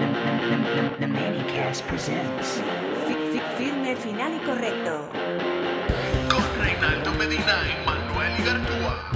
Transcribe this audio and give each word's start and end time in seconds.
The 0.00 1.06
Manicast 1.06 1.84
presents 1.84 2.62
Firme, 3.58 3.94
final 3.96 4.34
y 4.34 4.38
correcto. 4.46 5.10
Con 6.30 6.42
Reinaldo 6.58 7.12
Medina 7.18 7.58
y 7.68 7.84
Manuel 7.84 8.40
Igartúa. 8.40 9.10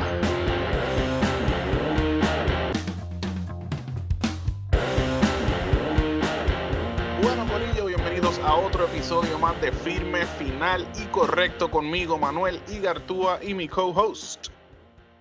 Bueno, 7.22 7.46
Corillo, 7.50 7.86
bienvenidos 7.86 8.38
a 8.41 8.54
otro 8.54 8.84
episodio 8.84 9.38
más 9.38 9.59
de 9.62 9.72
Firme, 9.72 10.26
Final 10.26 10.86
y 11.03 11.06
Correcto 11.06 11.70
conmigo, 11.70 12.19
Manuel 12.19 12.60
Igartúa 12.69 13.38
y 13.42 13.54
mi 13.54 13.69
co-host. 13.69 14.48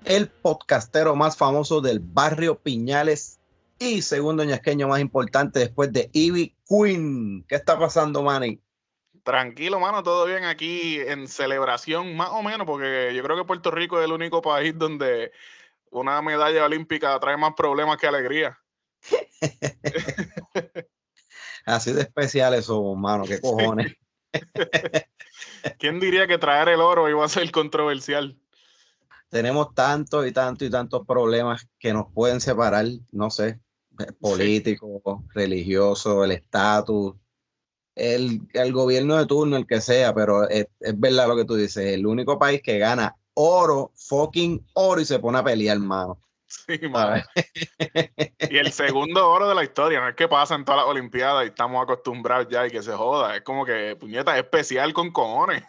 el 0.04 0.28
podcastero 0.28 1.16
más 1.16 1.38
famoso 1.38 1.80
del 1.80 2.02
barrio 2.02 2.60
Piñales 2.60 3.40
y 3.84 4.02
segundo 4.02 4.44
ñasqueño 4.44 4.88
más 4.88 5.02
importante 5.02 5.60
después 5.60 5.92
de 5.92 6.10
Ivy 6.14 6.56
Queen. 6.68 7.46
¿Qué 7.48 7.56
está 7.56 7.78
pasando, 7.78 8.24
Manny? 8.24 8.62
Tranquilo, 9.24 9.80
mano, 9.80 10.04
todo 10.04 10.26
bien 10.26 10.44
aquí 10.44 11.00
en 11.00 11.28
celebración, 11.28 12.16
más 12.16 12.30
o 12.32 12.44
menos, 12.44 12.66
porque 12.66 13.14
yo 13.16 13.24
creo 13.24 13.38
que 13.38 13.46
Puerto 13.46 13.72
Rico 13.72 14.00
es 14.00 14.06
el 14.06 14.12
único 14.12 14.42
país 14.42 14.78
donde 14.78 15.32
una 15.92 16.22
medalla 16.22 16.66
olímpica 16.66 17.20
trae 17.20 17.38
más 17.38 17.54
problemas 17.56 17.98
que 17.98 18.08
alegría. 18.08 18.58
Así 21.66 21.94
de 21.94 22.02
especiales 22.02 22.66
somos, 22.66 22.98
mano, 22.98 23.26
qué 23.26 23.40
cojones. 23.40 23.96
¿Quién 25.80 26.00
diría 26.00 26.28
que 26.28 26.38
traer 26.38 26.70
el 26.70 26.82
oro 26.82 27.10
iba 27.10 27.24
a 27.24 27.30
ser 27.30 27.50
controversial? 27.52 28.38
Tenemos 29.30 29.74
tantos 29.74 30.28
y 30.28 30.32
tantos 30.32 30.68
y 30.68 30.72
tantos 30.72 31.08
problemas 31.08 31.68
que 31.80 31.94
nos 31.94 32.12
pueden 32.14 32.40
separar, 32.40 32.86
no 33.12 33.30
sé, 33.32 33.60
eh, 34.00 34.12
políticos, 34.20 35.22
religiosos, 35.34 36.26
el 36.26 36.32
estatus, 36.32 37.16
el, 37.96 38.42
el 38.54 38.74
gobierno 38.74 39.18
de 39.18 39.26
turno, 39.26 39.58
el 39.58 39.68
que 39.68 39.82
sea, 39.82 40.14
pero 40.14 40.50
es, 40.50 40.68
es 40.80 41.00
verdad 41.00 41.28
lo 41.28 41.36
que 41.36 41.46
tú 41.46 41.56
dices, 41.56 41.86
el 41.94 42.06
único 42.06 42.40
país 42.40 42.62
que 42.62 42.80
gana 42.80 43.16
oro, 43.36 43.92
fucking 43.96 44.66
oro 44.74 45.02
y 45.02 45.06
se 45.06 45.20
pone 45.20 45.40
a 45.40 45.44
pelear, 45.44 45.80
mano. 45.80 46.20
Sí, 46.46 46.88
mano. 46.88 47.24
Y 48.50 48.58
el 48.58 48.72
segundo 48.72 49.28
oro 49.28 49.50
de 49.50 49.56
la 49.56 49.64
historia, 49.64 50.00
no 50.00 50.10
es 50.10 50.16
que 50.16 50.28
pasa 50.28 50.54
en 50.56 50.66
todas 50.66 50.82
las 50.82 50.90
Olimpiadas 50.90 51.46
y 51.46 51.48
estamos 51.48 51.82
acostumbrados 51.82 52.48
ya 52.50 52.68
y 52.68 52.70
que 52.70 52.84
se 52.84 52.94
joda. 52.94 53.36
Es 53.36 53.42
como 53.42 53.66
que, 53.66 53.96
puñeta, 54.00 54.38
es 54.38 54.44
especial 54.44 54.94
con 54.94 55.12
cojones. 55.12 55.64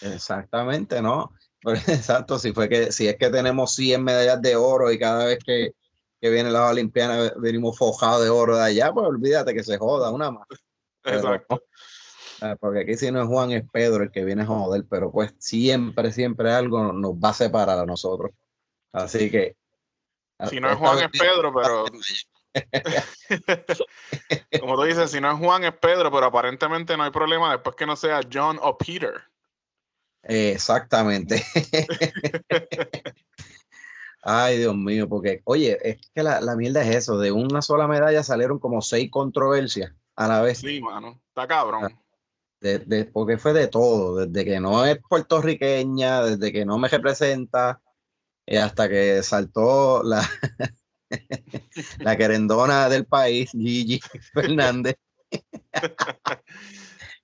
Exactamente, 0.00 1.02
¿no? 1.02 1.32
Pero, 1.60 1.76
exacto, 1.88 2.38
si 2.38 2.52
fue 2.52 2.68
que 2.68 2.92
si 2.92 3.06
es 3.06 3.16
que 3.16 3.28
tenemos 3.28 3.74
100 3.74 4.02
medallas 4.02 4.40
de 4.40 4.56
oro 4.56 4.90
y 4.90 4.98
cada 4.98 5.26
vez 5.26 5.38
que, 5.44 5.72
que 6.24 6.30
vienen 6.30 6.54
las 6.54 6.70
Olimpiadas 6.70 7.34
venimos 7.36 7.76
fojados 7.76 8.24
de 8.24 8.30
oro 8.30 8.56
de 8.56 8.64
allá, 8.64 8.90
pues 8.94 9.06
olvídate 9.06 9.52
que 9.52 9.62
se 9.62 9.76
joda 9.76 10.10
una 10.10 10.30
más. 10.30 10.48
Pero, 11.02 11.18
Exacto. 11.18 11.62
ah, 12.40 12.56
Porque 12.58 12.80
aquí 12.80 12.96
si 12.96 13.12
no 13.12 13.20
es 13.20 13.28
Juan 13.28 13.52
es 13.52 13.62
Pedro 13.70 14.04
el 14.04 14.10
que 14.10 14.24
viene 14.24 14.40
a 14.40 14.46
joder, 14.46 14.86
pero 14.88 15.12
pues 15.12 15.34
siempre, 15.38 16.12
siempre 16.12 16.50
algo 16.50 16.94
nos 16.94 17.12
va 17.12 17.28
a 17.28 17.34
separar 17.34 17.78
a 17.78 17.84
nosotros. 17.84 18.30
Así 18.90 19.30
que... 19.30 19.54
Si 20.48 20.60
no 20.60 20.70
es 20.70 20.76
Juan, 20.76 21.00
es 21.00 21.10
Pedro, 21.10 21.52
pero 21.52 21.84
como 24.60 24.76
tú 24.76 24.82
dices, 24.84 25.10
si 25.10 25.20
no 25.20 25.30
es 25.30 25.38
Juan, 25.38 25.64
es 25.64 25.74
Pedro, 25.74 26.10
pero 26.10 26.24
aparentemente 26.24 26.96
no 26.96 27.02
hay 27.02 27.10
problema 27.10 27.52
después 27.52 27.76
que 27.76 27.84
no 27.84 27.96
sea 27.96 28.22
John 28.32 28.58
o 28.62 28.78
Peter. 28.78 29.24
Exactamente. 30.22 31.44
Ay, 34.26 34.56
Dios 34.58 34.74
mío, 34.74 35.06
porque, 35.08 35.42
oye, 35.44 35.78
es 35.82 35.98
que 36.14 36.22
la, 36.22 36.40
la 36.40 36.56
mierda 36.56 36.82
es 36.82 36.96
eso, 36.96 37.18
de 37.18 37.30
una 37.30 37.60
sola 37.60 37.86
medalla 37.86 38.22
salieron 38.22 38.58
como 38.58 38.80
seis 38.80 39.10
controversias 39.10 39.92
a 40.16 40.26
la 40.28 40.40
vez, 40.40 40.58
Sí, 40.58 40.80
mano, 40.80 41.20
está 41.28 41.46
cabrón. 41.46 41.98
de- 42.60 42.78
de- 42.78 43.04
porque 43.04 43.36
fue 43.36 43.52
de 43.52 43.68
todo, 43.68 44.24
desde 44.24 44.44
que 44.46 44.60
no 44.60 44.84
es 44.86 44.98
puertorriqueña, 45.08 46.22
desde 46.24 46.52
que 46.52 46.64
no 46.64 46.78
me 46.78 46.88
representa, 46.88 47.82
eh, 48.46 48.58
hasta 48.58 48.88
que 48.88 49.22
saltó 49.22 50.02
la, 50.02 50.26
la 51.98 52.16
querendona 52.16 52.88
del 52.88 53.04
país, 53.04 53.50
Gigi 53.52 54.00
Fernández. 54.32 54.96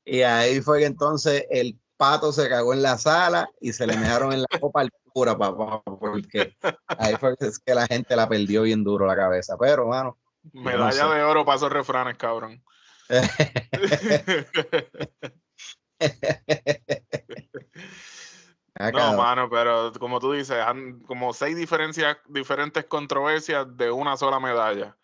y 0.04 0.22
ahí 0.22 0.60
fue 0.60 0.80
que 0.80 0.86
entonces 0.86 1.46
el 1.50 1.78
pato 2.00 2.32
se 2.32 2.48
cagó 2.48 2.72
en 2.72 2.80
la 2.80 2.96
sala 2.96 3.50
y 3.60 3.74
se 3.74 3.86
le 3.86 3.94
dejaron 3.94 4.32
en 4.32 4.40
la 4.40 4.58
copa 4.58 4.80
al 4.80 4.90
cura, 5.12 5.36
papá, 5.36 5.82
porque 5.82 6.56
ahí 6.86 7.14
fue 7.16 7.36
que 7.36 7.48
es 7.48 7.58
que 7.58 7.74
la 7.74 7.86
gente 7.86 8.16
la 8.16 8.26
perdió 8.26 8.62
bien 8.62 8.82
duro 8.82 9.06
la 9.06 9.14
cabeza. 9.14 9.58
Pero, 9.60 9.86
mano, 9.86 10.16
Medalla 10.54 11.04
no 11.04 11.10
sé. 11.10 11.18
de 11.18 11.24
oro 11.24 11.44
para 11.44 11.56
esos 11.56 11.70
refranes, 11.70 12.16
cabrón. 12.16 12.64
No, 18.94 19.14
mano, 19.14 19.50
pero 19.50 19.92
como 20.00 20.20
tú 20.20 20.32
dices, 20.32 20.56
han 20.56 21.00
como 21.00 21.34
seis 21.34 21.54
diferencias, 21.54 22.16
diferentes 22.28 22.86
controversias 22.86 23.66
de 23.76 23.90
una 23.90 24.16
sola 24.16 24.40
medalla. 24.40 24.96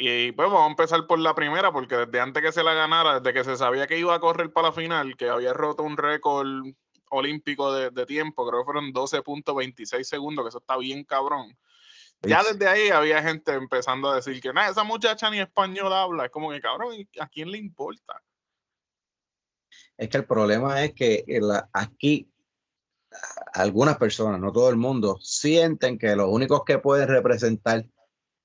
Y 0.00 0.30
pues 0.30 0.48
vamos 0.48 0.68
a 0.68 0.70
empezar 0.70 1.04
por 1.08 1.18
la 1.18 1.34
primera, 1.34 1.72
porque 1.72 1.96
desde 1.96 2.20
antes 2.20 2.40
que 2.40 2.52
se 2.52 2.62
la 2.62 2.72
ganara, 2.72 3.18
desde 3.18 3.34
que 3.34 3.42
se 3.42 3.56
sabía 3.56 3.88
que 3.88 3.98
iba 3.98 4.14
a 4.14 4.20
correr 4.20 4.52
para 4.52 4.68
la 4.68 4.72
final, 4.72 5.16
que 5.16 5.28
había 5.28 5.52
roto 5.52 5.82
un 5.82 5.96
récord 5.96 6.46
olímpico 7.10 7.72
de, 7.72 7.90
de 7.90 8.06
tiempo, 8.06 8.48
creo 8.48 8.60
que 8.60 8.64
fueron 8.66 8.92
12.26 8.92 10.04
segundos, 10.04 10.44
que 10.44 10.50
eso 10.50 10.58
está 10.58 10.76
bien 10.76 11.02
cabrón. 11.02 11.58
Ya 12.22 12.44
desde 12.44 12.68
ahí 12.68 12.90
había 12.90 13.20
gente 13.24 13.52
empezando 13.54 14.08
a 14.08 14.14
decir 14.16 14.40
que 14.40 14.52
nada, 14.52 14.70
esa 14.70 14.84
muchacha 14.84 15.30
ni 15.30 15.40
español 15.40 15.92
habla. 15.92 16.26
Es 16.26 16.30
como 16.30 16.50
que 16.50 16.60
cabrón, 16.60 16.94
¿y 16.94 17.08
¿a 17.18 17.26
quién 17.26 17.50
le 17.50 17.58
importa? 17.58 18.22
es 19.96 20.08
que 20.08 20.16
el 20.16 20.26
problema 20.26 20.84
es 20.84 20.94
que 20.94 21.24
la- 21.40 21.68
aquí 21.72 22.30
algunas 23.52 23.98
personas, 23.98 24.40
no 24.40 24.52
todo 24.52 24.70
el 24.70 24.76
mundo, 24.76 25.18
sienten 25.20 25.98
que 25.98 26.14
los 26.14 26.28
únicos 26.30 26.62
que 26.64 26.78
pueden 26.78 27.08
representar 27.08 27.84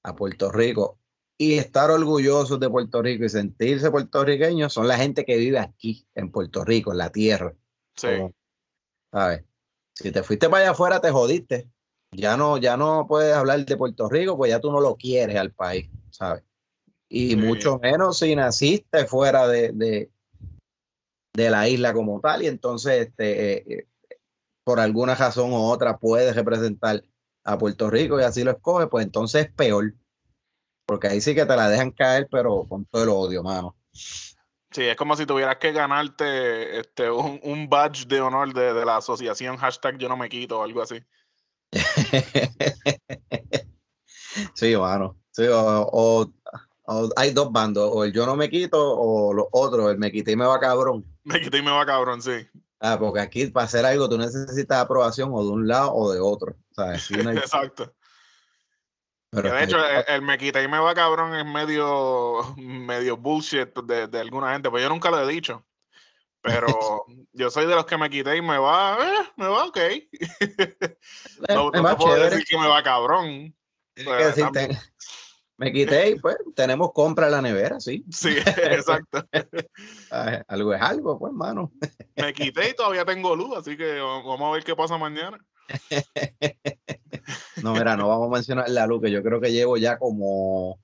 a 0.01 0.15
Puerto 0.15 0.51
Rico 0.51 0.99
y 1.37 1.57
estar 1.57 1.89
orgullosos 1.91 2.59
de 2.59 2.69
Puerto 2.69 3.01
Rico 3.01 3.25
y 3.25 3.29
sentirse 3.29 3.89
puertorriqueños 3.91 4.73
son 4.73 4.87
la 4.87 4.97
gente 4.97 5.25
que 5.25 5.37
vive 5.37 5.59
aquí 5.59 6.05
en 6.15 6.31
Puerto 6.31 6.63
Rico, 6.63 6.91
en 6.91 6.99
la 6.99 7.11
tierra. 7.11 7.53
Sí. 7.95 8.07
Como, 8.07 8.33
¿sabes? 9.11 9.43
Si 9.93 10.11
te 10.11 10.23
fuiste 10.23 10.49
para 10.49 10.63
allá 10.63 10.71
afuera, 10.71 11.01
te 11.01 11.11
jodiste. 11.11 11.69
Ya 12.11 12.37
no, 12.37 12.57
ya 12.57 12.77
no 12.77 13.07
puedes 13.07 13.33
hablar 13.35 13.65
de 13.65 13.77
Puerto 13.77 14.07
Rico, 14.07 14.37
pues 14.37 14.51
ya 14.51 14.59
tú 14.59 14.71
no 14.71 14.79
lo 14.79 14.95
quieres 14.95 15.35
al 15.35 15.51
país, 15.51 15.89
¿sabes? 16.11 16.43
Y 17.09 17.31
Sí. 17.31 17.35
mucho 17.35 17.79
menos 17.79 18.19
si 18.19 18.35
naciste 18.35 19.05
fuera 19.05 19.47
de, 19.47 19.71
de, 19.71 20.11
de 21.33 21.49
la 21.49 21.67
isla 21.67 21.93
como 21.93 22.19
tal, 22.19 22.43
y 22.43 22.47
entonces 22.47 23.07
este, 23.07 23.53
eh, 23.53 23.63
eh, 23.67 23.87
por 24.63 24.79
alguna 24.79 25.15
razón 25.15 25.51
u 25.51 25.57
otra 25.57 25.97
puedes 25.97 26.35
representar 26.35 27.03
a 27.43 27.57
Puerto 27.57 27.89
Rico 27.89 28.19
y 28.19 28.23
así 28.23 28.43
lo 28.43 28.51
escoges, 28.51 28.87
pues 28.89 29.05
entonces 29.05 29.45
es 29.47 29.51
peor. 29.51 29.93
Porque 30.85 31.07
ahí 31.07 31.21
sí 31.21 31.33
que 31.33 31.45
te 31.45 31.55
la 31.55 31.69
dejan 31.69 31.91
caer, 31.91 32.27
pero 32.29 32.65
con 32.67 32.85
todo 32.85 33.03
el 33.03 33.09
odio, 33.09 33.41
mano. 33.43 33.75
Sí, 34.71 34.83
es 34.83 34.95
como 34.97 35.15
si 35.15 35.25
tuvieras 35.25 35.57
que 35.57 35.71
ganarte 35.71 36.79
este, 36.79 37.09
un, 37.09 37.39
un 37.43 37.69
badge 37.69 38.05
de 38.07 38.19
honor 38.21 38.53
de, 38.53 38.73
de 38.73 38.85
la 38.85 38.97
asociación 38.97 39.55
hashtag 39.57 39.97
yo 39.97 40.09
no 40.09 40.17
me 40.17 40.27
quito 40.29 40.59
o 40.59 40.63
algo 40.63 40.81
así. 40.81 41.01
sí, 44.55 44.75
mano. 44.75 45.17
Sí, 45.31 45.43
o, 45.47 45.89
o- 45.91 46.31
o 46.85 47.09
hay 47.15 47.31
dos 47.31 47.49
bandos, 47.51 47.89
o 47.93 48.03
el 48.03 48.11
yo 48.11 48.25
no 48.25 48.35
me 48.35 48.49
quito, 48.49 48.77
o 48.77 49.33
los 49.33 49.45
otros, 49.51 49.89
el 49.91 49.97
me 49.97 50.11
quité 50.11 50.33
y 50.33 50.35
me 50.35 50.45
va 50.45 50.59
cabrón. 50.59 51.05
Me 51.23 51.39
quité 51.39 51.59
y 51.59 51.61
me 51.61 51.71
va 51.71 51.85
cabrón, 51.85 52.21
sí. 52.21 52.45
Ah, 52.81 52.97
porque 52.99 53.21
aquí 53.21 53.45
para 53.47 53.65
hacer 53.65 53.85
algo 53.85 54.09
tú 54.09 54.17
necesitas 54.17 54.79
aprobación 54.79 55.29
o 55.33 55.43
de 55.45 55.49
un 55.51 55.65
lado 55.67 55.93
o 55.93 56.11
de 56.11 56.19
otro. 56.19 56.55
¿sabes? 56.75 57.03
Sí, 57.03 57.13
no 57.13 57.29
hay- 57.29 57.37
Exacto. 57.37 57.93
Pero 59.33 59.53
de 59.55 59.63
hecho, 59.63 59.77
el, 59.85 60.03
el 60.07 60.21
me 60.21 60.37
quité 60.37 60.63
y 60.63 60.67
me 60.67 60.79
va 60.79 60.93
cabrón 60.93 61.35
es 61.35 61.45
medio, 61.45 62.53
medio 62.57 63.17
bullshit 63.17 63.73
de, 63.83 64.07
de 64.07 64.19
alguna 64.19 64.53
gente, 64.53 64.69
pues 64.69 64.83
yo 64.83 64.89
nunca 64.89 65.09
lo 65.09 65.19
he 65.27 65.31
dicho. 65.31 65.65
Pero 66.41 67.05
yo 67.33 67.49
soy 67.49 67.65
de 67.65 67.75
los 67.75 67.85
que 67.85 67.97
me 67.97 68.09
quité 68.09 68.37
y 68.37 68.41
me 68.41 68.57
va, 68.57 68.97
eh, 69.01 69.29
me 69.37 69.47
va 69.47 69.65
ok. 69.65 69.79
no, 71.49 71.71
no 71.71 71.89
te 71.89 71.95
puedo 71.95 72.23
decir 72.23 72.43
que 72.45 72.57
me 72.57 72.67
va 72.67 72.83
cabrón. 72.83 73.55
Decir, 73.95 74.49
te- 74.51 74.77
me 75.57 75.71
quité 75.71 76.09
y 76.09 76.15
pues 76.15 76.35
tenemos 76.55 76.91
compra 76.93 77.27
en 77.27 77.31
la 77.31 77.41
nevera, 77.41 77.79
sí. 77.79 78.03
Sí, 78.11 78.35
exacto. 78.63 79.25
Ah, 80.09 80.43
Algo 80.47 80.73
es 80.73 80.81
algo, 80.81 81.17
pues, 81.19 81.31
mano. 81.31 81.71
Me 82.15 82.33
quité 82.33 82.69
y 82.69 82.73
todavía 82.75 83.05
tengo 83.05 83.35
luz, 83.35 83.55
así 83.57 83.77
que 83.77 83.99
vamos 83.99 84.41
a 84.41 84.51
ver 84.51 84.63
qué 84.63 84.75
pasa 84.75 84.97
mañana. 84.97 85.37
No, 87.61 87.73
mira, 87.73 87.95
no 87.95 88.09
vamos 88.09 88.27
a 88.27 88.33
mencionar 88.33 88.69
la 88.69 88.85
luz, 88.85 89.01
que 89.01 89.11
yo 89.11 89.23
creo 89.23 89.39
que 89.39 89.51
llevo 89.51 89.77
ya 89.77 89.97
como, 89.97 90.79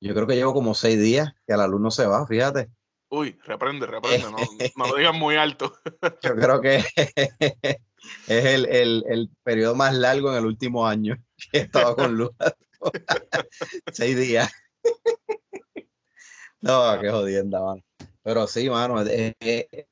yo 0.00 0.14
creo 0.14 0.26
que 0.26 0.36
llevo 0.36 0.54
como 0.54 0.74
seis 0.74 0.98
días 0.98 1.34
que 1.46 1.56
la 1.56 1.66
luz 1.66 1.80
no 1.80 1.90
se 1.90 2.06
va, 2.06 2.26
fíjate. 2.26 2.70
Uy, 3.10 3.38
reprende, 3.44 3.86
reprende, 3.86 4.30
no, 4.30 4.36
no 4.76 4.86
lo 4.86 4.96
digas 4.96 5.14
muy 5.14 5.36
alto. 5.36 5.74
Yo 6.22 6.34
creo 6.34 6.60
que 6.60 6.76
es 8.26 8.44
el, 8.44 8.66
el, 8.66 9.04
el 9.08 9.30
periodo 9.42 9.74
más 9.74 9.94
largo 9.94 10.30
en 10.30 10.38
el 10.38 10.46
último 10.46 10.86
año 10.86 11.16
que 11.52 11.58
he 11.58 11.60
estado 11.62 11.94
con 11.94 12.16
luz. 12.16 12.30
seis 13.92 14.16
días. 14.16 14.50
No, 16.60 16.98
qué 17.00 17.10
jodienda, 17.10 17.60
mano. 17.60 17.82
Pero 18.22 18.46
sí, 18.46 18.70
mano, 18.70 19.02
eh, 19.02 19.34
eh, 19.38 19.86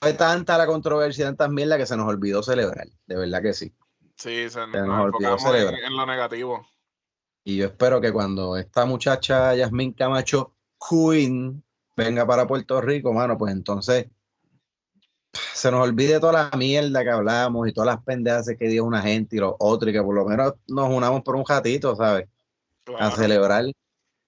fue 0.00 0.12
tanta 0.12 0.56
la 0.56 0.66
controversia, 0.66 1.26
tantas 1.26 1.50
mierdas 1.50 1.78
que 1.78 1.86
se 1.86 1.96
nos 1.96 2.06
olvidó 2.06 2.42
celebrar, 2.42 2.88
de 3.06 3.16
verdad 3.16 3.42
que 3.42 3.52
sí. 3.52 3.74
Sí, 4.16 4.48
se, 4.50 4.66
nos 4.66 4.86
nos 4.86 5.04
olvidó 5.12 5.32
en, 5.32 5.38
celebrar. 5.38 5.80
en 5.80 5.96
lo 5.96 6.06
negativo. 6.06 6.66
Y 7.44 7.56
yo 7.56 7.66
espero 7.66 8.00
que 8.00 8.12
cuando 8.12 8.56
esta 8.56 8.84
muchacha 8.84 9.54
Yasmín 9.54 9.92
Camacho 9.92 10.54
Queen 10.88 11.62
venga 11.96 12.26
para 12.26 12.46
Puerto 12.46 12.80
Rico, 12.80 13.12
mano, 13.12 13.38
pues 13.38 13.52
entonces 13.52 14.06
se 15.32 15.70
nos 15.70 15.86
olvide 15.86 16.20
toda 16.20 16.50
la 16.50 16.56
mierda 16.56 17.02
que 17.02 17.10
hablamos 17.10 17.68
y 17.68 17.72
todas 17.72 17.94
las 17.94 18.04
pendejas 18.04 18.48
que 18.58 18.68
dijo 18.68 18.84
una 18.84 19.02
gente 19.02 19.36
y 19.36 19.40
los 19.40 19.54
otros, 19.58 19.90
y 19.90 19.92
que 19.92 20.02
por 20.02 20.14
lo 20.14 20.24
menos 20.24 20.54
nos 20.68 20.88
unamos 20.90 21.22
por 21.22 21.36
un 21.36 21.44
ratito, 21.46 21.94
¿sabes? 21.96 22.28
A 22.98 23.10
celebrar. 23.10 23.64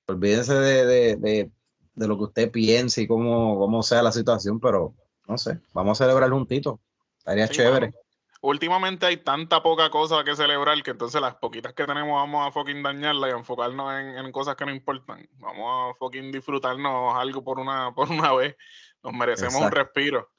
Olvídense 0.07 0.55
de, 0.55 0.85
de, 0.85 1.17
de, 1.17 1.51
de 1.95 2.09
lo 2.09 2.17
que 2.17 2.25
usted 2.25 2.51
piense 2.51 3.03
y 3.03 3.07
cómo, 3.07 3.59
cómo 3.59 3.83
sea 3.83 4.03
la 4.03 4.13
situación, 4.13 4.61
pero 4.61 4.95
no 5.31 5.39
sé, 5.39 5.61
vamos 5.73 6.01
a 6.01 6.05
celebrar 6.05 6.29
juntitos. 6.31 6.81
Estaría 7.19 7.47
Sí, 7.47 7.55
chévere. 7.55 7.95
Últimamente 8.43 9.07
hay 9.07 9.19
tanta 9.19 9.63
poca 9.63 9.91
cosa 9.91 10.25
que 10.25 10.35
celebrar 10.35 10.83
que 10.83 10.91
entonces 10.91 11.21
las 11.21 11.37
poquitas 11.37 11.73
que 11.73 11.85
tenemos 11.85 12.15
vamos 12.15 12.49
a 12.49 12.51
fucking 12.51 12.83
dañarla 12.83 13.29
y 13.29 13.33
enfocarnos 13.33 13.93
en, 14.01 14.19
en 14.19 14.33
cosas 14.33 14.57
que 14.57 14.65
no 14.65 14.73
importan. 14.73 15.29
Vamos 15.35 15.95
a 15.95 15.99
fucking 15.99 16.33
disfrutarnos 16.33 17.15
algo 17.15 17.45
por 17.45 17.61
una, 17.61 17.95
por 17.95 18.11
una 18.11 18.33
vez. 18.33 18.57
Nos 19.05 19.13
merecemos 19.13 19.55
un 19.55 19.71
respiro. 19.71 20.31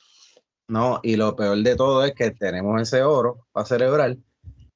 No, 0.68 1.00
y 1.04 1.16
lo 1.16 1.36
peor 1.36 1.58
de 1.60 1.76
todo 1.76 2.04
es 2.04 2.14
que 2.14 2.32
tenemos 2.32 2.82
ese 2.82 3.04
oro 3.04 3.48
para 3.52 3.66
celebrar, 3.66 4.18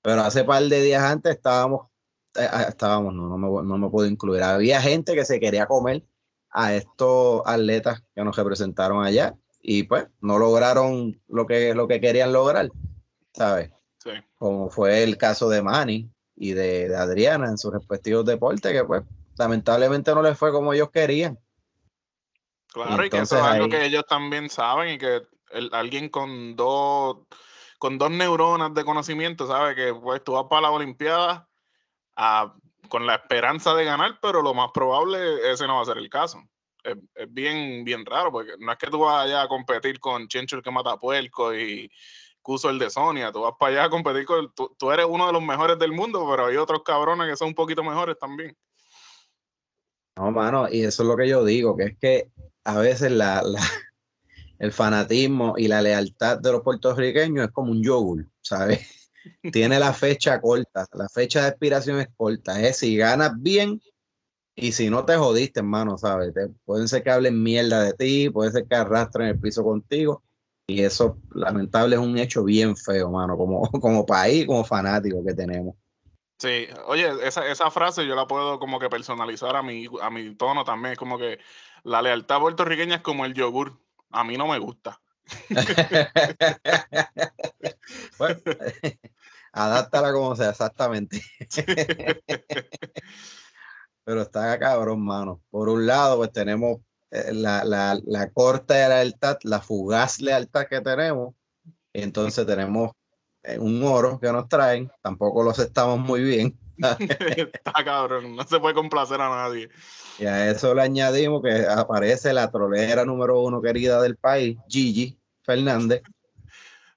pero 0.01 0.21
hace 0.21 0.43
par 0.43 0.63
de 0.63 0.81
días 0.81 1.03
antes 1.03 1.35
estábamos, 1.35 1.87
eh, 2.35 2.47
ah, 2.49 2.65
estábamos, 2.69 3.13
no, 3.13 3.27
no 3.27 3.37
me, 3.37 3.47
no 3.47 3.77
me 3.77 3.89
puedo 3.89 4.07
incluir, 4.07 4.43
había 4.43 4.81
gente 4.81 5.13
que 5.15 5.25
se 5.25 5.39
quería 5.39 5.65
comer 5.67 6.03
a 6.51 6.73
estos 6.73 7.41
atletas 7.45 8.03
que 8.13 8.23
nos 8.23 8.35
representaron 8.35 9.03
allá 9.03 9.35
y 9.67 9.81
pues 9.83 10.05
no 10.21 10.37
lograron 10.37 11.19
lo 11.27 11.47
que, 11.47 11.73
lo 11.73 11.87
que 11.87 11.99
querían 11.99 12.31
lograr, 12.31 12.69
¿sabes? 13.33 13.71
Sí. 13.97 14.11
Como 14.37 14.69
fue 14.69 15.01
el 15.01 15.17
caso 15.17 15.49
de 15.49 15.63
Manny 15.63 16.07
y 16.35 16.53
de, 16.53 16.87
de 16.87 16.95
Adriana 16.95 17.47
en 17.47 17.57
sus 17.57 17.73
respectivos 17.73 18.25
deportes, 18.25 18.71
que 18.71 18.83
pues 18.83 19.01
lamentablemente 19.39 20.13
no 20.13 20.21
les 20.21 20.37
fue 20.37 20.51
como 20.51 20.71
ellos 20.71 20.91
querían. 20.91 21.39
Claro, 22.71 23.03
y 23.03 23.09
que 23.09 23.17
eso 23.17 23.37
es 23.37 23.43
algo 23.43 23.67
que 23.69 23.85
ellos 23.85 24.03
también 24.07 24.51
saben 24.51 24.93
y 24.93 24.97
que 24.99 25.23
el- 25.49 25.69
alguien 25.73 26.09
con 26.09 26.55
dos, 26.55 27.17
con 27.79 27.97
dos 27.97 28.11
neuronas 28.11 28.71
de 28.75 28.85
conocimiento 28.85 29.47
sabe 29.47 29.73
que 29.73 29.95
pues 29.95 30.23
tú 30.23 30.33
vas 30.33 30.45
para 30.47 30.63
la 30.63 30.71
Olimpiada 30.71 31.49
a- 32.15 32.53
con 32.87 33.07
la 33.07 33.15
esperanza 33.15 33.73
de 33.73 33.83
ganar, 33.85 34.19
pero 34.21 34.43
lo 34.43 34.53
más 34.53 34.69
probable 34.71 35.51
ese 35.51 35.65
no 35.65 35.77
va 35.77 35.81
a 35.81 35.85
ser 35.85 35.97
el 35.97 36.09
caso. 36.11 36.43
Es, 36.85 36.95
es 37.15 37.33
bien, 37.33 37.83
bien 37.83 38.05
raro, 38.05 38.31
porque 38.31 38.51
no 38.59 38.71
es 38.71 38.77
que 38.77 38.87
tú 38.87 38.99
vas 38.99 39.25
allá 39.25 39.41
a 39.41 39.47
competir 39.47 39.99
con 39.99 40.27
Chencho 40.27 40.55
el 40.55 40.61
que 40.61 40.71
mata 40.71 40.97
puerco 40.97 41.53
y 41.53 41.89
Cuso 42.41 42.69
el 42.69 42.77
de 42.77 42.91
Sonia, 42.91 43.31
tú 43.31 43.41
vas 43.41 43.53
para 43.59 43.71
allá 43.71 43.83
a 43.85 43.89
competir 43.89 44.23
con, 44.23 44.53
tú, 44.53 44.75
tú 44.77 44.91
eres 44.91 45.07
uno 45.09 45.25
de 45.25 45.33
los 45.33 45.41
mejores 45.41 45.79
del 45.79 45.91
mundo, 45.91 46.27
pero 46.29 46.45
hay 46.45 46.57
otros 46.57 46.83
cabrones 46.83 47.27
que 47.27 47.35
son 47.35 47.47
un 47.47 47.55
poquito 47.55 47.83
mejores 47.83 48.19
también. 48.19 48.55
No, 50.15 50.29
mano, 50.31 50.67
y 50.71 50.83
eso 50.83 51.01
es 51.01 51.09
lo 51.09 51.17
que 51.17 51.27
yo 51.27 51.43
digo, 51.43 51.75
que 51.75 51.83
es 51.85 51.97
que 51.97 52.29
a 52.63 52.77
veces 52.77 53.11
la, 53.11 53.41
la- 53.41 53.59
el 54.59 54.71
fanatismo 54.71 55.55
y 55.57 55.67
la 55.67 55.81
lealtad 55.81 56.37
de 56.37 56.51
los 56.51 56.61
puertorriqueños 56.61 57.47
es 57.47 57.51
como 57.51 57.71
un 57.71 57.83
yogur, 57.83 58.27
¿sabes? 58.41 59.09
Tiene 59.51 59.79
la 59.79 59.91
fecha 59.93 60.39
corta, 60.39 60.85
la 60.93 61.09
fecha 61.09 61.41
de 61.41 61.49
expiración 61.49 61.99
es 61.99 62.09
corta, 62.15 62.61
es 62.61 62.77
si 62.77 62.95
ganas 62.95 63.31
bien 63.37 63.81
y 64.55 64.71
si 64.71 64.89
no 64.89 65.05
te 65.05 65.15
jodiste, 65.17 65.59
hermano, 65.59 65.97
¿sabes? 65.97 66.33
Te- 66.33 66.49
pueden 66.65 66.87
ser 66.87 67.03
que 67.03 67.11
hablen 67.11 67.41
mierda 67.41 67.83
de 67.83 67.93
ti, 67.93 68.29
puede 68.29 68.51
ser 68.51 68.65
que 68.67 68.75
arrastren 68.75 69.27
el 69.27 69.39
piso 69.39 69.63
contigo 69.63 70.23
y 70.67 70.81
eso 70.81 71.17
lamentable 71.33 71.95
es 71.95 72.01
un 72.01 72.17
hecho 72.17 72.43
bien 72.43 72.75
feo, 72.75 73.11
mano, 73.11 73.37
como, 73.37 73.69
como 73.81 74.05
país, 74.05 74.45
como 74.45 74.63
fanático 74.63 75.23
que 75.25 75.33
tenemos. 75.33 75.75
Sí, 76.39 76.67
oye, 76.87 77.09
esa, 77.23 77.47
esa 77.47 77.71
frase 77.71 78.05
yo 78.05 78.13
la 78.15 78.27
puedo 78.27 78.59
como 78.59 78.79
que 78.79 78.89
personalizar 78.89 79.55
a 79.55 79.63
mi, 79.63 79.87
a 80.01 80.09
mi 80.09 80.35
tono 80.35 80.65
también. 80.65 80.93
Es 80.93 80.97
como 80.97 81.17
que 81.17 81.39
la 81.83 82.01
lealtad 82.01 82.39
puertorriqueña 82.39 82.95
es 82.95 83.01
como 83.01 83.25
el 83.25 83.33
yogur. 83.33 83.79
A 84.11 84.23
mí 84.23 84.37
no 84.37 84.47
me 84.47 84.59
gusta. 84.59 85.01
Bueno, 88.17 88.39
adáptala 89.51 90.11
como 90.13 90.35
sea, 90.35 90.49
exactamente. 90.49 91.21
Pero 94.05 94.21
está 94.21 94.57
cabrón, 94.57 95.03
mano. 95.03 95.41
Por 95.49 95.67
un 95.67 95.85
lado, 95.85 96.17
pues 96.17 96.31
tenemos 96.31 96.79
eh, 97.11 97.33
la, 97.33 97.63
la, 97.65 97.99
la 98.05 98.29
corta 98.29 98.87
lealtad, 98.87 99.37
la 99.43 99.59
fugaz 99.59 100.21
lealtad 100.21 100.67
que 100.67 100.79
tenemos. 100.79 101.33
Y 101.91 102.01
entonces 102.01 102.45
tenemos 102.45 102.91
eh, 103.43 103.57
un 103.59 103.83
oro 103.83 104.19
que 104.19 104.31
nos 104.31 104.47
traen. 104.47 104.91
Tampoco 105.01 105.43
los 105.43 105.59
estamos 105.59 105.99
muy 105.99 106.23
bien. 106.23 106.57
Está 106.77 107.83
cabrón, 107.83 108.35
no 108.35 108.43
se 108.43 108.59
puede 108.59 108.75
complacer 108.75 109.21
a 109.21 109.29
nadie. 109.29 109.69
Y 110.19 110.25
a 110.25 110.51
eso 110.51 110.73
le 110.73 110.81
añadimos 110.81 111.41
que 111.41 111.65
aparece 111.65 112.33
la 112.33 112.51
trolera 112.51 113.05
número 113.05 113.39
uno 113.41 113.61
querida 113.61 114.01
del 114.01 114.17
país, 114.17 114.57
Gigi 114.67 115.17
Fernández. 115.43 116.01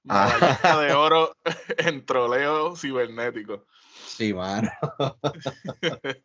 Ah. 0.09 0.33
Medallita 0.41 0.81
de 0.81 0.93
oro 0.95 1.37
en 1.79 2.05
troleo 2.05 2.77
cibernético. 2.77 3.67
Sí, 4.19 4.35
mano. 4.35 4.69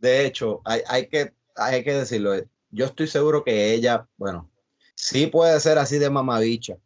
De 0.00 0.26
hecho, 0.26 0.60
hay, 0.64 0.80
hay, 0.88 1.06
que, 1.06 1.32
hay 1.54 1.84
que 1.84 1.94
decirlo. 1.94 2.32
Yo 2.70 2.86
estoy 2.86 3.06
seguro 3.06 3.44
que 3.44 3.72
ella, 3.72 4.08
bueno, 4.16 4.50
sí 4.96 5.28
puede 5.28 5.60
ser 5.60 5.78
así 5.78 5.98
de 5.98 6.10
mamabicha, 6.10 6.76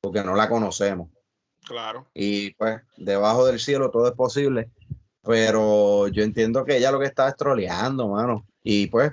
porque 0.00 0.24
no 0.24 0.34
la 0.34 0.48
conocemos. 0.48 1.08
Claro. 1.64 2.08
Y 2.14 2.50
pues 2.54 2.80
debajo 2.96 3.46
del 3.46 3.60
cielo 3.60 3.92
todo 3.92 4.08
es 4.08 4.14
posible. 4.14 4.72
Pero 5.22 6.08
yo 6.08 6.24
entiendo 6.24 6.64
que 6.64 6.78
ella 6.78 6.90
lo 6.90 6.98
que 6.98 7.06
está 7.06 7.28
es 7.28 7.36
troleando, 7.36 8.08
mano. 8.08 8.44
Y 8.64 8.88
pues 8.88 9.12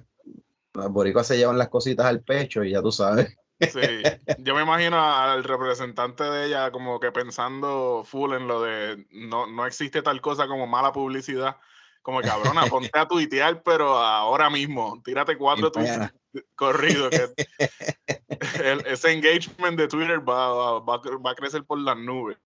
los 0.74 0.90
boricuas 0.90 1.28
se 1.28 1.38
llevan 1.38 1.60
las 1.60 1.70
cositas 1.70 2.08
al 2.08 2.22
pecho 2.22 2.64
y 2.64 2.72
ya 2.72 2.82
tú 2.82 2.92
sabes. 2.92 3.38
Sí, 3.60 4.04
yo 4.40 4.56
me 4.56 4.64
imagino 4.64 5.02
al 5.02 5.44
representante 5.44 6.24
de 6.24 6.48
ella 6.48 6.72
como 6.72 7.00
que 7.00 7.12
pensando 7.12 8.04
full 8.06 8.34
en 8.34 8.48
lo 8.48 8.62
de 8.62 9.06
no, 9.12 9.48
no 9.48 9.66
existe 9.66 10.02
tal 10.02 10.22
cosa 10.22 10.48
como 10.48 10.68
mala 10.68 10.92
publicidad. 10.92 11.58
Como 12.02 12.20
cabrona, 12.20 12.66
ponte 12.70 13.00
a 13.00 13.08
tuitear, 13.08 13.64
pero 13.64 13.98
ahora 13.98 14.50
mismo, 14.50 15.02
tírate 15.06 15.38
cuatro 15.38 15.72
tweets 15.72 16.14
corridos. 16.56 17.14
Ese 18.86 19.12
engagement 19.14 19.78
de 19.78 19.88
Twitter 19.88 20.20
va, 20.20 20.80
va, 20.80 20.98
va 20.98 21.32
a 21.32 21.36
crecer 21.36 21.64
por 21.64 21.80
las 21.80 21.98
nubes. 21.98 22.38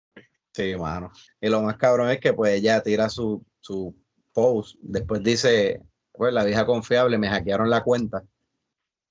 Sí, 0.53 0.75
mano. 0.75 1.11
Y 1.39 1.49
lo 1.49 1.61
más 1.61 1.77
cabrón 1.77 2.09
es 2.09 2.19
que 2.19 2.33
pues 2.33 2.53
ella 2.53 2.81
tira 2.81 3.09
su, 3.09 3.45
su 3.59 3.95
post, 4.33 4.75
después 4.81 5.23
dice, 5.23 5.81
pues 6.11 6.33
la 6.33 6.43
vieja 6.43 6.65
confiable, 6.65 7.17
me 7.17 7.29
hackearon 7.29 7.69
la 7.69 7.83
cuenta. 7.83 8.23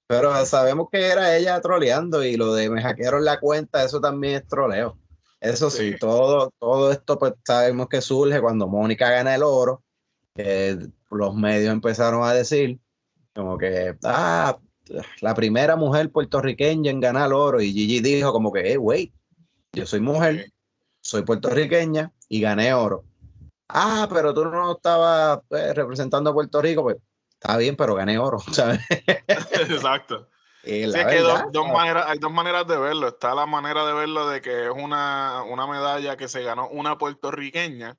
Pero 0.07 0.47
sabemos 0.47 0.89
que 0.91 1.07
era 1.07 1.37
ella 1.37 1.61
troleando 1.61 2.23
y 2.23 2.37
lo 2.37 2.55
de 2.55 2.71
me 2.71 2.83
hackearon 2.83 3.25
la 3.25 3.41
cuenta, 3.41 3.85
eso 3.85 4.01
también 4.01 4.35
es 4.37 4.47
troleo. 4.47 4.99
Eso 5.41 5.71
sí, 5.71 5.93
Sí. 5.93 5.99
todo, 5.99 6.53
todo 6.59 6.93
esto 6.93 7.19
pues 7.19 7.35
sabemos 7.45 7.89
que 7.89 8.01
surge 8.01 8.41
cuando 8.41 8.69
Mónica 8.69 9.11
gana 9.11 9.35
el 9.35 9.43
oro, 9.43 9.83
que 10.35 10.79
los 11.11 11.35
medios 11.35 11.73
empezaron 11.73 12.25
a 12.25 12.33
decir 12.33 12.79
como 13.35 13.59
que, 13.59 13.97
ah, 14.05 14.59
la 15.21 15.35
primera 15.35 15.77
mujer 15.77 16.11
puertorriqueña 16.11 16.91
en 16.91 17.01
ganar 17.01 17.27
el 17.27 17.33
oro 17.35 17.61
y 17.61 17.73
Gigi 17.73 18.01
dijo 18.01 18.33
como 18.33 18.53
que, 18.53 18.63
hey, 18.65 18.77
wait, 18.77 19.13
yo 19.73 19.85
soy 19.85 20.01
mujer 20.01 20.53
soy 21.07 21.23
puertorriqueña 21.23 22.13
y 22.29 22.41
gané 22.41 22.75
oro. 22.75 23.05
Ah, 23.69 24.09
pero 24.13 24.35
tú 24.35 24.45
no 24.45 24.73
estabas 24.73 25.41
eh, 25.51 25.73
representando 25.73 26.31
a 26.31 26.35
Puerto 26.35 26.61
Rico, 26.61 26.83
pues 26.83 26.97
está 27.41 27.57
bien, 27.57 27.77
pero 27.77 27.95
gané 27.95 28.19
oro, 28.19 28.39
¿sabes? 28.53 28.81
Exacto. 29.29 30.29
Sí, 30.67 30.73
que 30.93 30.99
hay 30.99 31.19
dos, 31.21 31.41
¿sabes? 31.53 31.73
maneras, 31.73 32.05
hay 32.09 32.19
dos 32.19 32.33
maneras 32.33 32.67
de 32.67 32.77
verlo. 32.77 33.07
Está 33.09 33.37
la 33.37 33.47
manera 33.47 33.87
de 33.87 33.93
verlo 33.93 34.29
de 34.29 34.41
que 34.41 34.65
es 34.65 34.71
una, 34.75 35.45
una 35.45 35.65
medalla 35.69 36.17
que 36.17 36.27
se 36.27 36.43
ganó 36.43 36.69
una 36.69 36.99
puertorriqueña. 36.99 37.97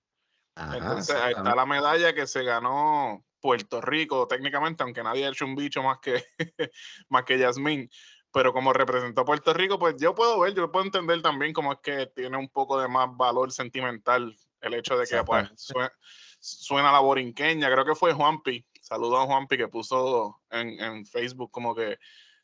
Ajá, 0.56 0.78
Entonces 0.78 1.16
ahí 1.16 1.34
está 1.34 1.56
la 1.56 1.66
medalla 1.66 2.14
que 2.14 2.28
se 2.28 2.44
ganó 2.44 3.26
Puerto 3.40 3.80
Rico, 3.80 4.28
técnicamente, 4.28 4.84
aunque 4.84 5.02
nadie 5.02 5.26
ha 5.26 5.30
hecho 5.30 5.46
un 5.46 5.56
bicho 5.56 5.82
más 5.82 6.00
que, 6.00 6.26
más 7.10 7.24
que 7.24 7.40
Yasmín. 7.40 7.90
Pero 8.34 8.52
como 8.52 8.74
representó 8.74 9.22
a 9.22 9.26
Puerto 9.26 9.54
Rico, 9.54 9.80
pues 9.80 9.96
yo 9.98 10.14
puedo 10.14 10.40
ver, 10.42 10.54
yo 10.54 10.70
puedo 10.72 10.86
entender 10.86 11.22
también 11.22 11.54
cómo 11.54 11.72
es 11.74 11.80
que 11.82 12.08
tiene 12.08 12.36
un 12.38 12.50
poco 12.50 12.80
de 12.82 12.88
más 12.90 13.08
valor 13.16 13.52
sentimental 13.52 14.36
el 14.60 14.74
hecho 14.74 14.98
de 14.98 15.08
que 15.08 15.24
pues, 15.24 15.44
Exactamente. 15.52 15.56
sue- 15.58 15.92
suena 16.40 16.92
la 16.92 17.00
borinqueña. 17.00 17.72
Creo 17.72 17.86
que 17.86 17.96
fue 17.96 18.14
Juanpi, 18.14 18.66
saludo 18.88 19.18
a 19.18 19.26
Juanpi 19.26 19.58
que 19.58 19.68
puso 19.68 20.40
en, 20.50 20.80
en 20.82 21.06
Facebook 21.06 21.52
como 21.52 21.76
que 21.76 21.98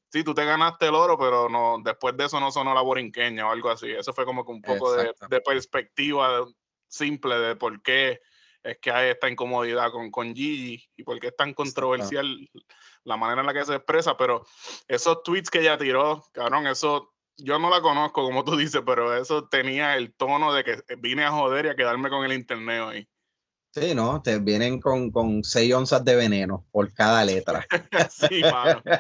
sí, 0.10 0.24
tú 0.24 0.34
te 0.34 0.46
ganaste 0.46 0.88
el 0.88 0.96
oro, 0.96 1.18
pero 1.18 1.50
no, 1.50 1.78
después 1.84 2.16
de 2.18 2.26
eso 2.26 2.40
no 2.40 2.52
sonó 2.52 2.74
la 2.74 2.82
borinqueña 2.82 3.48
o 3.48 3.52
algo 3.52 3.70
así. 3.70 3.90
Eso 3.90 4.14
fue 4.14 4.26
como 4.26 4.46
que 4.46 4.52
un 4.52 4.62
poco 4.62 4.94
de, 4.94 5.14
de 5.30 5.42
perspectiva 5.42 6.46
simple 6.88 7.36
de 7.40 7.56
por 7.56 7.82
qué 7.82 8.22
es 8.62 8.78
que 8.80 8.92
hay 8.92 9.10
esta 9.10 9.30
incomodidad 9.30 9.92
con, 9.92 10.12
con 10.12 10.36
Gigi 10.36 10.90
y 10.96 11.04
por 11.04 11.20
qué 11.20 11.28
es 11.28 11.36
tan 11.36 11.54
controversial 11.54 12.50
la 13.04 13.18
manera 13.18 13.42
en 13.42 13.48
la 13.48 13.54
que 13.54 13.66
se 13.66 13.76
expresa, 13.76 14.16
pero 14.16 14.46
esos 14.88 15.24
tweets 15.24 15.50
que 15.50 15.60
ella 15.60 15.78
tiró, 15.78 16.24
cabrón, 16.32 16.68
eso 16.68 17.14
yo 17.38 17.58
no 17.60 17.70
la 17.70 17.82
conozco 17.82 18.24
como 18.24 18.44
tú 18.44 18.56
dices, 18.56 18.82
pero 18.86 19.16
eso 19.18 19.48
tenía 19.48 19.98
el 19.98 20.14
tono 20.14 20.54
de 20.54 20.64
que 20.64 20.84
vine 20.98 21.26
a 21.26 21.32
joder 21.32 21.66
y 21.66 21.70
a 21.70 21.76
quedarme 21.76 22.10
con 22.10 22.24
el 22.24 22.34
internet 22.34 22.84
ahí. 22.88 23.08
Sí, 23.74 23.96
¿no? 23.96 24.22
Te 24.22 24.38
vienen 24.38 24.80
con, 24.80 25.10
con 25.10 25.44
seis 25.44 25.74
onzas 25.74 26.06
de 26.06 26.16
veneno 26.16 26.64
por 26.72 26.94
cada 26.94 27.26
letra. 27.26 27.66
sí, 28.10 28.42
mano. 28.42 28.82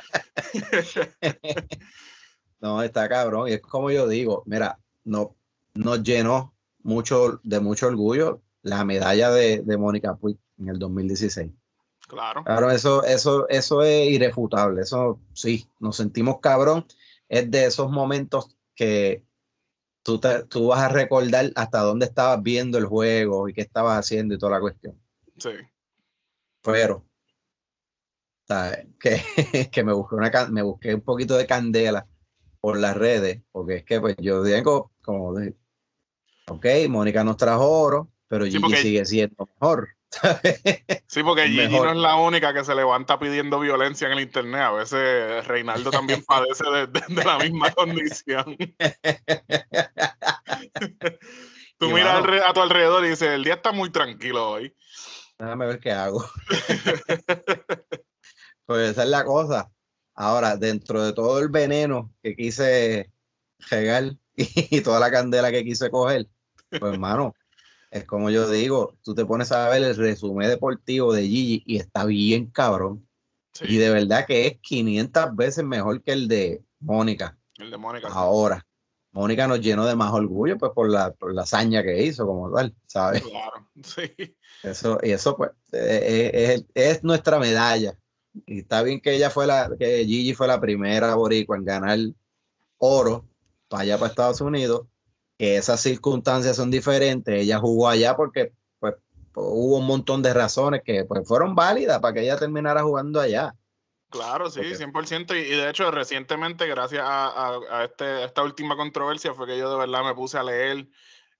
No, 2.59 2.81
está 2.81 3.09
cabrón. 3.09 3.49
Y 3.49 3.51
es 3.51 3.61
como 3.61 3.91
yo 3.91 4.07
digo, 4.07 4.41
mira, 4.45 4.79
no, 5.03 5.35
nos 5.73 6.01
llenó 6.01 6.53
mucho, 6.81 7.41
de 7.43 7.59
mucho 7.59 7.87
orgullo 7.87 8.41
la 8.61 8.85
medalla 8.85 9.31
de, 9.31 9.61
de 9.61 9.77
Mónica 9.77 10.15
Puig 10.15 10.37
en 10.57 10.69
el 10.69 10.79
2016. 10.79 11.51
Claro. 12.07 12.45
Claro, 12.45 12.71
eso, 12.71 13.03
eso, 13.03 13.49
eso 13.49 13.83
es 13.83 14.09
irrefutable. 14.09 14.81
Eso 14.81 15.19
sí, 15.33 15.67
nos 15.81 15.97
sentimos 15.97 16.39
cabrón. 16.39 16.85
Es 17.27 17.51
de 17.51 17.65
esos 17.65 17.91
momentos 17.91 18.55
que 18.75 19.25
tú, 20.03 20.19
te- 20.19 20.43
tú 20.43 20.67
vas 20.67 20.81
a 20.81 20.89
recordar 20.89 21.51
hasta 21.55 21.79
dónde 21.79 22.05
estabas 22.05 22.41
viendo 22.43 22.77
el 22.77 22.85
juego 22.85 23.49
y 23.49 23.53
qué 23.53 23.61
estabas 23.61 23.97
haciendo 23.97 24.35
y 24.35 24.37
toda 24.37 24.53
la 24.53 24.59
cuestión. 24.59 24.99
Sí. 25.37 25.49
Pero, 26.61 27.05
¿sabes? 28.47 28.87
Que, 28.99 29.17
que 29.71 29.83
me 29.83 29.93
busqué 29.93 30.15
una 30.15 30.31
me 30.51 30.61
busqué 30.61 30.93
un 30.93 31.01
poquito 31.01 31.35
de 31.37 31.47
candela 31.47 32.07
por 32.61 32.77
las 32.77 32.95
redes, 32.95 33.41
porque 33.51 33.77
es 33.77 33.83
que 33.83 33.99
pues 33.99 34.15
yo 34.19 34.43
digo 34.43 34.91
como 35.01 35.33
ok, 36.47 36.65
Mónica 36.89 37.23
nos 37.23 37.37
trajo 37.37 37.69
oro, 37.69 38.11
pero 38.27 38.45
Sí, 38.45 38.51
Gigi 38.51 38.75
sigue 38.75 39.05
siendo 39.05 39.49
mejor. 39.59 39.89
Sí, 41.07 41.23
porque 41.23 41.47
Gigi 41.47 41.67
Mejor. 41.69 41.85
no 41.87 41.91
es 41.93 41.97
la 41.97 42.15
única 42.15 42.53
que 42.53 42.63
se 42.63 42.75
levanta 42.75 43.17
pidiendo 43.19 43.59
violencia 43.59 44.07
en 44.07 44.13
el 44.13 44.19
internet. 44.21 44.61
A 44.61 44.71
veces 44.71 45.45
Reinaldo 45.47 45.89
también 45.91 46.23
padece 46.27 46.63
de, 46.69 46.87
de- 46.87 47.15
de 47.15 47.25
la 47.25 47.37
misma 47.39 47.71
condición. 47.71 48.55
Tú 51.77 51.89
Y, 51.89 51.93
miras 51.93 52.23
a 52.45 52.53
tu 52.53 52.61
alrededor 52.61 53.05
y 53.05 53.09
dices, 53.09 53.29
el 53.29 53.43
día 53.43 53.55
está 53.55 53.71
muy 53.71 53.89
tranquilo 53.91 54.51
hoy. 54.51 54.75
Déjame 55.37 55.65
ver 55.65 55.79
qué 55.79 55.91
hago. 55.91 56.25
pues 58.65 58.91
esa 58.91 59.03
es 59.03 59.09
la 59.09 59.25
cosa. 59.25 59.71
Ahora, 60.15 60.55
dentro 60.57 61.03
de 61.03 61.13
todo 61.13 61.39
el 61.39 61.49
veneno 61.49 62.13
que 62.21 62.35
quise 62.35 63.11
regar 63.69 64.13
y 64.35 64.81
toda 64.81 64.99
la 64.99 65.11
candela 65.11 65.51
que 65.51 65.63
quise 65.63 65.89
coger, 65.89 66.27
pues 66.69 66.93
hermano, 66.93 67.33
es 67.93 68.05
como 68.05 68.31
yo 68.31 68.49
digo, 68.49 68.97
tú 69.03 69.13
te 69.13 69.23
pones 69.23 69.51
a 69.51 69.69
ver 69.69 69.83
el 69.83 69.95
resumen 69.95 70.49
deportivo 70.49 71.13
de 71.13 71.21
Gigi 71.21 71.63
y 71.67 71.77
está 71.77 72.05
bien 72.05 72.47
cabrón. 72.47 73.07
Sí, 73.53 73.65
Y 73.69 73.77
de 73.77 73.91
verdad 73.91 74.25
que 74.25 74.47
es 74.47 74.59
500 74.61 75.35
veces 75.35 75.63
mejor 75.63 76.01
que 76.01 76.11
el 76.11 76.27
de 76.27 76.63
Mónica. 76.79 77.37
el 77.59 77.69
de 77.69 77.77
Mónica. 77.77 78.07
Ahora, 78.07 78.65
Mónica 79.11 79.47
nos 79.47 79.61
llenó 79.61 79.85
de 79.85 79.95
más 79.95 80.11
orgullo 80.11 80.57
pues 80.57 80.71
por 80.73 80.89
la, 80.89 81.11
por 81.13 81.35
la 81.35 81.43
hazaña 81.43 81.83
que 81.83 82.01
hizo 82.01 82.25
como 82.25 82.51
tal, 82.51 82.75
¿sabes? 82.87 83.21
Claro, 83.21 83.69
sí. 83.83 84.35
Eso, 84.63 84.97
y 85.03 85.11
eso 85.11 85.37
pues 85.37 85.51
eh, 85.71 86.31
eh, 86.33 86.65
es, 86.73 86.95
es 86.95 87.03
nuestra 87.03 87.37
medalla. 87.37 87.95
Y 88.47 88.61
está 88.61 88.81
bien 88.81 89.01
que 89.01 89.13
ella 89.13 89.29
fue 89.29 89.45
la, 89.45 89.69
que 89.77 90.03
Gigi 90.03 90.33
fue 90.33 90.47
la 90.47 90.59
primera 90.59 91.13
boricua 91.13 91.57
en 91.57 91.65
ganar 91.65 91.99
oro 92.79 93.29
para 93.67 93.83
allá 93.83 93.99
para 93.99 94.09
Estados 94.09 94.41
Unidos, 94.41 94.87
que 95.43 95.57
esas 95.57 95.81
circunstancias 95.81 96.55
son 96.55 96.71
diferentes. 96.71 97.35
Ella 97.35 97.59
jugó 97.59 97.89
allá 97.89 98.15
porque 98.15 98.53
pues, 98.79 98.95
hubo 99.35 99.77
un 99.77 99.85
montón 99.85 100.21
de 100.21 100.33
razones 100.33 100.83
que 100.85 101.03
pues, 101.03 101.27
fueron 101.27 101.53
válidas 101.53 101.99
para 101.99 102.13
que 102.13 102.21
ella 102.21 102.37
terminara 102.37 102.81
jugando 102.81 103.19
allá. 103.19 103.53
Claro, 104.09 104.49
sí, 104.49 104.61
Ok. 104.61 104.67
100%. 104.67 105.35
Y, 105.35 105.39
y 105.39 105.57
de 105.57 105.69
hecho, 105.69 105.91
recientemente, 105.91 106.65
gracias 106.65 107.01
a, 107.03 107.27
a- 107.27 107.59
a 107.71 107.83
este, 107.83 108.05
a 108.05 108.23
esta 108.23 108.41
última 108.41 108.77
controversia, 108.77 109.33
fue 109.33 109.45
que 109.45 109.57
yo 109.57 109.69
de 109.69 109.77
verdad 109.85 110.05
me 110.05 110.15
puse 110.15 110.37
a 110.37 110.43
leer 110.43 110.87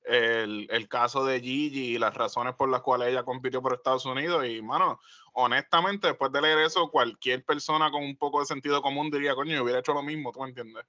el, 0.04 0.68
el 0.70 0.88
caso 0.90 1.24
de 1.26 1.40
Gigi 1.40 1.96
y 1.96 1.98
las 1.98 2.14
razones 2.14 2.56
por 2.56 2.68
las 2.68 2.82
cuales 2.82 3.08
ella 3.08 3.24
compitió 3.24 3.62
por 3.62 3.74
Estados 3.74 4.06
Unidos. 4.06 4.46
Y, 4.46 4.62
mano, 4.62 5.00
honestamente, 5.32 6.08
después 6.08 6.30
de 6.34 6.42
leer 6.42 6.58
eso, 6.60 6.92
cualquier 6.92 7.46
persona 7.46 7.90
con 7.90 8.04
un 8.04 8.18
poco 8.18 8.42
de 8.42 8.48
sentido 8.48 8.82
común 8.82 9.10
diría, 9.10 9.34
coño, 9.34 9.56
yo 9.56 9.64
hubiera 9.64 9.80
hecho 9.80 9.94
lo 9.94 10.04
mismo, 10.04 10.34
¿tú 10.34 10.42
me 10.42 10.50
entiendes? 10.50 10.84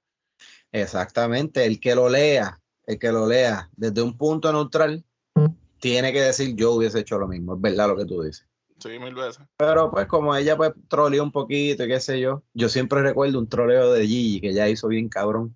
Exactamente, 0.73 1.65
el 1.65 1.79
que 1.79 1.95
lo 1.95 2.09
lea, 2.09 2.59
el 2.87 2.99
que 2.99 3.11
lo 3.11 3.27
lea 3.27 3.69
desde 3.75 4.01
un 4.01 4.17
punto 4.17 4.51
neutral, 4.51 5.03
tiene 5.79 6.13
que 6.13 6.21
decir 6.21 6.55
yo 6.55 6.73
hubiese 6.73 6.99
hecho 6.99 7.17
lo 7.17 7.27
mismo, 7.27 7.55
es 7.55 7.61
verdad 7.61 7.87
lo 7.87 7.97
que 7.97 8.05
tú 8.05 8.21
dices. 8.21 8.45
Sí, 8.79 8.99
mil 8.99 9.15
veces. 9.15 9.43
Pero 9.57 9.89
pues 9.89 10.05
como 10.07 10.35
ella 10.35 10.57
pues 10.57 10.73
troleó 10.87 11.23
un 11.23 11.31
poquito 11.31 11.85
y 11.85 11.87
qué 11.87 11.99
sé 11.99 12.19
yo, 12.19 12.43
yo 12.53 12.69
siempre 12.69 13.01
recuerdo 13.01 13.39
un 13.39 13.47
troleo 13.47 13.91
de 13.91 14.05
Gigi 14.05 14.41
que 14.41 14.49
ella 14.49 14.67
hizo 14.67 14.87
bien 14.87 15.09
cabrón, 15.09 15.55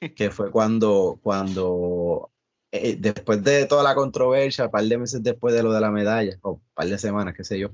que 0.16 0.30
fue 0.30 0.50
cuando, 0.50 1.18
cuando 1.22 2.30
eh, 2.72 2.96
después 2.98 3.42
de 3.42 3.66
toda 3.66 3.82
la 3.82 3.94
controversia, 3.94 4.66
un 4.66 4.70
par 4.70 4.84
de 4.84 4.98
meses 4.98 5.22
después 5.22 5.54
de 5.54 5.62
lo 5.62 5.72
de 5.72 5.80
la 5.80 5.90
medalla, 5.90 6.38
o 6.42 6.52
un 6.52 6.62
par 6.74 6.86
de 6.86 6.98
semanas, 6.98 7.34
qué 7.36 7.44
sé 7.44 7.58
yo, 7.58 7.70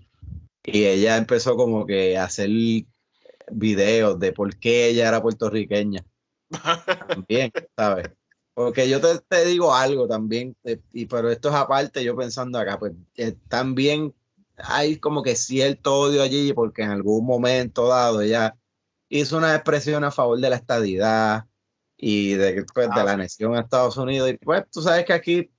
y 0.65 0.85
ella 0.85 1.17
empezó 1.17 1.57
como 1.57 1.87
que 1.87 2.17
a 2.17 2.25
hacer 2.25 2.51
videos 3.51 4.19
de 4.19 4.33
por 4.33 4.57
qué 4.57 4.89
ella 4.89 5.09
era 5.09 5.23
puertorriqueña 5.23 6.05
también, 7.09 7.53
¿sabes? 7.77 8.11
Porque 8.57 8.89
yo 8.89 9.03
te, 9.03 9.19
te 9.29 9.45
digo 9.45 9.75
algo 9.75 10.09
también, 10.09 10.57
eh, 10.65 10.81
y, 10.95 11.05
pero 11.05 11.31
esto 11.31 11.51
es 11.51 11.55
aparte, 11.55 12.03
yo 12.03 12.17
pensando 12.17 12.59
acá, 12.59 12.79
pues 12.79 12.95
eh, 13.17 13.37
también 13.49 14.15
hay 14.57 14.97
como 14.97 15.23
que 15.23 15.37
cierto 15.37 15.95
odio 15.95 16.23
allí, 16.23 16.55
porque 16.55 16.81
en 16.83 16.91
algún 16.91 17.27
momento 17.27 17.87
dado 17.89 18.23
ella 18.23 18.57
hizo 19.11 19.37
una 19.37 19.55
expresión 19.55 20.05
a 20.05 20.11
favor 20.11 20.41
de 20.41 20.49
la 20.49 20.57
estadidad, 20.57 21.45
y 21.99 22.33
de, 22.35 22.65
pues, 22.75 22.89
de 22.89 23.01
Ah, 23.01 23.05
la 23.05 23.13
anexión 23.13 23.55
a 23.55 23.61
Estados 23.61 23.97
Unidos. 23.99 24.31
Y 24.31 24.39
pues 24.39 24.65
tú 24.71 24.81
sabes 24.83 25.05
que 25.05 25.13
aquí, 25.13 25.51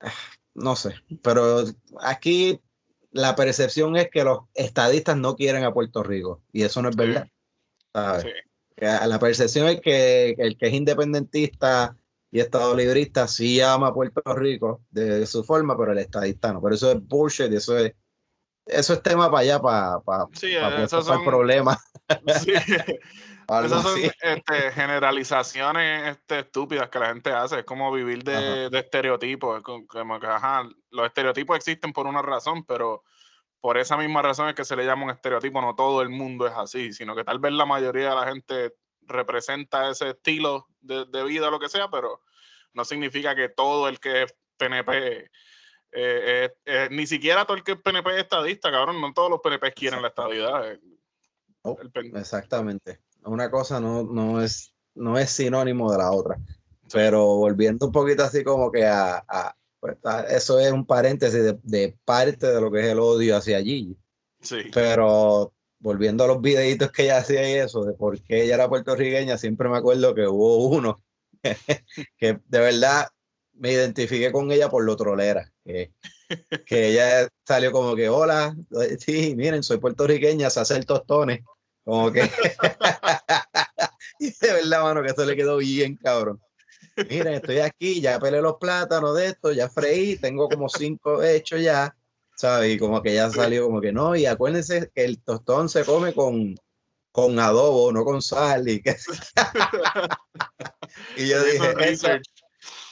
ah, 0.00 0.10
no 0.54 0.74
sé, 0.74 0.94
pero 1.22 1.64
aquí 2.00 2.60
la 3.12 3.34
percepción 3.36 3.96
es 3.96 4.08
que 4.10 4.24
los 4.24 4.40
estadistas 4.54 5.16
no 5.16 5.36
quieren 5.36 5.62
a 5.64 5.72
Puerto 5.72 6.02
Rico 6.02 6.42
y 6.52 6.62
eso 6.62 6.82
no 6.82 6.88
es 6.88 6.94
Sí. 6.96 7.00
verdad. 7.00 7.28
¿sabes? 7.92 8.22
Sí. 8.24 8.28
La 9.08 9.18
percepción 9.18 9.68
es 9.68 9.80
que 9.80 10.34
el 10.38 10.58
que 10.58 10.66
es 10.66 10.74
independentista 10.74 11.96
y 12.36 12.40
estado 12.40 12.76
librista 12.76 13.26
sí 13.26 13.62
ama 13.62 13.86
a 13.88 13.94
Puerto 13.94 14.20
Rico 14.34 14.82
de, 14.90 15.20
de 15.20 15.26
su 15.26 15.42
forma, 15.42 15.74
pero 15.74 15.92
el 15.92 15.98
estadista 15.98 16.52
no. 16.52 16.60
Pero 16.60 16.74
eso 16.74 16.92
es 16.92 16.98
bullshit 17.00 17.50
eso 17.50 17.78
es, 17.78 17.94
eso 18.66 18.92
es 18.92 19.02
tema 19.02 19.30
para 19.30 19.40
allá, 19.40 19.58
para, 19.62 20.00
para, 20.00 20.26
Sí, 20.34 20.54
para, 20.54 20.86
para 20.86 21.02
son- 21.02 21.24
problemas. 21.24 21.78
Sí. 22.44 22.52
Esas 23.64 23.82
son 23.82 24.00
este, 24.00 24.72
generalizaciones 24.72 26.16
este, 26.16 26.40
estúpidas 26.40 26.88
que 26.90 26.98
la 26.98 27.06
gente 27.06 27.30
hace. 27.30 27.60
Es 27.60 27.64
como 27.64 27.92
vivir 27.92 28.24
de, 28.24 28.68
estereotipos. 28.72 29.58
Es 29.58 29.62
como, 29.62 29.86
como 29.86 30.18
que, 30.18 30.26
ajá, 30.26 30.64
los 30.90 31.06
estereotipos 31.06 31.56
existen 31.56 31.92
por 31.92 32.06
una 32.06 32.22
razón, 32.22 32.64
pero 32.64 33.04
por 33.60 33.78
esa 33.78 33.96
misma 33.96 34.20
razón 34.20 34.48
es 34.48 34.56
que 34.56 34.64
se 34.64 34.74
le 34.74 34.84
llama 34.84 35.04
un 35.04 35.10
estereotipo. 35.10 35.60
No 35.60 35.76
todo 35.76 36.02
el 36.02 36.08
mundo 36.08 36.46
es 36.46 36.54
así, 36.54 36.92
sino 36.92 37.14
que 37.14 37.22
tal 37.22 37.38
vez 37.38 37.52
la 37.52 37.66
mayoría 37.66 38.10
de 38.10 38.16
la 38.16 38.26
gente 38.26 38.74
representa 39.02 39.90
ese 39.90 40.10
estilo 40.10 40.66
de, 40.80 41.04
de 41.04 41.22
vida 41.24 41.46
o 41.46 41.50
lo 41.52 41.60
que 41.60 41.68
sea, 41.68 41.88
pero 41.88 42.20
no 42.76 42.84
significa 42.84 43.34
que 43.34 43.48
todo 43.48 43.88
el 43.88 43.98
que 43.98 44.22
es 44.24 44.34
PNP, 44.56 45.30
eh, 45.92 46.50
ni 46.90 47.06
siquiera 47.06 47.44
todo 47.44 47.56
el 47.56 47.64
que 47.64 47.72
es 47.72 47.78
PNP 47.80 48.10
es 48.14 48.18
estadista, 48.22 48.70
cabrón. 48.70 49.00
No 49.00 49.12
todos 49.12 49.30
los 49.30 49.40
PNP 49.40 49.72
quieren 49.72 50.02
la 50.02 50.08
estadidad. 50.08 50.72
eh. 50.72 50.80
Oh, 51.62 51.76
El 51.80 52.16
Exactamente. 52.16 53.00
Una 53.24 53.50
cosa 53.50 53.80
no, 53.80 54.02
no, 54.04 54.40
es, 54.42 54.72
no 54.94 55.18
es 55.18 55.30
sinónimo 55.30 55.90
de 55.90 55.98
la 55.98 56.12
otra. 56.12 56.36
Sí. 56.36 56.90
Pero 56.92 57.24
volviendo 57.36 57.86
un 57.86 57.92
poquito 57.92 58.22
así 58.22 58.44
como 58.44 58.70
que 58.70 58.84
a, 58.86 59.16
a- 59.26 59.56
pues, 59.80 59.96
a- 60.04 60.22
eso 60.24 60.60
es 60.60 60.70
un 60.70 60.86
paréntesis 60.86 61.42
de, 61.42 61.58
de 61.62 61.96
parte 62.04 62.46
de 62.46 62.60
lo 62.60 62.70
que 62.70 62.80
es 62.80 62.86
el 62.86 63.00
odio 63.00 63.36
hacia 63.36 63.58
Gigi. 63.62 63.96
sí. 64.40 64.56
Pero 64.72 65.52
volviendo 65.78 66.24
a 66.24 66.26
los 66.28 66.40
videitos 66.40 66.90
que 66.92 67.04
ella 67.04 67.18
hacía 67.18 67.48
y 67.50 67.54
eso, 67.54 67.84
de 67.84 67.92
por 67.94 68.20
qué 68.22 68.44
ella 68.44 68.54
era 68.54 68.68
puertorriqueña, 68.68 69.36
siempre 69.38 69.68
me 69.68 69.76
acuerdo 69.78 70.14
que 70.14 70.26
hubo 70.26 70.58
uno 70.68 71.02
que 72.18 72.40
de 72.46 72.58
verdad 72.58 73.08
me 73.54 73.72
identifiqué 73.72 74.32
con 74.32 74.50
ella 74.50 74.68
por 74.68 74.84
lo 74.84 74.96
trolera. 74.96 75.52
Que, 75.64 75.92
que 76.66 76.88
ella 76.88 77.28
salió 77.46 77.72
como 77.72 77.94
que, 77.94 78.08
hola, 78.08 78.56
sí, 78.98 79.34
miren, 79.36 79.62
soy 79.62 79.78
puertorriqueña, 79.78 80.50
se 80.50 80.60
hace 80.60 80.76
el 80.76 80.86
tostones. 80.86 81.40
Como 81.84 82.10
que. 82.12 82.22
y 84.18 84.30
de 84.30 84.52
verdad, 84.52 84.82
mano, 84.82 85.02
que 85.02 85.10
eso 85.10 85.24
le 85.24 85.36
quedó 85.36 85.58
bien, 85.58 85.96
cabrón. 85.96 86.40
Miren, 86.96 87.34
estoy 87.34 87.58
aquí, 87.58 88.00
ya 88.00 88.18
pelé 88.18 88.40
los 88.40 88.56
plátanos 88.56 89.14
de 89.16 89.26
esto, 89.26 89.52
ya 89.52 89.68
freí, 89.68 90.16
tengo 90.16 90.48
como 90.48 90.68
cinco 90.68 91.22
hechos 91.22 91.60
ya, 91.60 91.94
¿sabes? 92.36 92.74
Y 92.74 92.78
como 92.78 93.02
que 93.02 93.14
ya 93.14 93.30
salió 93.30 93.66
como 93.66 93.80
que 93.80 93.92
no, 93.92 94.16
y 94.16 94.24
acuérdense 94.24 94.90
que 94.94 95.04
el 95.04 95.22
tostón 95.22 95.68
se 95.68 95.84
come 95.84 96.14
con, 96.14 96.56
con 97.16 97.40
adobo, 97.40 97.90
no 97.92 98.04
con 98.04 98.20
sal. 98.20 98.68
Y, 98.68 98.82
que... 98.82 98.94
y 101.16 101.28
yo 101.28 101.42
dije, 101.42 101.90
esa- 101.90 102.20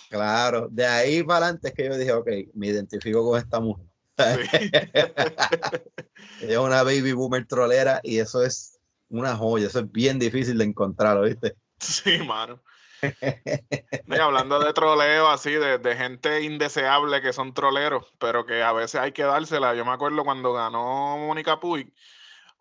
claro, 0.08 0.68
de 0.70 0.86
ahí 0.86 1.22
para 1.22 1.48
adelante 1.48 1.68
es 1.68 1.74
que 1.74 1.84
yo 1.84 1.98
dije, 1.98 2.12
ok, 2.12 2.28
me 2.54 2.68
identifico 2.68 3.22
con 3.22 3.38
esta 3.38 3.60
mujer. 3.60 3.84
Sí. 4.16 4.16
Ella 6.40 6.52
es 6.52 6.56
una 6.56 6.82
baby 6.84 7.12
boomer 7.12 7.46
trolera 7.46 8.00
y 8.02 8.18
eso 8.18 8.42
es 8.42 8.78
una 9.10 9.36
joya, 9.36 9.66
eso 9.66 9.80
es 9.80 9.92
bien 9.92 10.18
difícil 10.18 10.56
de 10.56 10.64
encontrar, 10.64 11.20
¿viste? 11.20 11.56
Sí, 11.78 12.16
mano. 12.20 12.62
Y 13.02 14.14
hablando 14.14 14.58
de 14.58 14.72
troleo 14.72 15.28
así, 15.28 15.52
de, 15.52 15.76
de 15.76 15.96
gente 15.96 16.40
indeseable 16.40 17.20
que 17.20 17.34
son 17.34 17.52
troleros, 17.52 18.06
pero 18.18 18.46
que 18.46 18.62
a 18.62 18.72
veces 18.72 19.02
hay 19.02 19.12
que 19.12 19.24
dársela. 19.24 19.74
Yo 19.74 19.84
me 19.84 19.92
acuerdo 19.92 20.24
cuando 20.24 20.54
ganó 20.54 21.18
Mónica 21.18 21.60
Puig, 21.60 21.92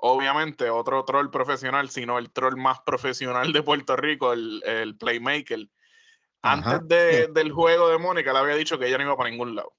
obviamente 0.05 0.69
otro 0.69 1.05
troll 1.05 1.29
profesional, 1.29 1.89
sino 1.89 2.17
el 2.17 2.29
troll 2.31 2.57
más 2.57 2.81
profesional 2.81 3.53
de 3.53 3.63
Puerto 3.63 3.95
Rico, 3.95 4.33
el, 4.33 4.61
el 4.65 4.97
Playmaker. 4.97 5.67
Antes 6.41 6.87
de- 6.89 7.27
del 7.29 7.51
juego 7.53 7.87
de 7.87 7.97
Mónica 7.97 8.33
le 8.33 8.39
había 8.39 8.55
dicho 8.55 8.77
que 8.77 8.87
ella 8.87 8.97
no 8.97 9.05
iba 9.05 9.15
para 9.15 9.29
ningún 9.29 9.55
lado. 9.55 9.73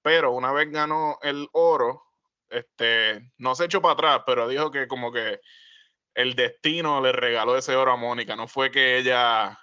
Pero 0.00 0.30
una 0.30 0.52
vez 0.52 0.70
ganó 0.70 1.18
el 1.22 1.48
oro, 1.52 2.04
este, 2.50 3.32
no 3.38 3.56
se 3.56 3.64
echó 3.64 3.82
para 3.82 3.94
atrás, 3.94 4.22
pero 4.24 4.46
dijo 4.46 4.70
que 4.70 4.86
como 4.86 5.10
que 5.12 5.40
el 6.14 6.34
destino 6.34 7.00
le 7.00 7.10
regaló 7.10 7.56
ese 7.56 7.74
oro 7.74 7.92
a 7.92 7.96
Mónica. 7.96 8.36
No 8.36 8.46
fue 8.46 8.70
que 8.70 8.98
ella 8.98 9.58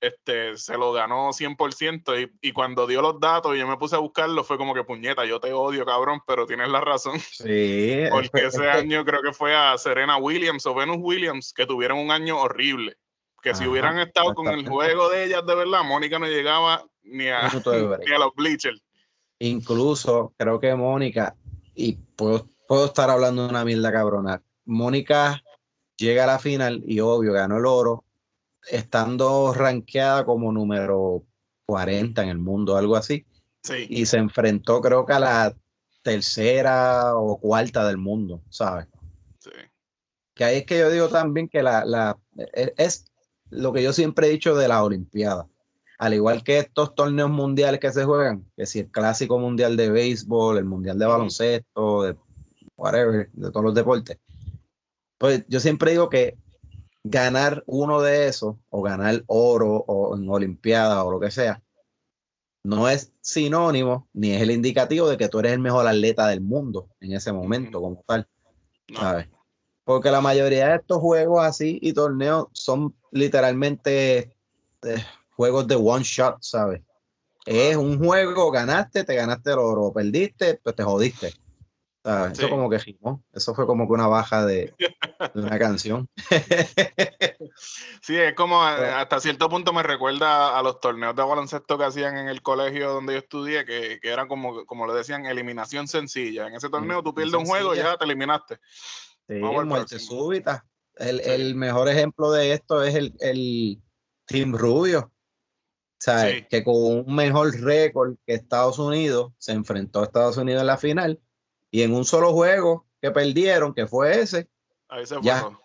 este, 0.00 0.56
se 0.56 0.76
lo 0.78 0.92
ganó 0.92 1.30
100% 1.32 2.18
y, 2.18 2.30
y 2.48 2.52
cuando 2.52 2.86
dio 2.86 3.02
los 3.02 3.20
datos 3.20 3.54
y 3.54 3.58
yo 3.58 3.66
me 3.68 3.76
puse 3.76 3.96
a 3.96 3.98
buscarlo, 3.98 4.44
fue 4.44 4.56
como 4.56 4.72
que 4.74 4.82
puñeta, 4.84 5.24
yo 5.26 5.40
te 5.40 5.52
odio, 5.52 5.84
cabrón, 5.84 6.20
pero 6.26 6.46
tienes 6.46 6.68
la 6.68 6.80
razón. 6.80 7.18
Sí, 7.32 8.04
Porque 8.10 8.30
que- 8.32 8.46
es 8.46 8.54
ese 8.54 8.68
año 8.70 9.04
creo 9.04 9.22
que 9.22 9.32
fue 9.32 9.54
a 9.54 9.76
Serena 9.78 10.16
Williams 10.16 10.64
o 10.66 10.74
Venus 10.74 10.96
Williams, 11.00 11.52
que 11.52 11.66
tuvieron 11.66 11.98
un 11.98 12.10
año 12.10 12.38
horrible. 12.40 12.96
Que 13.42 13.54
si 13.54 13.62
Ajá, 13.64 13.70
hubieran 13.70 13.98
estado 13.98 14.34
con 14.34 14.48
el 14.48 14.68
juego 14.68 15.08
de 15.08 15.24
ellas 15.24 15.44
de 15.46 15.54
verdad, 15.54 15.82
Mónica 15.82 16.18
no 16.18 16.26
llegaba 16.26 16.84
ni 17.02 17.28
a, 17.28 17.48
ni 17.48 18.12
a 18.14 18.18
los 18.18 18.34
bleachers. 18.34 18.82
incluso 19.38 20.34
creo 20.36 20.60
que 20.60 20.74
Mónica, 20.74 21.34
y 21.74 21.94
puedo, 22.16 22.46
puedo 22.68 22.86
estar 22.86 23.08
hablando 23.10 23.44
de 23.44 23.48
una 23.48 23.64
mierda 23.64 23.90
cabrona, 23.92 24.42
Mónica 24.66 25.42
llega 25.96 26.24
a 26.24 26.26
la 26.26 26.38
final 26.38 26.82
y 26.86 27.00
obvio 27.00 27.32
ganó 27.32 27.56
el 27.58 27.66
oro, 27.66 28.04
estando 28.68 29.52
rankeada 29.54 30.24
como 30.24 30.52
número 30.52 31.24
40 31.66 32.22
en 32.22 32.28
el 32.28 32.38
mundo, 32.38 32.76
algo 32.76 32.96
así, 32.96 33.26
Sí, 33.62 33.86
y 33.90 34.06
se 34.06 34.16
enfrentó 34.16 34.80
creo 34.80 35.04
que 35.04 35.12
a 35.12 35.20
la 35.20 35.56
tercera 36.02 37.14
o 37.16 37.38
cuarta 37.38 37.86
del 37.86 37.98
mundo, 37.98 38.42
¿sabes? 38.48 38.86
sí. 39.38 39.50
Que 40.34 40.44
ahí 40.44 40.56
es 40.58 40.66
que 40.66 40.78
yo 40.78 40.90
digo 40.90 41.08
también 41.08 41.48
que 41.48 41.62
la, 41.62 41.84
la 41.84 42.18
es, 42.54 42.72
es 42.78 43.04
lo 43.50 43.72
que 43.72 43.82
yo 43.82 43.92
siempre 43.92 44.26
he 44.26 44.30
dicho 44.30 44.54
de 44.56 44.68
la 44.68 44.82
Olimpiada. 44.82 45.46
Al 45.98 46.14
igual 46.14 46.42
que 46.42 46.58
estos 46.58 46.94
torneos 46.94 47.28
mundiales 47.28 47.78
que 47.78 47.92
se 47.92 48.04
juegan, 48.04 48.50
que 48.56 48.64
si 48.64 48.78
el 48.78 48.90
clásico 48.90 49.38
mundial 49.38 49.76
de 49.76 49.90
béisbol, 49.90 50.56
el 50.56 50.64
mundial 50.64 50.98
de 50.98 51.04
baloncesto, 51.04 52.02
de 52.04 52.16
whatever, 52.76 53.28
de 53.32 53.50
todos 53.50 53.64
los 53.64 53.74
deportes. 53.74 54.18
Pues 55.18 55.44
yo 55.48 55.60
siempre 55.60 55.90
digo 55.90 56.08
que 56.08 56.38
ganar 57.04 57.62
uno 57.66 58.00
de 58.02 58.28
esos, 58.28 58.56
o 58.68 58.82
ganar 58.82 59.22
oro, 59.26 59.84
o 59.86 60.16
en 60.16 60.28
Olimpiada, 60.28 61.04
o 61.04 61.10
lo 61.10 61.20
que 61.20 61.30
sea, 61.30 61.62
no 62.62 62.88
es 62.88 63.12
sinónimo 63.20 64.08
ni 64.12 64.32
es 64.32 64.42
el 64.42 64.50
indicativo 64.50 65.08
de 65.08 65.16
que 65.16 65.28
tú 65.28 65.38
eres 65.38 65.52
el 65.52 65.60
mejor 65.60 65.86
atleta 65.86 66.28
del 66.28 66.40
mundo 66.40 66.88
en 67.00 67.12
ese 67.12 67.32
momento, 67.32 67.80
como 67.80 68.04
tal. 68.06 68.28
¿sabes? 68.94 69.28
Porque 69.84 70.10
la 70.10 70.20
mayoría 70.20 70.68
de 70.68 70.76
estos 70.76 70.98
juegos 70.98 71.44
así 71.44 71.78
y 71.82 71.92
torneos 71.92 72.46
son 72.52 72.94
literalmente 73.10 74.36
eh, 74.82 75.04
juegos 75.34 75.66
de 75.66 75.74
one 75.76 76.04
shot, 76.04 76.36
¿sabes? 76.40 76.82
Es 77.46 77.76
un 77.76 77.98
juego, 77.98 78.50
ganaste, 78.50 79.04
te 79.04 79.14
ganaste 79.14 79.50
el 79.50 79.58
oro, 79.58 79.92
perdiste, 79.92 80.60
pues 80.62 80.76
te 80.76 80.82
jodiste. 80.82 81.32
¿Sabes? 82.04 82.32
Eso 82.32 82.42
Sí. 82.42 82.48
como 82.50 82.68
que 82.70 82.78
rimó. 82.78 83.22
Eso 83.32 83.54
fue 83.54 83.66
como 83.66 83.86
que 83.86 83.92
una 83.92 84.06
baja 84.06 84.44
de, 84.46 84.74
de 85.34 85.40
una 85.40 85.58
canción. 85.58 86.08
Sí, 88.02 88.16
es 88.16 88.34
como 88.34 88.62
eh, 88.66 88.90
hasta 88.90 89.20
cierto 89.20 89.48
punto 89.48 89.72
me 89.72 89.82
recuerda 89.82 90.58
a 90.58 90.62
los 90.62 90.80
torneos 90.80 91.14
de 91.14 91.22
baloncesto 91.22 91.76
que 91.78 91.84
hacían 91.84 92.16
en 92.16 92.28
el 92.28 92.42
colegio 92.42 92.90
donde 92.92 93.14
yo 93.14 93.18
estudié, 93.18 93.64
que, 93.64 93.98
que 94.00 94.08
eran 94.10 94.28
como, 94.28 94.64
como 94.66 94.86
le 94.86 94.94
decían, 94.94 95.26
eliminación 95.26 95.88
sencilla. 95.88 96.46
En 96.46 96.54
ese 96.54 96.68
torneo 96.70 97.02
tú 97.02 97.14
pierdes 97.14 97.34
un 97.34 97.46
juego 97.46 97.74
y 97.74 97.78
ya 97.78 97.96
te 97.96 98.04
eliminaste. 98.04 98.58
Sí, 99.28 99.34
muerte 99.34 99.98
súbita. 99.98 100.64
El, 100.96 101.20
Sí. 101.22 101.30
el 101.30 101.54
mejor 101.54 101.88
ejemplo 101.88 102.30
de 102.30 102.52
esto 102.52 102.82
es 102.82 102.94
el, 102.94 103.14
el 103.20 103.80
Team 104.26 104.54
Rubio. 104.54 105.12
¿sabes? 105.98 106.34
Sí. 106.36 106.46
Que 106.48 106.64
con 106.64 106.74
un 106.76 107.14
mejor 107.14 107.52
récord 107.60 108.14
que 108.26 108.32
Estados 108.32 108.78
Unidos 108.78 109.32
se 109.38 109.52
enfrentó 109.52 110.00
a 110.00 110.04
Estados 110.04 110.38
Unidos 110.38 110.62
en 110.62 110.66
la 110.66 110.78
final 110.78 111.20
y 111.70 111.82
en 111.82 111.94
un 111.94 112.04
solo 112.04 112.32
juego 112.32 112.86
que 113.00 113.10
perdieron, 113.10 113.74
que 113.74 113.86
fue 113.86 114.20
ese, 114.20 114.48
Ahí 114.88 115.06
se 115.06 115.14
fue 115.16 115.24
Ya. 115.24 115.40
todo. 115.42 115.60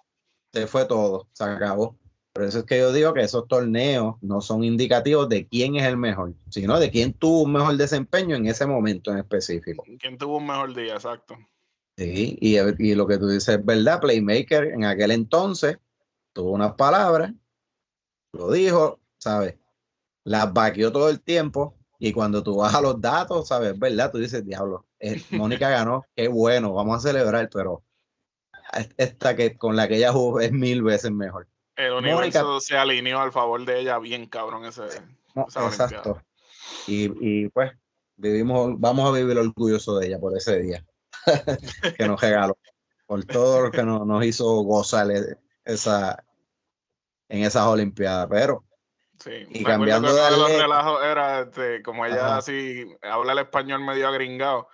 se 0.53 0.67
fue 0.67 0.85
todo, 0.85 1.27
se 1.33 1.43
acabó. 1.43 1.97
Por 2.33 2.43
eso 2.43 2.59
es 2.59 2.65
que 2.65 2.77
yo 2.79 2.91
digo 2.91 3.13
que 3.13 3.21
esos 3.21 3.47
torneos 3.47 4.15
no 4.21 4.41
son 4.41 4.63
indicativos 4.63 5.29
de 5.29 5.47
quién 5.47 5.75
es 5.77 5.83
el 5.85 5.95
mejor, 5.97 6.33
sino 6.49 6.79
de 6.79 6.91
quién 6.91 7.13
tuvo 7.13 7.43
un 7.43 7.53
mejor 7.53 7.75
desempeño 7.77 8.35
en 8.35 8.45
ese 8.47 8.65
momento 8.65 9.11
en 9.11 9.19
específico. 9.19 9.83
¿Quién 9.99 10.17
tuvo 10.17 10.37
un 10.37 10.45
mejor 10.47 10.75
día? 10.75 10.93
Exacto. 10.95 11.37
Sí, 11.97 12.37
y, 12.41 12.57
y 12.57 12.93
lo 12.95 13.07
que 13.07 13.17
tú 13.17 13.27
dices 13.29 13.57
es 13.57 13.65
verdad, 13.65 14.01
Playmaker 14.01 14.65
en 14.65 14.83
aquel 14.83 15.11
entonces 15.11 15.77
tuvo 16.33 16.51
unas 16.51 16.73
palabras, 16.73 17.31
lo 18.33 18.51
dijo, 18.51 18.99
¿sabes? 19.17 19.55
Las 20.25 20.51
vaqueó 20.51 20.91
todo 20.91 21.09
el 21.09 21.21
tiempo 21.21 21.74
y 21.99 22.11
cuando 22.11 22.43
tú 22.43 22.57
vas 22.57 22.73
a 22.75 22.81
los 22.81 22.99
datos, 22.99 23.47
¿sabes? 23.47 23.73
Es 23.73 23.79
verdad, 23.79 24.11
tú 24.11 24.17
dices, 24.17 24.45
diablo, 24.45 24.85
eh, 24.99 25.23
Mónica 25.31 25.69
ganó, 25.69 26.05
qué 26.15 26.27
bueno, 26.27 26.73
vamos 26.73 26.97
a 26.97 27.07
celebrar, 27.07 27.49
pero 27.51 27.83
esta 28.97 29.35
que 29.35 29.57
con 29.57 29.75
la 29.75 29.87
que 29.87 29.97
ella 29.97 30.11
jugó 30.11 30.39
es 30.39 30.51
mil 30.51 30.83
veces 30.83 31.11
mejor. 31.11 31.47
El 31.75 31.93
universo 31.93 32.59
se 32.59 32.77
alineó 32.77 33.19
al 33.19 33.31
favor 33.31 33.65
de 33.65 33.79
ella 33.81 33.99
bien 33.99 34.27
cabrón 34.27 34.65
ese. 34.65 34.83
No, 35.33 35.45
esa 35.47 35.67
exacto. 35.67 36.21
Y, 36.87 37.11
y 37.19 37.49
pues 37.49 37.71
vivimos, 38.15 38.79
vamos 38.79 39.09
a 39.09 39.17
vivir 39.17 39.37
orgulloso 39.37 39.97
de 39.97 40.07
ella 40.07 40.19
por 40.19 40.35
ese 40.37 40.59
día 40.59 40.85
que 41.97 42.07
nos 42.07 42.21
regaló, 42.21 42.57
por 43.05 43.25
todo 43.25 43.61
lo 43.61 43.71
que 43.71 43.83
nos, 43.83 44.05
nos 44.05 44.23
hizo 44.25 44.61
gozar 44.63 45.11
e- 45.11 45.37
esa, 45.65 46.23
en 47.29 47.43
esas 47.43 47.65
Olimpiadas. 47.65 48.27
Pero 48.29 48.64
Sí, 49.23 49.31
Y 49.49 49.59
me 49.59 49.65
cambiando 49.65 50.13
de 50.13 50.21
de 50.21 50.31
los 50.31 50.49
relajos 50.51 51.03
era, 51.03 51.41
este, 51.41 51.81
como 51.81 52.05
ella 52.05 52.25
Ajá. 52.25 52.37
así 52.37 52.85
habla 53.01 53.31
el 53.33 53.39
español 53.39 53.81
medio 53.83 54.07
agringado, 54.07 54.67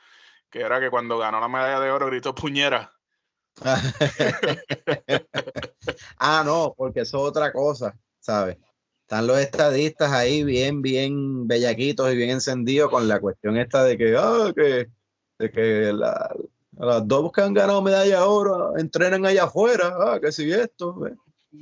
que 0.49 0.62
era 0.62 0.80
que 0.80 0.89
cuando 0.89 1.17
ganó 1.17 1.39
la 1.39 1.47
medalla 1.47 1.80
de 1.80 1.91
oro 1.91 2.08
gritó 2.08 2.34
puñera. 2.34 2.91
ah, 6.17 6.43
no, 6.45 6.73
porque 6.75 7.01
eso 7.01 7.17
es 7.17 7.23
otra 7.30 7.51
cosa, 7.51 7.93
¿sabes? 8.19 8.58
Están 9.01 9.27
los 9.27 9.39
estadistas 9.39 10.12
ahí 10.12 10.43
bien, 10.43 10.82
bien 10.82 11.47
bellaquitos 11.47 12.12
y 12.12 12.15
bien 12.15 12.30
encendidos 12.32 12.89
con 12.89 13.08
la 13.08 13.19
cuestión 13.19 13.58
esta 13.58 13.84
de 13.84 13.97
que, 13.97 14.15
ah, 14.17 14.51
que, 14.56 14.88
de 15.38 15.51
que 15.51 15.93
la- 15.93 16.34
las 16.77 17.06
dos 17.08 17.32
que 17.32 17.41
han 17.41 17.54
ganado 17.54 17.82
medalla 17.82 18.17
de 18.19 18.23
oro 18.23 18.77
entrenan 18.77 19.25
allá 19.25 19.43
afuera, 19.43 19.93
ah, 19.99 20.19
que 20.21 20.32
si 20.32 20.51
esto. 20.51 21.06
eh. 21.08 21.13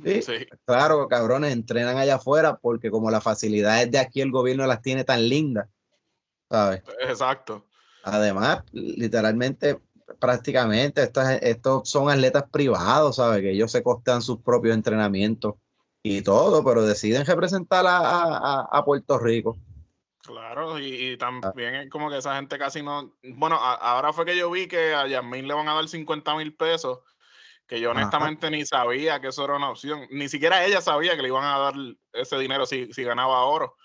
Sí, 0.04 0.22
Sí, 0.22 0.46
Claro, 0.64 1.08
cabrones, 1.08 1.52
entrenan 1.52 1.96
allá 1.98 2.16
afuera 2.16 2.56
porque 2.56 2.90
como 2.90 3.10
las 3.10 3.24
facilidades 3.24 3.90
de 3.90 3.98
aquí 3.98 4.20
el 4.20 4.30
gobierno 4.30 4.66
las 4.66 4.82
tiene 4.82 5.02
tan 5.04 5.28
lindas, 5.28 5.68
¿sabes? 6.48 6.82
exacto. 7.00 7.66
Además, 8.04 8.62
literalmente, 8.72 9.80
prácticamente, 10.18 11.02
estas, 11.02 11.40
estos 11.42 11.88
son 11.90 12.08
atletas 12.10 12.44
privados, 12.50 13.16
¿sabes? 13.16 13.40
Que 13.42 13.50
ellos 13.52 13.70
se 13.72 13.82
costan 13.82 14.22
sus 14.22 14.40
propios 14.40 14.74
entrenamientos 14.74 15.54
y 16.02 16.22
todo, 16.22 16.64
pero 16.64 16.82
deciden 16.84 17.26
representar 17.26 17.84
a, 17.86 17.98
a- 17.98 18.68
a- 18.70 18.84
Puerto 18.84 19.18
Rico. 19.18 19.58
Claro, 20.22 20.78
y, 20.78 20.84
y 20.86 21.12
Ah. 21.14 21.18
también 21.18 21.74
es 21.74 21.90
como 21.90 22.08
que 22.10 22.18
esa 22.18 22.36
gente 22.36 22.58
casi 22.58 22.82
no. 22.82 23.12
Bueno, 23.22 23.56
a- 23.56 23.74
ahora 23.74 24.12
fue 24.12 24.24
que 24.24 24.36
yo 24.36 24.50
vi 24.50 24.66
que 24.68 24.94
a 24.94 25.06
Yasmín 25.08 25.48
le 25.48 25.54
van 25.54 25.68
a 25.68 25.74
dar 25.74 25.88
50 25.88 26.36
mil 26.36 26.54
pesos, 26.54 27.00
que 27.70 27.80
yo 27.80 27.92
Ajá. 27.92 28.00
honestamente 28.00 28.50
ni 28.50 28.66
sabía 28.66 29.20
que 29.20 29.28
eso 29.28 29.44
era 29.44 29.54
una 29.56 29.70
opción. 29.70 30.00
Ni 30.10 30.28
siquiera 30.28 30.66
ella 30.66 30.80
sabía 30.80 31.14
que 31.14 31.22
le 31.22 31.28
iban 31.28 31.44
a 31.44 31.56
dar 31.56 31.74
ese 32.12 32.36
dinero 32.36 32.66
si, 32.66 32.92
si 32.92 33.04
ganaba 33.04 33.44
oro. 33.44 33.76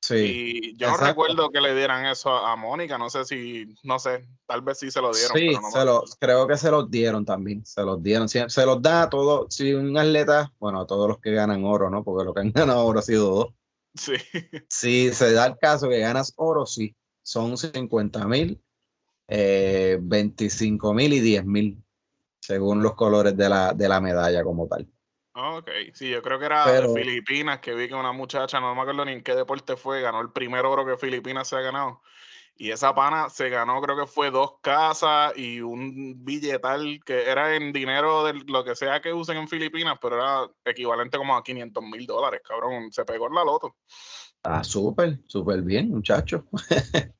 Sí, 0.00 0.14
Y 0.14 0.76
yo 0.76 0.88
no 0.90 0.96
recuerdo 0.98 1.50
que 1.50 1.60
le 1.60 1.74
dieran 1.74 2.06
eso 2.06 2.30
a, 2.30 2.52
a 2.52 2.56
Mónica, 2.56 2.96
no 2.96 3.10
sé 3.10 3.24
si, 3.24 3.74
no 3.82 3.98
sé, 3.98 4.28
tal 4.46 4.62
vez 4.62 4.78
sí 4.78 4.90
se 4.90 5.00
lo 5.00 5.12
dieron. 5.12 5.36
sí, 5.36 5.46
pero 5.48 5.60
no 5.62 5.68
me 5.68 5.72
se 5.72 5.84
lo- 5.84 6.04
creo 6.20 6.46
que 6.46 6.56
se 6.56 6.70
los 6.70 6.88
dieron 6.90 7.24
también, 7.24 7.66
se 7.66 7.82
los 7.82 8.00
dieron, 8.00 8.28
Sie- 8.28 8.48
se 8.48 8.64
los 8.66 8.80
da 8.80 9.02
a 9.02 9.10
todos, 9.10 9.52
si 9.52 9.72
un 9.74 9.96
atleta, 9.98 10.52
bueno, 10.60 10.82
a 10.82 10.86
todos 10.86 11.08
los 11.08 11.18
que 11.18 11.32
ganan 11.32 11.64
oro, 11.64 11.90
¿no? 11.90 12.04
Porque 12.04 12.24
lo 12.24 12.32
que 12.34 12.40
han 12.40 12.52
ganado 12.76 12.86
oro 12.86 13.00
ha 13.00 13.02
sido 13.02 13.30
dos. 13.34 13.54
Sí, 13.96 14.12
Si 14.68 15.12
se 15.12 15.32
da 15.32 15.46
el 15.46 15.58
caso 15.58 15.88
que 15.88 15.98
ganas 15.98 16.32
oro, 16.36 16.66
sí, 16.66 16.94
son 17.22 17.56
50 17.56 18.28
mil, 18.28 18.62
eh, 19.26 19.98
25 20.00 20.94
mil 20.94 21.12
y 21.12 21.20
10 21.20 21.44
mil, 21.44 21.83
según 22.44 22.82
los 22.82 22.94
colores 22.94 23.34
de 23.36 23.48
la, 23.48 23.72
de 23.72 23.88
la 23.88 24.02
medalla 24.02 24.44
como 24.44 24.68
tal. 24.68 24.86
Ah, 25.32 25.56
ok. 25.56 25.70
Sí, 25.94 26.10
yo 26.10 26.20
creo 26.22 26.38
que 26.38 26.44
era 26.44 26.64
Pero- 26.66 26.92
de 26.92 27.00
Filipinas, 27.02 27.58
que 27.60 27.74
vi 27.74 27.88
que 27.88 27.94
una 27.94 28.12
muchacha, 28.12 28.60
no 28.60 28.74
me 28.74 28.82
acuerdo 28.82 29.04
ni 29.06 29.12
en 29.12 29.22
qué 29.22 29.34
deporte 29.34 29.76
fue, 29.76 30.02
ganó 30.02 30.20
el 30.20 30.30
primer 30.30 30.66
oro 30.66 30.84
que 30.84 30.98
Filipinas 30.98 31.48
se 31.48 31.56
ha 31.56 31.60
ganado. 31.60 32.02
Y 32.56 32.70
esa 32.70 32.94
pana 32.94 33.30
se 33.30 33.48
ganó, 33.48 33.80
creo 33.80 33.96
que 33.96 34.06
fue 34.06 34.30
dos 34.30 34.60
casas 34.60 35.32
y 35.36 35.60
un 35.60 36.22
billetal 36.24 37.00
que 37.04 37.28
era 37.28 37.56
en 37.56 37.72
dinero 37.72 38.24
de 38.24 38.34
lo 38.46 38.62
que 38.62 38.76
sea 38.76 39.00
que 39.00 39.12
usen 39.12 39.38
en 39.38 39.48
Filipinas, 39.48 39.98
pero 40.00 40.16
era 40.16 40.48
equivalente 40.66 41.16
como 41.16 41.34
a 41.34 41.42
500 41.42 41.82
mil 41.82 42.06
dólares, 42.06 42.42
cabrón. 42.46 42.92
Se 42.92 43.04
pegó 43.06 43.26
en 43.26 43.34
la 43.34 43.44
loto. 43.44 43.74
Ah, 44.42 44.62
súper, 44.62 45.18
súper 45.26 45.62
bien, 45.62 45.88
muchacho. 45.88 46.44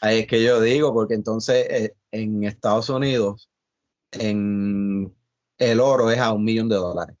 Ahí 0.00 0.20
es 0.20 0.26
que 0.26 0.42
yo 0.42 0.60
digo, 0.60 0.92
porque 0.94 1.14
entonces 1.14 1.66
eh, 1.70 1.94
en 2.10 2.44
Estados 2.44 2.88
Unidos, 2.88 3.48
en 4.12 5.14
el 5.58 5.80
oro 5.80 6.10
es 6.10 6.18
a 6.18 6.32
un 6.32 6.44
millón 6.44 6.68
de 6.68 6.76
dólares. 6.76 7.16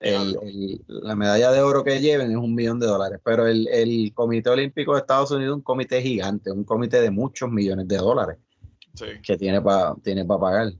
El- 0.00 0.32
Diablo. 0.32 0.40
el- 0.42 0.84
la 0.86 1.14
medalla 1.14 1.52
de 1.52 1.60
oro 1.60 1.84
que 1.84 2.00
lleven 2.00 2.30
es 2.30 2.36
un 2.36 2.54
millón 2.54 2.80
de 2.80 2.86
dólares, 2.86 3.20
pero 3.22 3.46
el, 3.46 3.68
el 3.68 4.12
Comité 4.14 4.48
Olímpico 4.50 4.94
de 4.94 5.00
Estados 5.00 5.30
Unidos 5.30 5.52
es 5.52 5.56
un 5.56 5.62
comité 5.62 6.00
gigante, 6.00 6.50
un 6.50 6.64
comité 6.64 7.00
de 7.02 7.10
muchos 7.10 7.50
millones 7.50 7.86
de 7.86 7.96
dólares 7.98 8.38
Sí. 8.94 9.06
que 9.22 9.36
tiene 9.36 9.60
para 9.60 9.94
tiene 10.02 10.24
pa 10.24 10.38
pagar. 10.40 10.72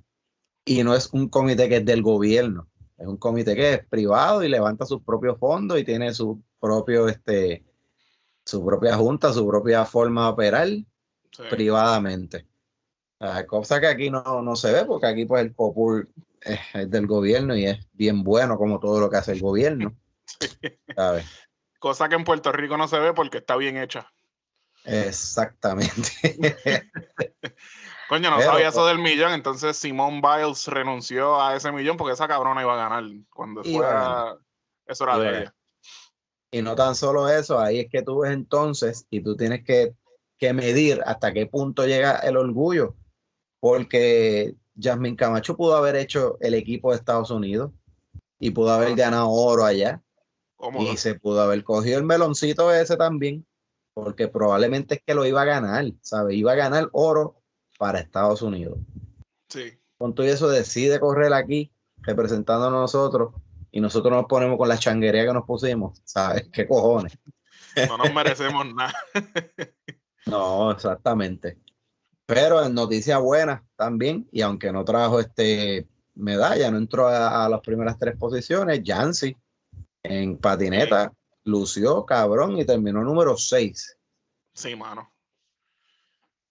Y 0.65 0.83
no 0.83 0.95
es 0.95 1.11
un 1.13 1.29
comité 1.29 1.69
que 1.69 1.77
es 1.77 1.85
del 1.85 2.03
gobierno, 2.03 2.69
es 2.99 3.07
un 3.07 3.17
comité 3.19 3.55
que 3.55 3.75
es 3.75 3.87
privado 3.87 4.43
y 4.43 4.49
levanta 4.49 4.85
sus 4.85 5.03
propios 5.03 5.39
fondos 5.39 5.79
y 5.79 5.85
tiene 5.85 6.13
su 6.13 6.43
propio, 6.59 7.09
este, 7.09 7.65
su 8.45 8.65
propia 8.65 8.97
junta, 8.97 9.33
su 9.33 9.47
propia 9.47 9.85
forma 9.85 10.25
de 10.27 10.33
operar 10.33 10.69
sí. 10.69 11.43
privadamente. 11.51 12.47
Ah, 13.21 13.45
cosa 13.47 13.81
que 13.81 13.87
aquí 13.87 14.11
no, 14.11 14.43
no 14.43 14.57
se 14.57 14.73
ve, 14.73 14.85
porque 14.85 15.07
aquí 15.07 15.27
pues 15.27 15.43
el 15.43 15.55
COPUR 15.55 16.09
es, 16.41 16.59
es 16.73 16.91
del 16.91 17.07
gobierno 17.07 17.55
y 17.55 17.67
es 17.67 17.79
bien 17.93 18.25
bueno 18.25 18.57
como 18.57 18.81
todo 18.81 18.99
lo 18.99 19.11
que 19.11 19.19
hace 19.19 19.33
el 19.33 19.41
gobierno. 19.41 19.95
¿sabes? 20.97 21.27
Cosa 21.79 22.09
que 22.09 22.15
en 22.15 22.25
Puerto 22.25 22.53
Rico 22.53 22.77
no 22.77 22.89
se 22.89 22.99
ve 22.99 23.13
porque 23.13 23.39
está 23.39 23.57
bien 23.57 23.77
hecha. 23.77 24.11
Exactamente. 24.85 26.11
Coño, 28.09 28.31
no 28.31 28.39
Pero, 28.39 28.51
sabía 28.51 28.69
eso 28.69 28.87
del 28.87 28.99
millón, 28.99 29.33
entonces 29.33 29.77
Simone 29.77 30.21
Biles 30.21 30.67
renunció 30.67 31.41
a 31.41 31.55
ese 31.55 31.71
millón 31.71 31.97
porque 31.97 32.15
esa 32.15 32.27
cabrona 32.27 32.63
iba 32.63 32.75
a 32.75 32.89
ganar. 32.89 33.05
Cuando 33.33 33.63
fuera, 33.63 34.37
eso 34.87 35.05
era 35.05 35.19
de 35.19 35.29
ella. 35.29 35.55
Y 36.51 36.63
no 36.63 36.75
tan 36.75 36.97
solo 36.97 37.29
eso, 37.29 37.61
ahí 37.61 37.79
es 37.81 37.89
que 37.89 38.03
tú 38.03 38.21
ves 38.21 38.33
entonces 38.33 39.07
y 39.11 39.23
tú 39.23 39.37
tienes 39.37 39.65
que, 39.65 39.95
que 40.39 40.53
medir 40.53 41.01
hasta 41.07 41.33
qué 41.33 41.47
punto 41.47 41.87
llega 41.87 42.17
el 42.17 42.37
orgullo, 42.37 42.97
porque 43.61 44.57
Jasmine 44.81 45.17
Camacho 45.17 45.57
pudo 45.57 45.77
haber 45.77 45.97
hecho 45.97 46.39
el 46.41 46.55
equipo 46.55 46.91
de 46.91 46.97
Estados 46.97 47.31
Unidos 47.31 47.73
y 48.39 48.51
pudo 48.51 48.73
haber 48.73 48.97
ganado 48.97 49.31
oro 49.31 49.65
allá 49.65 50.03
Cómodo. 50.57 50.93
y 50.93 50.97
se 50.97 51.15
pudo 51.15 51.43
haber 51.43 51.63
cogido 51.63 51.99
el 51.99 52.05
meloncito 52.05 52.73
ese 52.73 52.97
también, 52.97 53.47
porque 53.95 54.29
probablemente 54.29 54.97
es 54.97 55.03
que 55.05 55.15
lo 55.15 55.27
iba 55.27 55.43
a 55.43 55.47
ganar, 55.47 55.85
¿sabes? 56.01 56.37
Iba 56.37 56.53
a 56.53 56.57
ganar 56.57 56.89
oro 56.93 57.43
para 57.79 58.01
Estados 58.01 58.43
Unidos. 58.43 58.79
Sí. 59.49 59.79
Con 59.99 60.15
todo 60.15 60.27
eso 60.27 60.49
decide 60.49 60.99
correr 60.99 61.33
aquí 61.35 61.73
representando 61.99 62.69
a 62.69 62.71
nosotros 62.71 63.35
y 63.71 63.81
nosotros 63.81 64.13
nos 64.13 64.27
ponemos 64.27 64.57
con 64.57 64.69
la 64.69 64.79
changuería 64.79 65.27
que 65.27 65.33
nos 65.33 65.45
pusimos, 65.45 66.01
¿sabes? 66.05 66.49
¿Qué 66.53 66.67
cojones? 66.67 67.19
No 67.89 67.99
nos 67.99 68.13
merecemos 68.13 68.67
nada. 68.75 68.95
No, 70.27 70.71
exactamente. 70.71 71.59
Pero 72.35 72.65
en 72.65 72.75
noticia 72.75 73.19
buena 73.19 73.65
también, 73.77 74.29
y 74.33 74.43
aunque 74.43 74.73
no 74.73 74.85
trajo 74.85 75.21
este 75.21 75.89
medalla, 76.15 76.71
no 76.71 76.79
entró 76.79 77.09
a, 77.09 77.45
a 77.45 77.49
las 77.49 77.61
primeras 77.61 77.99
tres 77.99 78.17
posiciones, 78.17 78.83
Yancy 78.83 79.37
en 80.03 80.39
patineta 80.39 81.13
lució 81.45 82.05
cabrón 82.05 82.59
y 82.59 82.65
terminó 82.65 83.03
número 83.03 83.37
6. 83.37 83.97
Sí, 84.55 84.77
mano. 84.77 85.13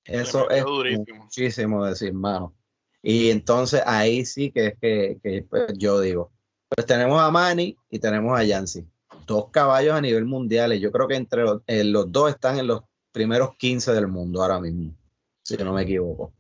Eso 0.04 0.50
es 0.50 0.64
durísimo. 0.64 1.24
muchísimo 1.24 1.86
decir, 1.86 2.14
mano. 2.14 2.56
Y 3.02 3.30
entonces 3.30 3.82
ahí 3.86 4.26
sí 4.26 4.52
que 4.52 4.68
es 4.68 4.74
que, 4.80 5.20
que, 5.22 5.44
pues, 5.44 5.74
yo 5.78 6.02
digo, 6.02 6.32
pues 6.68 6.86
tenemos 6.86 7.22
a 7.22 7.32
Manny 7.32 7.78
y 7.90 8.00
tenemos 8.00 8.38
a 8.38 8.44
Yancy, 8.44 8.86
dos 9.26 9.50
caballos 9.52 9.94
a 9.94 10.02
nivel 10.02 10.26
mundial. 10.26 10.74
y 10.74 10.80
Yo 10.80 10.92
creo 10.92 11.08
que 11.08 11.16
entre 11.16 11.44
los, 11.44 11.62
eh, 11.68 11.84
los 11.84 12.12
dos 12.12 12.32
están 12.32 12.58
en 12.60 12.68
los 12.68 12.82
primeros 13.12 13.56
15 13.58 13.94
del 13.94 14.08
mundo 14.08 14.42
ahora 14.42 14.60
mismo, 14.60 14.96
si 15.58 15.64
no 15.64 15.74
me 15.74 15.84
equivoco. 15.84 16.34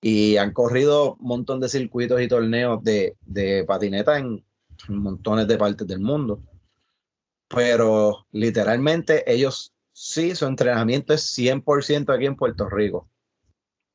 Y 0.00 0.36
han 0.36 0.52
corrido 0.52 1.14
un 1.14 1.28
montón 1.28 1.60
de 1.60 1.68
circuitos 1.68 2.20
y 2.20 2.28
torneos 2.28 2.82
de, 2.82 3.16
de 3.20 3.64
patineta 3.64 4.18
en, 4.18 4.44
montones 4.88 5.46
de 5.46 5.58
partes 5.58 5.86
del 5.86 6.00
mundo. 6.00 6.42
Pero 7.48 8.26
literalmente 8.32 9.30
ellos 9.30 9.72
sí, 9.92 10.34
su 10.34 10.46
entrenamiento 10.46 11.12
es 11.14 11.38
100% 11.38 12.12
aquí 12.12 12.26
en 12.26 12.36
Puerto 12.36 12.68
Rico. 12.68 13.08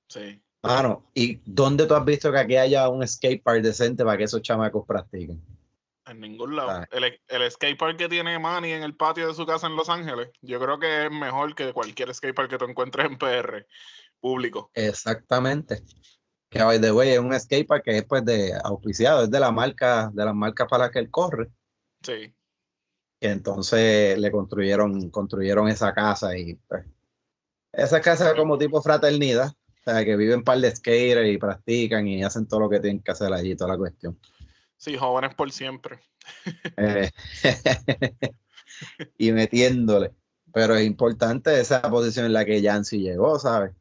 Sí. 0.08 0.42
Mano, 0.62 1.10
¿y 1.14 1.42
dónde 1.46 1.86
tú 1.86 1.96
has 1.96 2.06
visto 2.06 2.32
que 2.32 2.40
aquí 2.40 2.56
haya 2.56 2.88
un 2.88 3.06
skate 3.06 3.44
park 3.44 3.62
decente 3.62 4.06
para 4.06 4.18
que 4.18 4.26
esos 4.26 4.42
chamacos 4.42 4.86
practiquen? 4.88 5.42
En 6.06 6.22
ningún 6.22 6.56
lado. 6.56 6.70
Ah. 6.70 6.88
El, 6.92 7.20
el 7.28 7.52
skatepark 7.52 7.98
que 7.98 8.08
tiene 8.08 8.40
Manny 8.40 8.72
en 8.72 8.84
el 8.84 8.96
patio 8.96 9.28
de 9.28 9.34
su 9.34 9.46
casa 9.46 9.68
en 9.68 9.76
Los 9.76 9.90
Ángeles, 9.90 10.30
yo 10.42 10.60
creo 10.60 10.80
que 10.80 11.08
es 11.08 11.12
mejor 11.12 11.54
que 11.54 11.74
cualquier 11.74 12.14
skatepark 12.14 12.50
que 12.50 12.58
tú 12.58 12.66
encuentres 12.66 13.08
en 13.08 13.18
PR 13.18 13.68
público. 14.20 14.72
Exactamente. 14.74 15.84
Que 16.50 16.64
by 16.64 16.80
the 16.80 16.92
way 16.92 17.10
es 17.10 17.20
un 17.20 17.38
skate 17.38 17.68
park 17.68 17.84
que 17.84 17.98
es 17.98 18.06
pues 18.06 18.24
de 18.24 18.54
auspiciado, 18.64 19.24
es 19.24 19.32
de 19.32 19.40
la 19.40 19.52
marca, 19.52 20.10
de 20.14 20.26
las 20.26 20.36
marcas 20.36 20.68
para 20.70 20.86
las 20.86 20.92
que 20.92 21.00
él 21.00 21.12
corre. 21.12 21.50
Sí. 22.02 22.34
Y 23.20 23.28
entonces 23.28 24.18
le 24.18 24.32
construyeron, 24.32 25.10
construyeron 25.10 25.68
esa 25.68 25.94
casa 25.94 26.38
y 26.38 26.56
pues, 26.68 26.86
esa 27.74 28.02
casa 28.02 28.30
es 28.30 28.36
como 28.36 28.58
tipo 28.58 28.82
fraternidad, 28.82 29.50
o 29.50 29.84
sea 29.84 30.06
que 30.06 30.16
viven 30.16 30.44
par 30.44 30.60
de 30.60 30.76
skaters 30.76 31.28
y 31.28 31.38
practican 31.38 32.08
y 32.08 32.24
hacen 32.24 32.48
todo 32.48 32.62
lo 32.62 32.70
que 32.70 32.80
tienen 32.80 33.02
que 33.02 33.12
hacer 33.12 33.34
allí, 33.34 33.56
toda 33.56 33.72
la 33.72 33.78
cuestión. 33.78 34.18
Sí, 34.78 34.96
jóvenes 34.96 35.34
por 35.36 35.52
siempre. 35.52 36.00
Eh, 36.78 37.10
y 39.18 39.32
metiéndole. 39.32 40.14
Pero 40.54 40.76
es 40.76 40.86
importante 40.86 41.60
esa 41.60 41.82
posición 41.82 42.26
en 42.26 42.34
la 42.34 42.46
que 42.46 42.62
Yancy 42.62 43.00
llegó, 43.00 43.38
¿sabes? 43.40 43.74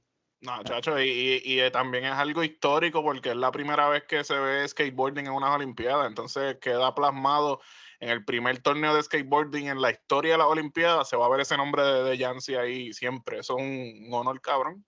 No, 0.42 0.62
chacho, 0.62 1.01
y, 1.01 1.40
y- 1.44 1.61
eh, 1.61 1.70
también 1.70 2.05
es 2.05 2.12
algo 2.12 2.44
histórico 2.44 3.03
porque 3.03 3.31
es 3.31 3.37
la 3.37 3.51
primera 3.51 3.88
vez 3.88 4.05
que 4.05 4.22
se 4.22 4.38
ve 4.38 4.68
skateboarding 4.68 5.27
en 5.27 5.33
unas 5.33 5.51
Olimpiadas. 5.55 6.07
Entonces 6.09 6.59
queda 6.61 6.94
plasmado 6.94 7.61
en 8.01 8.11
el 8.11 8.25
primer 8.25 8.59
torneo 8.62 8.94
de 8.94 9.03
skateboarding 9.03 9.68
en 9.68 9.81
la 9.81 9.90
historia 9.90 10.33
de 10.33 10.38
las 10.38 10.46
Olimpiadas. 10.46 11.09
Se 11.09 11.16
va 11.16 11.27
a 11.27 11.31
ver 11.31 11.40
ese 11.40 11.57
nombre 11.57 11.83
de, 11.83 12.03
de 12.05 12.18
Yancy 12.18 12.55
ahí 12.55 12.92
siempre. 12.92 13.38
Eso 13.38 13.59
es 13.59 13.64
un, 13.64 14.09
honor, 14.12 14.40
cabrón. 14.40 14.85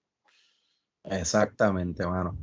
Exactamente, 1.05 2.07
mano. 2.07 2.37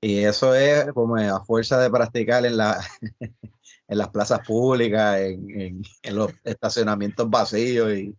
Y 0.00 0.24
eso 0.24 0.54
es 0.54 0.90
como 0.94 1.16
a 1.16 1.44
fuerza 1.44 1.78
de 1.78 1.90
practicar 1.90 2.44
en 2.46 2.56
la 2.56 2.80
en 3.88 3.98
las 3.98 4.08
plazas 4.08 4.40
públicas, 4.46 5.20
en, 5.20 5.60
en- 5.60 5.82
en 6.02 6.16
los 6.16 6.32
estacionamientos 6.44 7.28
vacíos 7.28 7.92
y 7.92 8.16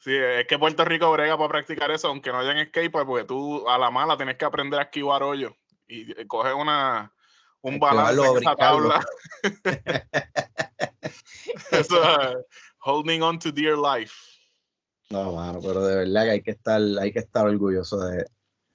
Sí, 0.00 0.16
es 0.16 0.46
que 0.46 0.58
Puerto 0.58 0.82
Rico 0.86 1.12
brega 1.12 1.36
para 1.36 1.50
practicar 1.50 1.90
eso, 1.90 2.08
aunque 2.08 2.32
no 2.32 2.38
hayan 2.38 2.66
skatepark, 2.68 3.06
porque 3.06 3.24
tú 3.24 3.68
a 3.68 3.78
la 3.78 3.90
mala 3.90 4.16
tienes 4.16 4.36
que 4.36 4.46
aprender 4.46 4.80
a 4.80 4.84
esquivar 4.84 5.22
hoyos 5.22 5.52
y 5.86 6.10
eh, 6.12 6.26
coges 6.26 6.54
una, 6.54 7.12
un 7.60 7.78
balance 7.78 8.26
en 8.26 8.36
esa 8.38 8.56
tabla. 8.56 9.04
eso 11.72 12.02
es 12.02 12.36
holding 12.78 13.20
on 13.20 13.38
to 13.38 13.52
dear 13.52 13.76
life. 13.76 14.14
no, 15.10 15.32
mano, 15.32 15.60
pero 15.60 15.84
de 15.84 15.96
verdad 15.96 16.24
que 16.24 16.30
hay 16.30 16.42
que 16.42 16.52
estar, 16.52 16.80
hay 16.98 17.12
que 17.12 17.18
estar 17.18 17.46
orgulloso 17.46 18.00
de, 18.00 18.24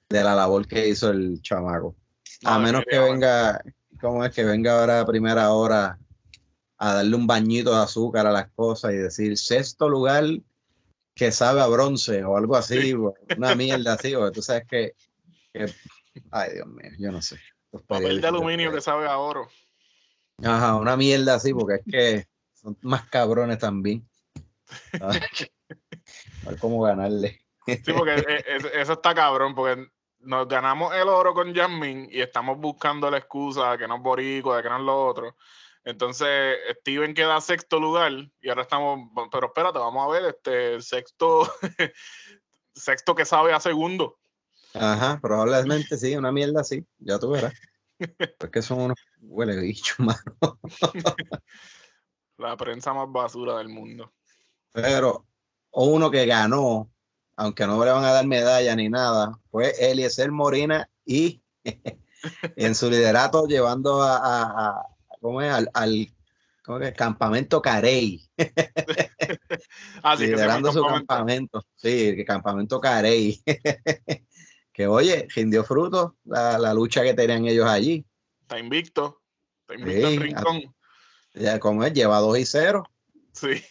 de 0.08 0.22
la 0.22 0.36
labor 0.36 0.68
que 0.68 0.88
hizo 0.88 1.10
el 1.10 1.42
chamaco. 1.42 1.96
A 2.44 2.58
No, 2.58 2.60
menos 2.60 2.84
que 2.88 3.00
venga, 3.00 3.60
¿cómo 4.00 4.24
es 4.24 4.32
que 4.32 4.44
venga 4.44 4.78
ahora 4.78 5.00
a 5.00 5.06
primera 5.06 5.52
hora 5.52 5.98
a 6.78 6.94
darle 6.94 7.16
un 7.16 7.26
bañito 7.26 7.74
de 7.74 7.82
azúcar 7.82 8.28
a 8.28 8.32
las 8.32 8.48
cosas 8.52 8.92
y 8.92 8.96
decir 8.96 9.36
sexto 9.36 9.88
lugar 9.88 10.24
que 11.16 11.32
sabe 11.32 11.62
a 11.62 11.66
bronce 11.66 12.22
o 12.24 12.36
algo 12.36 12.56
así, 12.56 12.92
una 13.36 13.54
mierda 13.56 13.94
así, 13.94 14.14
porque 14.14 14.34
tú 14.34 14.42
sabes 14.42 14.64
que, 14.68 14.92
que- 15.52 15.72
ay 16.30 16.52
Dios 16.52 16.66
mío, 16.66 16.90
yo 16.98 17.10
no 17.10 17.20
sé. 17.22 17.40
Papel 17.86 18.20
de 18.20 18.28
aluminio 18.28 18.70
que 18.70 18.80
sabe 18.80 19.06
a 19.06 19.18
oro. 19.18 19.48
Ajá, 20.44 20.76
una 20.76 20.96
mierda 20.96 21.34
así, 21.34 21.52
porque 21.52 21.74
es 21.76 21.82
que 21.90 22.28
son 22.54 22.76
más 22.82 23.08
cabrones 23.08 23.58
también. 23.58 24.06
A 25.00 25.06
ver, 25.08 25.22
a 26.44 26.50
ver 26.50 26.58
cómo 26.58 26.82
ganarle. 26.82 27.40
Sí, 27.66 27.92
porque 27.92 28.14
eh, 28.16 28.44
es- 28.46 28.64
eso 28.74 28.92
está 28.92 29.14
cabrón, 29.14 29.54
porque 29.54 29.86
nos 30.20 30.46
ganamos 30.48 30.94
el 30.94 31.08
oro 31.08 31.32
con 31.34 31.54
Jasmine 31.54 32.08
y 32.10 32.20
estamos 32.20 32.58
buscando 32.58 33.10
la 33.10 33.18
excusa 33.18 33.72
de 33.72 33.78
que 33.78 33.88
no 33.88 33.96
es 33.96 34.02
boricua, 34.02 34.58
de 34.58 34.62
que 34.64 34.68
no 34.68 34.76
es 34.76 34.82
lo 34.84 35.06
otro. 35.06 35.36
Entonces, 35.86 36.56
Steven 36.80 37.14
queda 37.14 37.40
sexto 37.40 37.78
lugar 37.78 38.10
y 38.40 38.48
ahora 38.48 38.62
estamos, 38.62 39.08
pero 39.30 39.46
espérate, 39.46 39.78
vamos 39.78 40.04
a 40.04 40.10
ver, 40.10 40.24
este, 40.34 40.80
sexto, 40.82 41.48
sexto 42.74 43.14
que 43.14 43.24
sabe 43.24 43.52
a 43.52 43.60
segundo. 43.60 44.18
Ajá, 44.74 45.20
probablemente 45.22 45.96
sí, 45.96 46.16
una 46.16 46.32
mierda 46.32 46.62
así, 46.62 46.84
ya 46.98 47.20
tú 47.20 47.30
verás. 47.30 47.54
Porque 48.38 48.62
son 48.62 48.80
unos 48.80 48.98
huele 49.22 49.56
bichos, 49.60 49.96
mano. 50.00 50.58
La 52.36 52.56
prensa 52.56 52.92
más 52.92 53.06
basura 53.08 53.56
del 53.58 53.68
mundo. 53.68 54.12
Pero 54.72 55.24
uno 55.70 56.10
que 56.10 56.26
ganó, 56.26 56.90
aunque 57.36 57.64
no 57.64 57.82
le 57.84 57.92
van 57.92 58.04
a 58.04 58.10
dar 58.12 58.26
medalla 58.26 58.74
ni 58.74 58.88
nada, 58.88 59.38
fue 59.52 59.72
Eliezer 59.78 60.32
Morina 60.32 60.90
y 61.04 61.40
en 62.56 62.74
su 62.74 62.90
liderato 62.90 63.46
llevando 63.46 64.02
a, 64.02 64.16
a- 64.16 64.68
a- 64.68 64.95
¿cómo 65.26 65.42
es? 65.42 65.52
al, 65.52 65.68
al 65.74 66.08
¿cómo 66.64 66.78
que? 66.78 66.92
campamento 66.92 67.60
Carey, 67.60 68.22
Así 70.04 70.22
que 70.22 70.26
se 70.28 70.36
liderando 70.36 70.72
su 70.72 70.84
campamento, 70.84 71.66
sí, 71.74 72.10
el 72.10 72.24
campamento 72.24 72.80
Carey. 72.80 73.42
que 74.72 74.86
oye, 74.86 75.26
rindió 75.34 75.64
fruto 75.64 76.16
la, 76.24 76.58
la 76.58 76.72
lucha 76.72 77.02
que 77.02 77.14
tenían 77.14 77.44
ellos 77.44 77.66
allí. 77.66 78.06
Está 78.42 78.60
invicto. 78.60 79.20
Está 79.62 79.74
invicto 79.74 80.06
en 80.06 80.12
Sí, 80.12 80.18
rincón. 80.18 80.74
Ya, 81.34 81.58
como 81.58 81.82
es, 81.82 81.92
lleva 81.92 82.20
2 82.20 82.38
y 82.38 82.46
0. 82.46 82.84
Sí. 83.32 83.64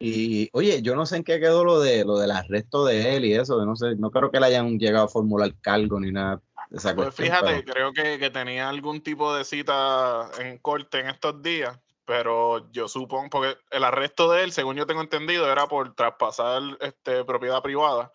Y 0.00 0.50
oye, 0.52 0.82
yo 0.82 0.96
no 0.96 1.06
sé 1.06 1.18
en 1.18 1.24
qué 1.24 1.38
quedó 1.38 1.62
lo 1.62 1.78
de 1.78 2.04
lo 2.04 2.18
del 2.18 2.32
arresto 2.32 2.84
de 2.84 3.14
él 3.14 3.24
y 3.24 3.34
eso, 3.34 3.64
no 3.64 3.76
sé, 3.76 3.94
no 3.94 4.10
creo 4.10 4.32
que 4.32 4.40
le 4.40 4.46
hayan 4.46 4.78
llegado 4.78 5.04
a 5.04 5.08
formular 5.08 5.54
cargo 5.60 6.00
ni 6.00 6.10
nada 6.10 6.42
esa 6.72 6.94
Pues 6.94 7.14
cuestión, 7.14 7.26
fíjate, 7.28 7.62
pero- 7.62 7.74
creo 7.74 7.92
que, 7.92 8.18
que 8.18 8.30
tenía 8.30 8.68
algún 8.68 9.02
tipo 9.02 9.34
de 9.34 9.44
cita 9.44 10.30
en 10.38 10.58
corte 10.58 11.00
en 11.00 11.08
estos 11.08 11.42
días, 11.42 11.78
pero 12.04 12.70
yo 12.72 12.88
supongo, 12.88 13.30
porque 13.30 13.56
el 13.70 13.84
arresto 13.84 14.30
de 14.30 14.44
él, 14.44 14.52
según 14.52 14.76
yo 14.76 14.86
tengo 14.86 15.00
entendido, 15.00 15.50
era 15.50 15.66
por 15.66 15.94
traspasar 15.94 16.62
este, 16.80 17.24
propiedad 17.24 17.62
privada. 17.62 18.10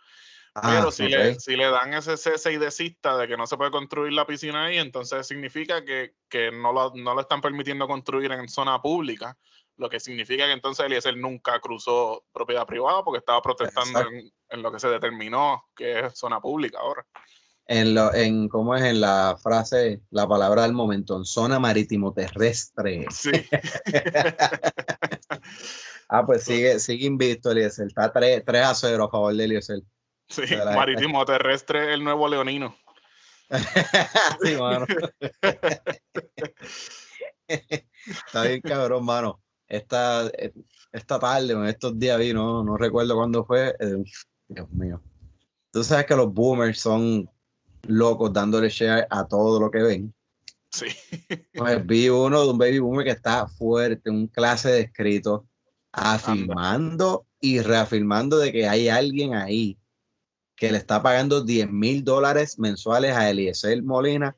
Ah, 0.55 0.73
pero 0.75 0.91
si, 0.91 1.07
le, 1.07 1.39
si 1.39 1.55
le 1.55 1.69
dan 1.69 1.93
ese 1.93 2.17
cese 2.17 2.51
y 2.51 2.57
desista 2.57 3.15
de 3.15 3.27
que 3.27 3.37
no 3.37 3.45
se 3.45 3.57
puede 3.57 3.69
construir 3.69 4.13
la 4.13 4.25
piscina 4.25 4.65
ahí, 4.65 4.79
entonces 4.79 5.27
significa 5.27 5.85
que, 5.85 6.15
que 6.27 6.51
no, 6.51 6.73
lo, 6.73 6.91
no 6.95 7.13
lo 7.13 7.21
están 7.21 7.41
permitiendo 7.41 7.87
construir 7.87 8.31
en 8.31 8.49
zona 8.49 8.81
pública, 8.81 9.37
lo 9.75 9.87
que 9.87 9.99
significa 9.99 10.45
que 10.47 10.53
entonces 10.53 10.83
Eliezer 10.83 11.15
nunca 11.15 11.59
cruzó 11.59 12.25
propiedad 12.33 12.65
privada 12.65 13.03
porque 13.03 13.19
estaba 13.19 13.39
protestando 13.43 14.03
en 14.49 14.61
lo 14.63 14.71
que 14.71 14.79
se 14.79 14.89
determinó 14.89 15.67
que 15.75 15.99
es 15.99 16.17
zona 16.17 16.41
pública 16.41 16.79
ahora. 16.79 17.05
En 17.69 17.93
lo, 17.93 18.13
en 18.13 18.47
cómo 18.47 18.75
es 18.75 18.83
en 18.83 19.01
la 19.01 19.37
frase, 19.41 20.01
la 20.09 20.27
palabra 20.27 20.63
del 20.63 20.73
momento, 20.73 21.17
en 21.17 21.25
zona 21.25 21.59
marítimo 21.59 22.13
terrestre. 22.13 23.05
Sí. 23.11 23.31
Ah, 26.09 26.25
pues 26.25 26.45
sigue, 26.45 26.79
sigue 26.79 27.05
invicto 27.05 27.51
Eliezer, 27.51 27.87
está 27.87 28.13
3, 28.13 28.41
3 28.45 28.63
a 28.63 28.73
0 28.73 29.03
a 29.03 29.09
favor 29.11 29.35
de 29.35 29.43
Eliezer. 29.43 29.81
Sí, 30.29 30.43
De 30.45 30.55
la- 30.63 30.73
marítimo 30.73 31.25
terrestre, 31.25 31.93
el 31.93 32.01
nuevo 32.01 32.29
leonino. 32.29 32.73
sí, 34.41 34.55
mano. 34.57 34.85
Está 37.47 38.43
bien 38.43 38.61
cabrón, 38.61 39.05
mano. 39.05 39.41
Esta, 39.67 40.29
esta 40.93 41.19
tarde, 41.19 41.53
o 41.53 41.63
en 41.63 41.69
estos 41.69 41.97
días 41.99 42.17
vi, 42.19 42.33
no, 42.33 42.63
no 42.63 42.77
recuerdo 42.77 43.15
cuándo 43.15 43.45
fue. 43.45 43.75
eh, 43.79 44.03
Dios 44.47 44.69
mío. 44.71 45.01
Tú 45.71 45.83
sabes 45.83 46.05
que 46.05 46.15
los 46.15 46.33
boomers 46.33 46.79
son 46.79 47.29
locos 47.87 48.33
dándole 48.33 48.69
share 48.69 49.07
a 49.09 49.25
todo 49.27 49.59
lo 49.59 49.71
que 49.71 49.83
ven. 49.83 50.13
Sí. 50.69 50.87
Pues 51.53 51.85
vi 51.85 52.09
uno 52.09 52.43
de 52.43 52.49
un 52.51 52.57
baby 52.57 52.79
boomer 52.79 53.05
que 53.05 53.11
está 53.11 53.47
fuerte, 53.47 54.09
un 54.09 54.27
clase 54.27 54.69
de 54.69 54.81
escrito, 54.81 55.47
afirmando 55.91 57.25
y 57.39 57.59
reafirmando 57.61 58.37
de 58.37 58.51
que 58.51 58.67
hay 58.67 58.89
alguien 58.89 59.33
ahí 59.33 59.77
que 60.55 60.71
le 60.71 60.77
está 60.77 61.01
pagando 61.01 61.43
10 61.43 61.71
mil 61.71 62.03
dólares 62.03 62.59
mensuales 62.59 63.15
a 63.15 63.29
Eliezer 63.29 63.81
Molina 63.83 64.35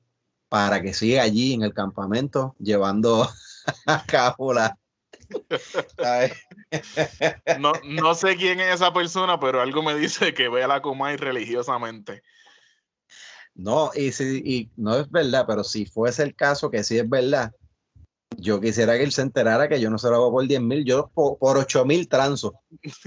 para 0.49 0.81
que 0.81 0.93
siga 0.93 1.23
allí 1.23 1.53
en 1.53 1.63
el 1.63 1.73
campamento 1.73 2.55
llevando 2.59 3.27
a 3.85 4.05
cabo 4.05 4.53
la... 4.53 4.77
No, 7.59 7.73
no 7.83 8.15
sé 8.15 8.35
quién 8.35 8.59
es 8.59 8.75
esa 8.75 8.91
persona, 8.91 9.39
pero 9.39 9.62
algo 9.62 9.81
me 9.83 9.95
dice 9.95 10.33
que 10.33 10.49
ve 10.49 10.63
a 10.63 10.67
la 10.67 10.81
Comay 10.81 11.17
religiosamente. 11.17 12.23
No, 13.62 13.91
y, 13.93 14.13
si, 14.13 14.41
y 14.45 14.69
no 14.78 14.95
es 14.95 15.12
verdad, 15.12 15.43
pero 15.45 15.65
si 15.65 15.86
fuese 15.86 16.24
el 16.24 16.34
caso 16.34 16.72
que 16.72 16.82
sí 16.84 16.98
es 16.98 17.10
verdad, 17.10 17.52
yo 18.38 18.62
quisiera 18.62 18.95
que 18.98 19.04
él 19.04 19.12
se 19.12 19.22
enterara 19.22 19.67
que 19.67 19.82
yo 19.82 19.89
no 19.89 19.98
se 19.98 20.08
lo 20.10 20.15
hago 20.15 20.32
por 20.32 20.48
10 20.48 20.62
mil, 20.62 20.86
yo 20.86 21.12
por, 21.13 21.38
por 21.38 21.58
8 21.58 21.84
mil 21.84 22.08
transo. 22.08 22.54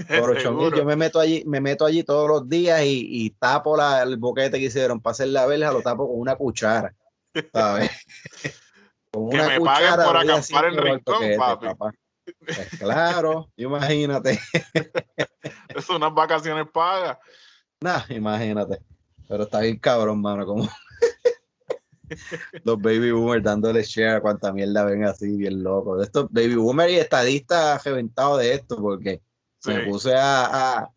Por 0.07 0.29
8 0.37 0.51
mil, 0.53 0.71
yo 0.71 0.85
me 0.85 0.95
meto 0.95 1.19
allí, 1.19 1.43
me 1.47 1.59
meto 1.59 1.85
allí 1.85 2.03
todos 2.03 2.27
los 2.29 2.47
días 2.47 2.83
y, 2.83 3.07
y 3.25 3.29
tapo 3.31 3.75
la- 3.75 4.03
el 4.03 4.17
boquete 4.17 4.59
que 4.59 4.65
hicieron 4.65 5.01
para 5.01 5.13
hacer 5.13 5.29
la 5.29 5.47
verja, 5.47 5.71
lo 5.71 5.81
tapo 5.81 6.07
con 6.07 6.19
una 6.19 6.35
cuchara. 6.35 6.93
¿sabes? 7.51 7.89
Con 9.11 9.29
Que 9.29 9.37
me 9.37 9.59
paguen 9.59 9.95
por 10.05 10.17
acampar 10.17 10.65
el 10.65 10.77
Rincón, 10.77 11.15
boquete, 11.15 11.37
papi. 11.37 11.65
papá. 11.67 11.93
Pues 12.45 12.69
claro, 12.77 13.49
imagínate. 13.57 14.39
Es 15.73 15.89
unas 15.89 16.13
vacaciones 16.13 16.67
pagas. 16.71 17.17
Nah, 17.81 18.03
imagínate. 18.09 18.79
Pero 19.27 19.43
está 19.43 19.59
bien 19.61 19.77
cabrón, 19.79 20.21
mano, 20.21 20.45
como 20.45 20.67
los 22.63 22.81
baby 22.81 23.11
boomers 23.11 23.43
dándole 23.43 23.83
share 23.83 24.17
a 24.17 24.21
cuanta 24.21 24.51
mierda 24.53 24.83
ven 24.85 25.03
así, 25.05 25.35
bien 25.37 25.63
loco. 25.63 26.01
Estos 26.01 26.27
baby 26.31 26.55
boomers 26.55 26.91
y 26.91 26.97
estadistas 26.97 27.83
reventados 27.83 28.39
de 28.39 28.53
esto, 28.53 28.77
porque 28.77 29.21
Sí. 29.59 29.71
me 29.71 29.85
puse 29.85 30.13
a, 30.13 30.79
a, 30.79 30.89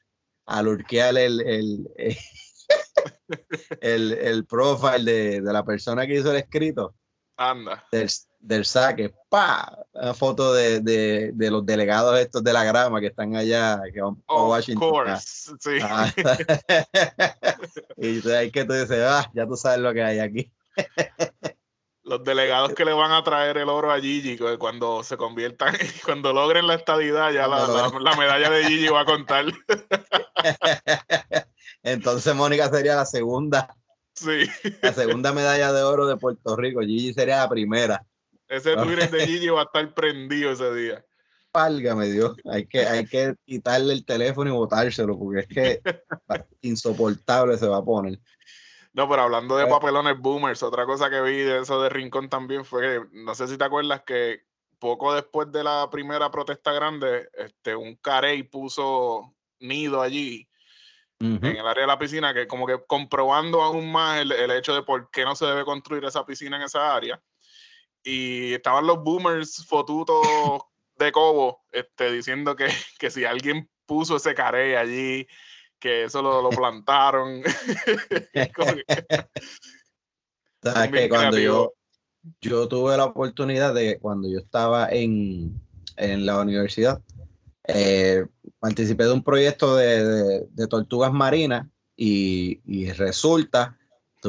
a 0.47 0.63
lurkear 0.63 1.17
el, 1.17 1.41
el, 1.41 1.89
el, 3.81 4.13
el 4.13 4.45
profile 4.45 5.05
de, 5.13 5.41
de 5.41 5.53
la 5.53 5.65
persona 5.65 6.05
que 6.05 6.19
hizo 6.19 6.33
el 6.33 6.39
escrito 6.39 6.95
Anda. 7.37 7.85
del, 7.93 8.09
del 8.47 8.65
saque. 8.65 9.13
¡Pa! 9.29 9.77
Una 9.93 10.15
foto 10.15 10.53
de, 10.55 10.81
de, 10.81 11.31
de 11.35 11.51
los 11.51 11.65
delegados 11.67 12.19
estos 12.19 12.43
de 12.45 12.53
la 12.53 12.65
grama 12.65 13.01
que 13.01 13.09
están 13.09 13.35
allá, 13.37 13.81
que 13.93 14.01
van 14.01 14.17
a 14.29 14.33
Of 14.35 14.51
Washington. 14.51 14.89
course. 14.91 15.53
Sí. 15.61 15.79
Ah. 15.83 16.11
y 17.97 18.31
ahí 18.31 18.51
que 18.51 18.65
tú 18.65 18.73
dices, 18.75 19.03
ah, 19.07 19.31
ya 19.35 19.47
tú 19.47 19.57
sabes 19.57 19.81
lo 19.81 19.93
que 19.93 20.03
hay 20.03 20.19
aquí. 20.21 20.53
Los 22.09 22.23
delegados 22.23 22.73
que 22.75 22.85
le 22.85 22.93
van 22.93 23.11
a 23.11 23.25
traer 23.25 23.57
el 23.57 23.69
oro 23.69 23.91
a 23.91 23.99
Gigi 23.99 24.39
cu- 24.39 24.59
cuando 24.61 25.03
se 25.03 25.17
conviertan, 25.17 25.75
cuando 26.05 26.33
logren 26.33 26.69
la 26.69 26.75
estadidad, 26.75 27.33
ya 27.33 27.49
la, 27.49 27.67
la- 27.67 27.93
la 28.01 28.15
medalla 28.17 28.49
de 28.49 28.65
Gigi 28.65 28.87
va 28.87 29.01
a 29.01 29.05
contar. 29.05 29.45
Entonces 31.83 32.33
Mónica 32.35 32.69
sería 32.71 32.95
la 32.97 33.07
segunda, 33.07 33.75
Sí, 34.15 34.49
la 34.83 34.93
segunda 34.95 35.33
medalla 35.33 35.73
de 35.73 35.83
oro 35.83 36.07
de 36.07 36.17
Puerto 36.17 36.57
Rico. 36.57 36.81
Gigi 36.81 37.13
sería 37.13 37.39
la 37.39 37.49
primera. 37.51 38.07
Ese 38.49 38.77
Twitter 38.77 39.11
de 39.11 39.27
Gigi 39.27 39.49
va 39.49 39.63
a 39.63 39.65
estar 39.65 39.95
prendido 39.95 40.53
ese 40.53 40.75
día. 40.75 41.05
Válgame 41.53 42.07
Dios, 42.07 42.37
hay 42.45 42.67
que, 42.67 42.81
hay 42.81 43.07
que 43.07 43.35
quitarle 43.47 43.95
el 43.95 44.05
teléfono 44.05 44.51
y 44.51 44.53
botárselo 44.53 45.19
porque 45.19 45.41
es 45.41 45.49
que 45.49 45.81
insoportable 46.61 47.57
se 47.57 47.67
va 47.67 47.79
a 47.79 47.85
poner. 47.85 48.19
No, 48.93 49.09
pero 49.09 49.23
hablando 49.23 49.57
de 49.57 49.65
Eh. 49.65 49.69
papelones 49.69 50.19
boomers, 50.19 50.63
otra 50.63 50.85
cosa 50.85 51.09
que 51.11 51.21
vi 51.21 51.39
de 51.39 51.61
eso 51.61 51.81
de 51.83 51.89
Rincón 51.89 52.29
también 52.29 52.65
fue 52.65 52.83
que, 52.83 53.07
no 53.13 53.35
sé 53.35 53.49
si 53.49 53.57
te 53.57 53.65
acuerdas 53.65 54.03
que 54.07 54.43
poco 54.79 55.15
después 55.15 55.51
de 55.51 55.65
la 55.65 55.89
primera 55.91 56.31
protesta 56.31 56.73
grande, 56.73 57.29
este, 57.33 57.75
un 57.75 57.97
carey 57.97 58.43
puso 58.43 59.35
nido 59.59 60.03
allí 60.03 60.49
en 61.19 61.43
el 61.43 61.67
área 61.67 61.83
de 61.83 61.87
la 61.87 61.99
piscina, 61.99 62.35
que 62.35 62.47
como 62.47 62.67
que 62.67 62.79
comprobando 62.87 63.63
aún 63.63 63.91
más 63.91 64.21
el, 64.21 64.33
el 64.33 64.51
hecho 64.51 64.75
de 64.75 64.83
por 64.83 65.11
qué 65.11 65.25
no 65.25 65.35
se 65.35 65.47
debe 65.47 65.65
construir 65.65 66.05
esa 66.05 66.27
piscina 66.27 66.57
en 66.57 66.65
esa 66.65 66.95
área. 66.95 67.19
Y 68.09 68.55
estaban 68.55 68.87
los 68.87 69.03
boomers 69.03 69.67
fotutos 69.67 70.17
de 70.97 71.11
Cobo 71.11 71.63
este, 71.73 72.13
diciendo 72.13 72.55
que, 72.55 72.69
que 73.01 73.11
si 73.11 73.25
alguien 73.25 73.69
puso 73.85 74.17
ese 74.17 74.33
carey 74.35 74.75
allí, 74.77 75.27
que 75.81 76.05
eso 76.05 76.23
lo, 76.23 76.41
lo 76.41 76.51
plantaron. 76.51 77.43
Sabes 80.63 80.91
que 80.91 81.09
cuando 81.09 81.37
yo, 81.39 81.75
yo 82.41 82.69
tuve 82.69 82.97
la 82.97 83.05
oportunidad 83.07 83.75
de, 83.75 83.99
cuando 83.99 84.29
yo 84.29 84.39
estaba 84.39 84.89
en, 84.91 85.61
en 85.97 86.27
la 86.27 86.41
universidad, 86.41 87.01
eh, 87.69 88.25
participé 88.59 89.05
de 89.05 89.13
un 89.13 89.23
proyecto 89.23 89.77
de, 89.77 90.05
de- 90.05 90.47
de 90.49 90.67
tortugas 90.67 91.13
marinas 91.13 91.67
y, 91.97 92.61
y 92.65 92.91
resulta, 92.93 93.77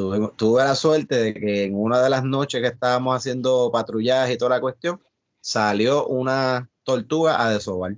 tuve, 0.00 0.30
tuve 0.36 0.64
la 0.64 0.74
suerte 0.74 1.16
de 1.16 1.34
que 1.34 1.64
en 1.64 1.74
una 1.74 2.00
de 2.00 2.10
las 2.10 2.22
noches 2.24 2.60
que 2.62 2.68
estábamos 2.68 3.16
haciendo 3.16 3.70
patrullaje 3.72 4.34
y 4.34 4.38
toda 4.38 4.50
la 4.56 4.60
cuestión, 4.60 5.02
salió 5.40 6.06
una 6.06 6.68
tortuga 6.84 7.42
a 7.44 7.50
desovar. 7.50 7.96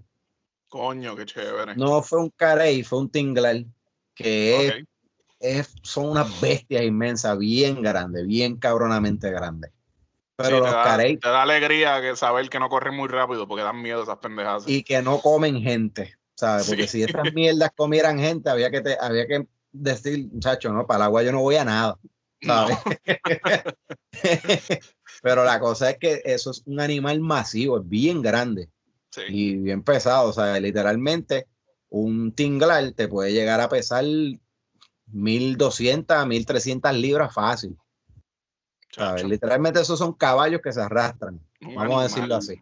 Coño, 0.69 1.17
qué 1.17 1.27
chévere. 1.27 1.75
No 1.77 2.03
fue 2.03 2.21
un 2.21 2.31
carey, 2.31 2.83
fue 2.85 3.01
un 3.01 3.11
tinglar, 3.11 3.65
que 4.15 4.67
es 4.67 4.75
es- 5.41 5.75
son 5.83 6.11
unas 6.11 6.39
bestias 6.41 6.83
inmensas, 6.83 7.39
bien 7.39 7.81
grandes, 7.83 8.27
bien 8.27 8.57
cabronamente 8.57 9.31
grandes. 9.31 9.71
Pero 10.37 10.49
Sí, 10.49 10.55
los 10.57 10.65
te, 10.69 10.75
da, 10.77 10.83
carey 10.85 11.17
te 11.17 11.29
da 11.29 11.43
alegría 11.43 12.01
que 12.03 12.15
saber 12.15 12.49
que 12.51 12.59
no 12.61 12.69
corren 12.69 12.95
muy 12.95 13.09
rápido 13.09 13.49
porque 13.49 13.63
dan 13.65 13.81
miedo 13.81 14.03
esas 14.03 14.19
pendejadas. 14.19 14.65
y 14.67 14.83
que 14.83 15.01
no 15.03 15.19
comen 15.19 15.61
gente, 15.63 16.15
¿sabes? 16.35 16.67
Porque 16.69 16.87
Sí. 16.87 16.99
si 16.99 17.03
estas 17.05 17.33
mierdas 17.33 17.71
comieran 17.75 18.19
gente, 18.19 18.51
había 18.51 18.71
que, 18.71 18.81
te- 18.83 18.99
había 19.01 19.27
que 19.27 19.47
decir, 19.72 20.28
muchacho, 20.33 20.72
no, 20.72 20.87
para 20.87 20.98
el 20.98 21.02
agua 21.04 21.22
yo 21.22 21.33
no 21.33 21.40
voy 21.40 21.56
a 21.56 21.64
nada, 21.64 21.98
No, 22.42 22.68
¿sabes? 22.68 22.78
Pero 25.22 25.44
la 25.44 25.61
cosa 25.61 25.90
es 25.90 25.98
que 25.98 26.22
eso 26.24 26.50
es 26.50 26.62
un 26.66 26.80
animal 26.80 27.20
masivo, 27.20 27.78
es 27.78 27.88
bien 27.88 28.22
grande 28.22 28.70
sí. 29.11 29.22
y 29.28 29.56
bien 29.56 29.83
pesado, 29.83 30.28
o 30.28 30.33
sea, 30.33 30.59
literalmente 30.59 31.46
un 31.90 32.33
tinglar 32.33 32.92
te 32.92 33.09
puede 33.09 33.33
llegar 33.33 33.61
a 33.61 33.68
pesar 33.68 34.04
1200 35.06 36.16
a 36.16 36.26
1300 36.26 36.94
libras 36.94 37.35
fácil. 37.35 37.76
¿sabes? 38.92 39.24
Literalmente 39.24 39.80
esos 39.80 39.98
son 39.98 40.14
caballos 40.14 40.61
que 40.62 40.72
se 40.72 40.80
arrastran, 40.80 41.40
un 41.61 41.74
vamos 41.74 42.00
a 42.00 42.02
decirlo 42.04 42.37
así. 42.37 42.61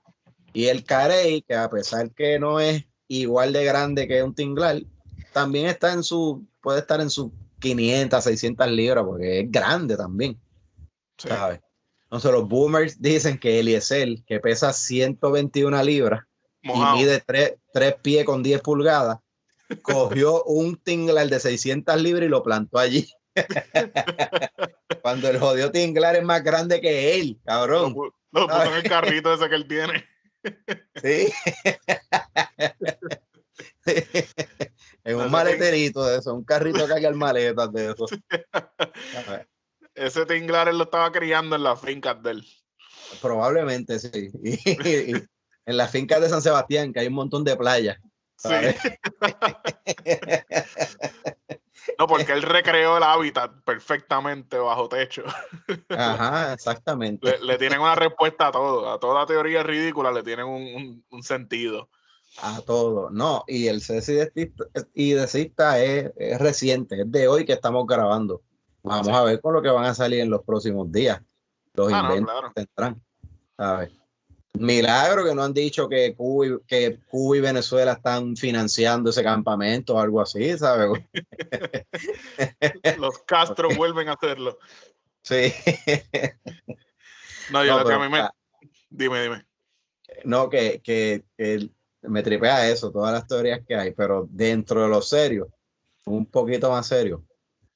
Y 0.52 0.66
el 0.66 0.84
carey, 0.84 1.42
que 1.42 1.54
a 1.54 1.68
pesar 1.68 2.10
que 2.12 2.38
no 2.38 2.60
es 2.60 2.84
igual 3.06 3.52
de 3.52 3.64
grande 3.64 4.08
que 4.08 4.22
un 4.22 4.34
tinglar, 4.34 4.82
también 5.38 5.66
está 5.66 5.92
en 5.92 6.03
su, 6.03 6.46
puede 6.61 6.81
estar 6.81 7.01
en 7.01 7.11
sus 7.11 7.31
500, 7.61 8.22
600 8.24 8.68
libras, 8.70 9.05
porque 9.05 9.40
es 9.40 9.51
grande 9.51 9.96
también, 9.96 10.40
Sí. 11.16 11.29
¿sabes? 11.29 11.61
Entonces 12.05 12.31
los 12.33 12.48
boomers 12.48 13.01
dicen 13.03 13.38
que 13.38 13.59
Eliezer, 13.61 14.22
que 14.27 14.40
pesa 14.40 14.72
121 14.72 15.83
libras 15.83 16.22
Mojado. 16.62 16.96
y 16.96 17.01
mide 17.01 17.22
3, 17.27 17.94
pies 18.03 18.24
con 18.24 18.42
10 18.42 18.61
pulgadas, 18.62 19.18
cogió 19.83 20.42
un 20.46 20.77
tinglar 20.77 21.29
de 21.29 21.38
600 21.40 22.01
libras 22.01 22.27
y 22.27 22.29
lo 22.31 22.42
plantó 22.42 22.79
allí. 22.79 23.07
Cuando 25.03 25.29
el 25.29 25.38
jodido 25.38 25.70
tinglar 25.70 26.16
es 26.16 26.24
más 26.24 26.42
grande 26.42 26.81
que 26.81 27.20
él, 27.20 27.38
Lo, 27.40 27.44
cabrón. 27.44 27.94
pu- 27.94 28.12
lo 28.33 28.46
puso 28.46 28.64
en 28.64 28.74
el 28.74 28.83
carrito 28.85 29.33
ese 29.35 29.48
que 29.48 29.55
él 29.55 29.66
tiene. 29.68 30.05
Sí. 31.03 31.33
en 35.04 35.16
un 35.16 35.30
maleterito 35.30 36.04
de 36.04 36.18
eso, 36.18 36.34
un 36.34 36.44
carrito 36.44 36.87
que 36.87 36.92
haga 36.92 37.11
maletas 37.12 37.72
de 37.72 37.90
eso. 37.92 38.06
Ese 39.94 40.26
tinglar 40.26 40.68
él 40.68 40.78
lo 40.78 40.84
estaba 40.84 41.11
criando 41.11 41.56
en 41.56 41.62
las 41.64 41.80
fincas 41.80 42.22
de 42.22 42.30
él. 42.32 42.46
Probablemente 43.20 43.98
sí. 43.98 44.30
Y, 44.42 44.70
y 44.70 45.12
en 45.66 45.76
las 45.76 45.90
fincas 45.90 46.20
de 46.20 46.28
San 46.28 46.42
Sebastián, 46.42 46.92
que 46.92 47.00
hay 47.00 47.06
un 47.08 47.14
montón 47.14 47.42
de 47.44 47.56
playas. 47.56 47.98
Sí. 48.37 48.48
No, 51.98 52.06
porque 52.06 52.32
él 52.32 52.42
recreó 52.42 52.98
el 52.98 53.02
hábitat 53.02 53.50
perfectamente 53.64 54.56
bajo 54.58 54.88
techo. 54.88 55.24
Ajá, 55.88 56.52
exactamente. 56.52 57.38
Le, 57.38 57.44
le 57.44 57.58
tienen 57.58 57.80
una 57.80 57.96
respuesta 57.96 58.48
a 58.48 58.52
todo. 58.52 58.92
A 58.92 59.00
toda 59.00 59.26
teoría 59.26 59.64
ridícula 59.64 60.12
le 60.12 60.22
tienen 60.22 60.46
un, 60.46 60.62
un- 60.62 61.04
un 61.11 61.22
sentido. 61.24 61.88
A 62.36 62.60
todo. 62.60 63.10
No, 63.10 63.42
y 63.48 63.66
el 63.66 63.80
cese 63.82 64.32
y 64.94 65.12
desista 65.12 65.82
es, 65.82 66.12
es 66.16 66.38
reciente, 66.38 67.00
es 67.02 67.10
de 67.10 67.26
hoy 67.26 67.44
que 67.44 67.54
estamos 67.54 67.86
grabando. 67.86 68.42
Vamos 68.82 69.06
Sí. 69.08 69.12
a 69.12 69.22
ver 69.22 69.40
con 69.40 69.54
lo 69.54 69.62
que 69.62 69.70
van 69.70 69.86
a 69.86 69.94
salir 69.94 70.20
en 70.20 70.30
los 70.30 70.44
próximos 70.44 70.90
días. 70.92 71.20
Los 71.74 71.92
Ah, 71.92 72.02
no, 72.02 72.08
inventos 72.16 72.32
claro. 72.34 72.52
que 72.54 72.64
tendrán. 72.66 73.02
¿sabes? 73.56 73.90
Milagro 74.54 75.24
que 75.24 75.34
no 75.34 75.42
han 75.44 75.52
dicho 75.52 75.88
que 75.88 76.14
Cuba, 76.14 76.46
y, 76.46 76.58
que 76.66 76.98
Cuba 77.08 77.36
y 77.36 77.40
Venezuela 77.40 77.92
están 77.92 78.36
financiando 78.36 79.10
ese 79.10 79.22
campamento 79.22 79.94
o 79.96 80.00
algo 80.00 80.20
así, 80.20 80.56
¿sabes? 80.58 80.88
Los 82.98 83.18
Castro 83.20 83.68
vuelven 83.76 84.08
a 84.08 84.12
hacerlo. 84.14 84.58
Sí. 85.22 85.52
No, 87.52 87.62
yo 87.64 87.72
No, 87.72 87.78
lo 87.80 87.86
que 87.88 87.92
a 87.92 87.98
mí 87.98 88.08
me. 88.08 88.22
Dime, 88.88 89.22
dime. 89.22 89.46
no, 90.24 90.48
que, 90.48 90.80
que, 90.82 91.24
que 91.36 91.68
me 92.02 92.22
tripea 92.22 92.68
eso, 92.70 92.90
todas 92.90 93.12
las 93.12 93.26
teorías 93.26 93.61
que 93.66 93.74
hay, 93.74 93.92
pero 93.92 94.26
dentro 94.30 94.82
de 94.82 94.88
lo 94.88 95.02
serio, 95.02 95.48
un 96.06 96.26
poquito 96.26 96.70
más 96.70 96.87
serio. 96.87 97.24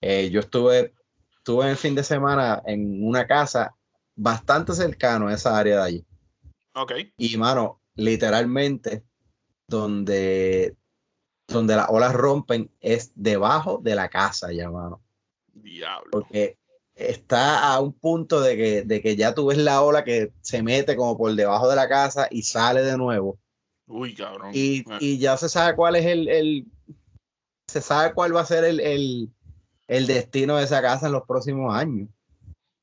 eh, 0.00 0.30
yo 0.30 0.40
estuve, 0.40 0.94
estuve 1.36 1.70
el 1.70 1.76
fin 1.76 1.94
de 1.94 2.02
semana 2.02 2.62
en 2.66 3.04
una 3.04 3.26
casa 3.26 3.74
bastante 4.14 4.72
cercano 4.74 5.28
a 5.28 5.34
esa 5.34 5.56
área 5.56 5.76
de 5.76 5.82
allí. 5.82 6.06
Ok. 6.74 6.92
Y, 7.16 7.36
mano, 7.36 7.80
literalmente, 7.94 9.04
donde, 9.68 10.76
donde 11.46 11.76
las 11.76 11.88
olas 11.88 12.14
rompen 12.14 12.70
es 12.80 13.12
debajo 13.14 13.78
de 13.82 13.94
la 13.94 14.08
casa, 14.08 14.52
ya, 14.52 14.70
mano. 14.70 15.02
Diablo. 15.52 16.10
Porque 16.10 16.58
está 16.94 17.72
a 17.72 17.80
un 17.80 17.92
punto 17.92 18.40
de 18.40 18.56
que, 18.56 18.82
de 18.82 19.00
que 19.00 19.16
ya 19.16 19.34
tú 19.34 19.46
ves 19.46 19.58
la 19.58 19.82
ola 19.82 20.04
que 20.04 20.32
se 20.40 20.62
mete 20.62 20.96
como 20.96 21.16
por 21.16 21.34
debajo 21.34 21.68
de 21.68 21.76
la 21.76 21.88
casa 21.88 22.28
y 22.30 22.42
sale 22.42 22.82
de 22.82 22.96
nuevo. 22.96 23.38
Uy, 23.86 24.14
cabrón. 24.14 24.50
Y, 24.54 24.80
Eh, 24.80 24.98
y 25.00 25.18
ya 25.18 25.36
se 25.36 25.48
sabe 25.48 25.74
cuál 25.76 25.96
es 25.96 26.06
el, 26.06 26.28
el- 26.28 26.66
se 27.66 27.80
sabe 27.80 28.12
cuál 28.14 28.34
va 28.34 28.40
a 28.42 28.46
ser 28.46 28.64
el, 28.64 28.80
el, 28.80 29.30
el 29.88 30.06
destino 30.06 30.56
de 30.56 30.64
esa 30.64 30.82
casa 30.82 31.06
en 31.06 31.12
los 31.12 31.22
próximos 31.26 31.74
años. 31.74 32.08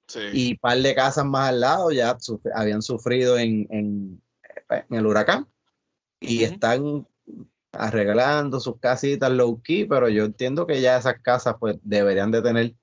sí. 0.08 0.20
Y 0.34 0.52
un 0.54 0.58
par 0.58 0.78
de 0.78 0.96
casas 0.96 1.26
más 1.26 1.50
al 1.50 1.60
lado 1.62 1.92
ya 1.92 2.18
habían 2.56 2.82
sufrido 2.82 3.38
en, 3.38 3.68
en, 3.70 4.22
en 4.70 4.96
el 4.96 5.06
huracán 5.06 5.48
y 6.20 6.44
están 6.44 7.08
arreglando 7.72 8.60
sus 8.60 8.80
casitas 8.80 9.32
low 9.32 9.62
key, 9.62 9.86
pero 9.86 10.10
yo 10.10 10.26
entiendo 10.26 10.66
que 10.66 10.82
ya 10.82 10.98
esas 10.98 11.20
casas 11.22 11.56
pues 11.60 11.78
deberían 11.84 12.32
de 12.32 12.42
tener 12.42 12.74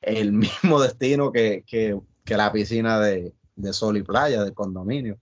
el 0.00 0.32
mismo 0.32 0.80
destino 0.80 1.32
que, 1.32 1.64
que, 1.66 1.98
que 2.24 2.36
la 2.36 2.52
piscina 2.52 3.00
de, 3.00 3.34
de 3.56 3.72
sol 3.72 3.96
y 3.96 4.02
playa 4.02 4.42
del 4.44 4.54
condominio. 4.54 5.18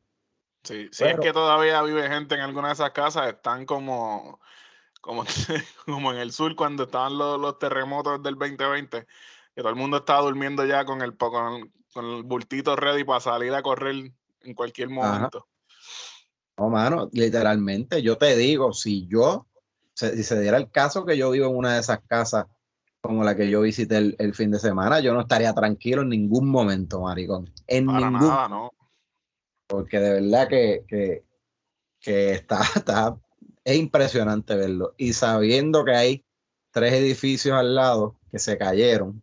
Sí, 0.63 0.89
si 0.93 1.05
es 1.05 1.19
que 1.19 1.33
todavía 1.33 1.83
vive 1.83 2.09
gente 2.09 2.35
en 2.35 2.43
alguna 2.43 2.69
de 2.69 2.75
esas 2.75 2.91
casas, 2.91 3.29
están 3.29 3.65
como, 3.65 4.41
como, 5.01 5.25
como 5.87 6.13
en 6.13 6.19
el 6.19 6.33
sur 6.33 6.55
cuando 6.55 6.85
estaban 6.85 7.17
los, 7.17 7.41
los 7.41 7.59
terremotos 7.59 8.23
del 8.23 8.35
2020, 8.35 9.07
que 9.55 9.61
todo 9.61 9.71
el 9.71 9.77
mundo 9.77 9.99
estaba 9.99 10.23
durmiendo 10.23 10.65
ya 10.67 10.85
con 10.85 11.01
el, 11.01 11.17
con, 11.17 11.73
con 11.93 12.05
el 12.05 12.23
bultito 12.25 12.77
ready 12.77 13.05
para 13.05 13.21
salir 13.21 13.55
a 13.55 13.63
correr 13.63 14.13
en 14.43 14.55
cualquier 14.55 14.91
momento. 14.91 15.47
No, 16.59 16.69
mano, 16.69 17.09
literalmente, 17.13 18.03
yo 18.03 18.19
te 18.19 18.37
digo, 18.37 18.75
si 18.75 19.07
yo, 19.07 19.47
si 19.95 20.23
se 20.23 20.41
diera 20.41 20.59
el 20.59 20.71
caso 20.71 21.07
que 21.07 21.17
yo 21.17 21.31
vivo 21.31 21.47
en 21.47 21.57
una 21.57 21.75
de 21.75 21.81
esas 21.81 22.01
casas 22.07 22.47
como 23.01 23.25
la 23.25 23.35
que 23.35 23.49
yo 23.49 23.63
visité 23.63 23.97
el, 23.97 24.17
el 24.19 24.35
fin 24.35 24.51
de 24.51 24.59
semana, 24.59 25.01
yo 25.01 25.15
no 25.15 25.23
estaría 25.23 25.55
tranquilo 25.55 26.03
en 26.03 26.11
ningún 26.11 26.51
momento, 26.51 27.01
maricón. 27.01 27.51
En 27.67 27.87
Para 27.87 28.11
ningún 28.11 28.29
nada, 28.29 28.49
¿no? 28.49 28.73
Porque 29.71 30.01
de 30.01 30.21
verdad 30.21 30.49
que, 30.49 30.85
que, 30.89 31.25
que 32.01 32.33
está, 32.33 32.61
está, 32.77 33.17
es 33.65 33.77
impresionante 33.77 34.57
verlo. 34.57 34.95
Y 34.99 35.13
sabiendo 35.13 35.85
que 35.85 35.93
hay 35.93 36.25
tres 36.73 36.93
edificios 36.95 37.57
al 37.57 37.75
lado 37.75 38.17
que 38.31 38.39
se 38.39 38.59
cayeron 38.59 39.23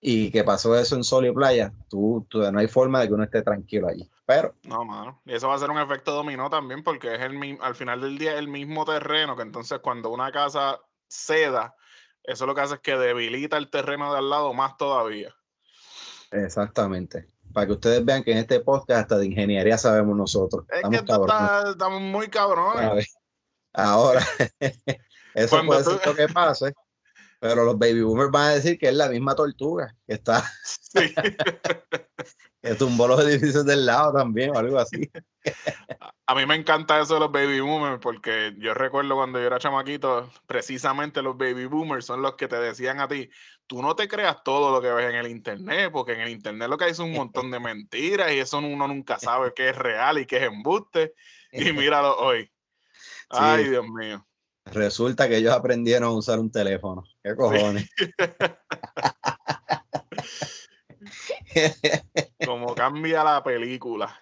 y 0.00 0.30
que 0.30 0.42
pasó 0.44 0.78
eso 0.78 0.96
en 0.96 1.04
Sol 1.04 1.26
y 1.26 1.32
Playa, 1.32 1.74
tú, 1.90 2.26
tú- 2.30 2.50
no 2.50 2.58
hay 2.58 2.68
forma 2.68 3.00
de 3.00 3.08
que 3.08 3.14
uno 3.14 3.24
esté 3.24 3.42
tranquilo 3.42 3.88
allí. 3.88 4.10
Pero 4.24 4.54
No, 4.62 4.84
mano. 4.84 5.20
Y 5.26 5.34
eso 5.34 5.48
va 5.48 5.56
a 5.56 5.58
ser 5.58 5.70
un 5.70 5.78
efecto 5.78 6.12
dominó 6.12 6.48
también 6.48 6.82
porque 6.82 7.14
es 7.14 7.20
el 7.20 7.58
al 7.60 7.74
final 7.74 8.00
del 8.00 8.16
día 8.16 8.38
el 8.38 8.48
mismo 8.48 8.86
terreno 8.86 9.36
que 9.36 9.42
entonces 9.42 9.80
cuando 9.80 10.08
una 10.10 10.32
casa 10.32 10.80
ceda, 11.08 11.74
eso 12.22 12.46
lo 12.46 12.54
que 12.54 12.60
hace 12.62 12.74
es 12.76 12.80
que 12.80 12.96
debilita 12.96 13.58
el 13.58 13.68
terreno 13.68 14.12
de 14.12 14.18
al 14.18 14.30
lado 14.30 14.54
más 14.54 14.76
todavía. 14.78 15.34
exactamente, 16.30 17.26
para 17.52 17.66
que 17.66 17.72
ustedes 17.72 18.04
vean 18.04 18.22
que 18.22 18.32
en 18.32 18.38
este 18.38 18.60
podcast 18.60 19.02
hasta 19.02 19.18
de 19.18 19.26
ingeniería 19.26 19.76
sabemos 19.78 20.16
nosotros. 20.16 20.64
Es 20.68 20.76
Estamos 20.76 21.00
que 21.00 21.12
está, 21.12 21.70
estamos 21.70 22.00
muy 22.00 22.28
cabrones. 22.28 23.14
Ahora, 23.72 24.20
eso 25.34 25.56
Cuando 25.56 25.72
puede 25.72 25.84
tú- 25.84 25.90
ser 25.90 26.06
lo 26.06 26.14
que 26.14 26.28
pase, 26.28 26.72
pero 27.40 27.64
los 27.64 27.78
baby 27.78 28.02
boomers 28.02 28.30
van 28.30 28.48
a 28.50 28.54
decir 28.54 28.78
que 28.78 28.88
es 28.88 28.94
la 28.94 29.08
misma 29.08 29.34
tortuga 29.34 29.96
que 30.06 30.14
está, 30.14 30.44
Sí. 30.62 31.14
que 32.62 32.74
tumbó 32.74 33.08
los 33.08 33.20
edificios 33.24 33.64
del 33.64 33.86
lado 33.86 34.12
también 34.12 34.50
o 34.50 34.58
algo 34.58 34.78
así. 34.78 35.10
A 36.26 36.34
mí 36.34 36.44
me 36.44 36.54
encanta 36.54 37.00
eso 37.00 37.14
de 37.14 37.20
los 37.20 37.32
baby 37.32 37.60
boomers 37.60 37.98
porque 38.00 38.54
yo 38.58 38.74
recuerdo 38.74 39.14
cuando 39.14 39.40
yo 39.40 39.46
era 39.46 39.58
chamaquito, 39.58 40.30
precisamente 40.46 41.22
los 41.22 41.38
baby 41.38 41.64
boomers 41.64 42.04
son 42.04 42.20
los 42.20 42.34
que 42.34 42.48
te 42.48 42.56
decían 42.56 43.00
a 43.00 43.08
ti, 43.08 43.30
tú 43.66 43.80
no 43.80 43.96
te 43.96 44.08
creas 44.08 44.42
todo 44.44 44.70
lo 44.72 44.82
que 44.82 44.92
ves 44.92 45.08
en 45.08 45.16
el 45.16 45.28
internet, 45.28 45.90
porque 45.90 46.12
en 46.12 46.20
el 46.20 46.28
internet 46.28 46.68
lo 46.68 46.76
que 46.76 46.84
hay 46.84 46.90
es 46.90 46.98
un 46.98 47.12
montón 47.12 47.50
de 47.50 47.60
mentiras 47.60 48.30
y 48.32 48.38
eso 48.38 48.58
uno 48.58 48.86
nunca 48.86 49.18
sabe 49.18 49.52
qué 49.56 49.70
es 49.70 49.76
real 49.76 50.18
y 50.18 50.26
qué 50.26 50.36
es 50.36 50.42
embuste. 50.42 51.14
Y 51.52 51.72
míralo 51.72 52.16
hoy. 52.18 52.52
Ay, 53.30 53.68
Dios 53.68 53.86
mío. 53.88 54.26
Resulta 54.72 55.28
que 55.28 55.36
ellos 55.36 55.52
aprendieron 55.52 56.10
a 56.10 56.12
usar 56.12 56.38
un 56.38 56.50
teléfono. 56.50 57.04
¿Qué 57.22 57.34
cojones? 57.34 57.90
Como 62.46 62.74
cambia 62.74 63.24
la 63.24 63.42
película. 63.42 64.20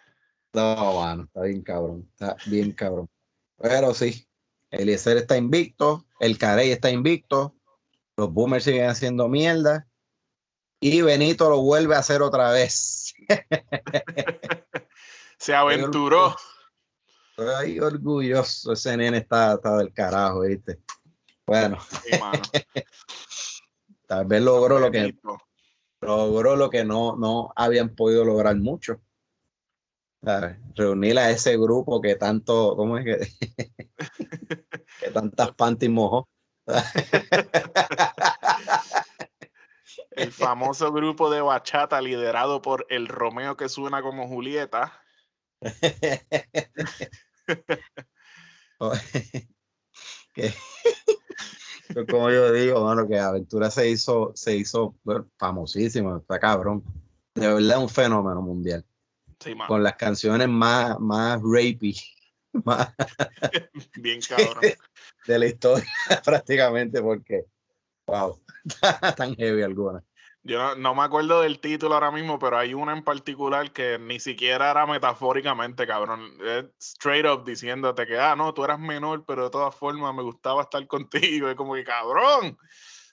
no, 0.52 1.00
mano, 1.00 1.24
está 1.24 1.42
bien 1.42 1.62
cabrón. 1.62 2.08
Está 2.12 2.36
bien 2.46 2.72
cabrón. 2.72 3.10
Pero 3.58 3.92
sí, 3.92 4.26
Eliezer 4.70 5.16
está 5.16 5.36
invicto, 5.36 6.06
el 6.20 6.38
Carey 6.38 6.70
está 6.70 6.90
invicto, 6.90 7.56
los 8.16 8.32
boomers 8.32 8.64
siguen 8.64 8.88
haciendo 8.88 9.28
mierda 9.28 9.88
y 10.80 11.02
Benito 11.02 11.50
lo 11.50 11.60
vuelve 11.60 11.96
a 11.96 11.98
hacer 11.98 12.22
otra 12.22 12.52
vez. 12.52 13.14
Se 15.38 15.54
aventuró. 15.54 16.36
Estoy 17.38 17.78
orgulloso, 17.78 18.72
ese 18.72 18.96
nene 18.96 19.18
está, 19.18 19.54
está 19.54 19.76
del 19.76 19.92
carajo, 19.92 20.40
¿viste? 20.40 20.80
Bueno, 21.46 21.78
Sí, 21.80 22.18
mano. 22.18 22.42
tal 24.08 24.26
vez 24.26 24.42
logró 24.42 24.80
lo 24.80 24.90
que, 24.90 25.16
logró 26.00 26.56
lo 26.56 26.68
que 26.68 26.84
no, 26.84 27.16
no 27.16 27.52
habían 27.54 27.94
podido 27.94 28.24
lograr 28.24 28.56
mucho. 28.56 29.00
¿Sabes? 30.20 30.56
Reunir 30.74 31.16
a 31.20 31.30
ese 31.30 31.56
grupo 31.56 32.00
que 32.00 32.16
tanto, 32.16 32.74
¿cómo 32.74 32.98
es 32.98 33.04
que? 33.04 33.28
que 35.00 35.10
tantas 35.12 35.54
panties 35.54 35.92
mojó. 35.92 36.28
El 40.10 40.32
famoso 40.32 40.90
grupo 40.90 41.30
de 41.30 41.40
bachata 41.40 42.00
liderado 42.00 42.62
por 42.62 42.84
el 42.90 43.06
Romeo 43.06 43.56
que 43.56 43.68
suena 43.68 44.02
como 44.02 44.26
Julieta. 44.26 45.00
que 50.34 50.52
como 52.08 52.30
yo 52.30 52.52
digo, 52.52 52.84
mano, 52.84 53.08
que 53.08 53.18
Aventura 53.18 53.70
se 53.70 53.88
hizo, 53.90 54.32
se 54.34 54.56
hizo 54.56 54.94
bueno, 55.02 55.28
famosísimo, 55.36 56.18
está 56.18 56.38
cabrón. 56.38 56.84
De 57.34 57.46
verdad 57.52 57.78
un 57.80 57.88
fenómeno 57.88 58.42
mundial. 58.42 58.84
Sí. 59.40 59.54
Con 59.66 59.82
las 59.82 59.94
canciones 59.96 60.48
más, 60.48 60.98
más 60.98 61.40
rapey, 61.40 61.96
más 62.64 62.92
Bien 63.96 64.20
cabrón. 64.20 64.62
de 65.26 65.38
la 65.38 65.46
historia, 65.46 65.86
prácticamente, 66.24 67.00
porque, 67.00 67.44
wow, 68.06 68.40
tan 69.16 69.36
heavy 69.36 69.62
alguna. 69.62 70.02
Yo 70.48 70.56
no, 70.58 70.74
no 70.76 70.94
me 70.94 71.02
acuerdo 71.02 71.42
del 71.42 71.60
título 71.60 71.92
ahora 71.92 72.10
mismo, 72.10 72.38
pero 72.38 72.56
hay 72.56 72.72
una 72.72 72.94
en 72.94 73.04
particular 73.04 73.70
que 73.70 73.98
ni 73.98 74.18
siquiera 74.18 74.70
era 74.70 74.86
metafóricamente, 74.86 75.86
cabrón. 75.86 76.32
Es 76.42 76.64
straight 76.80 77.26
up 77.26 77.44
diciéndote 77.44 78.06
que, 78.06 78.18
ah, 78.18 78.34
no, 78.34 78.54
tú 78.54 78.64
eras 78.64 78.80
menor, 78.80 79.26
pero 79.26 79.44
de 79.44 79.50
todas 79.50 79.74
formas 79.74 80.14
me 80.14 80.22
gustaba 80.22 80.62
estar 80.62 80.86
contigo. 80.88 81.50
Es 81.50 81.54
como 81.54 81.74
que, 81.74 81.84
cabrón, 81.84 82.56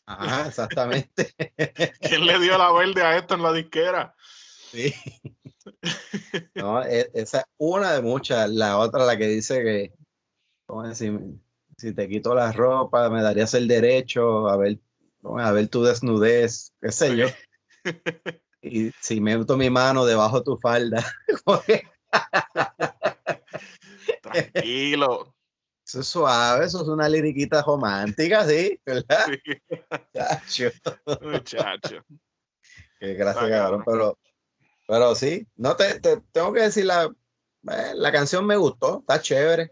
Ajá, 0.06 0.48
exactamente. 0.48 1.36
¿quién 2.00 2.26
le 2.26 2.40
dio 2.40 2.58
la 2.58 2.72
verde 2.72 3.02
a 3.02 3.18
esto 3.18 3.34
en 3.36 3.44
la 3.44 3.52
disquera? 3.52 4.16
Sí. 4.72 4.94
No, 6.54 6.84
e- 6.84 7.12
esa 7.14 7.40
es 7.40 7.46
una 7.58 7.92
de 7.92 8.02
muchas. 8.02 8.50
La 8.50 8.78
otra, 8.78 9.04
la 9.04 9.18
que 9.18 9.28
dice 9.28 9.62
que, 9.62 9.94
¿cómo 10.66 10.84
decir? 10.84 11.20
Si 11.78 11.94
te 11.94 12.08
quito 12.08 12.34
la 12.34 12.54
ropa, 12.54 13.10
me 13.10 13.22
darías 13.22 13.54
el 13.56 13.68
derecho 13.68 14.48
a 14.48 14.56
ver, 14.56 14.80
a 15.40 15.52
ver 15.52 15.68
tu 15.68 15.84
desnudez, 15.84 16.74
qué 16.82 16.92
sé 16.92 17.16
yo. 17.18 17.28
Y 18.68 18.90
si 19.00 19.22
meto 19.22 19.58
mi 19.58 19.70
mano 19.70 20.06
debajo 20.08 20.40
de 20.40 20.44
tu 20.46 20.58
falda, 20.58 21.06
Tranquilo. 24.22 25.36
eso 25.86 26.00
es 26.00 26.08
suave, 26.08 26.66
eso 26.66 26.82
es 26.82 26.88
una 26.88 27.08
liriquita 27.08 27.62
romántica, 27.62 28.46
¿sí? 28.48 28.80
¿Verdad? 28.86 29.26
Sí, 29.28 29.38
Chacho. 30.14 30.72
muchacho. 31.22 32.04
Qué 33.00 33.14
gracia, 33.14 33.50
cabrón. 33.50 33.84
Pero, 33.86 34.18
pero 34.88 35.14
sí, 35.16 35.48
no 35.58 35.76
te, 35.76 36.00
te- 36.00 36.22
tengo 36.32 36.52
que 36.54 36.62
decir, 36.62 36.86
la, 36.86 37.04
eh, 37.06 37.92
la 37.94 38.12
canción 38.12 38.46
me 38.48 38.58
gustó, 38.58 39.00
está 39.02 39.22
chévere. 39.22 39.72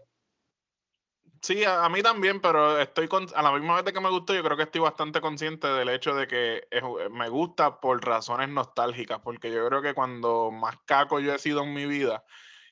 Sí, 1.44 1.62
a, 1.62 1.84
a 1.84 1.90
mí 1.90 2.02
también, 2.02 2.40
pero 2.40 2.78
estoy 2.80 3.06
con, 3.06 3.26
a 3.34 3.42
la 3.42 3.52
misma 3.52 3.74
vez 3.76 3.84
de 3.84 3.92
que 3.92 4.00
me 4.00 4.08
gustó, 4.08 4.32
yo 4.32 4.42
creo 4.42 4.56
que 4.56 4.62
estoy 4.62 4.80
bastante 4.80 5.20
consciente 5.20 5.66
del 5.68 5.90
hecho 5.90 6.14
de 6.14 6.26
que 6.26 6.66
es- 6.70 6.82
me 7.10 7.28
gusta 7.28 7.80
por 7.80 8.02
razones 8.02 8.48
nostálgicas, 8.48 9.20
porque 9.20 9.52
yo 9.52 9.66
creo 9.68 9.82
que 9.82 9.92
cuando 9.92 10.50
más 10.50 10.78
caco 10.86 11.20
yo 11.20 11.34
he 11.34 11.38
sido 11.38 11.62
en 11.62 11.74
mi 11.74 11.84
vida, 11.84 12.24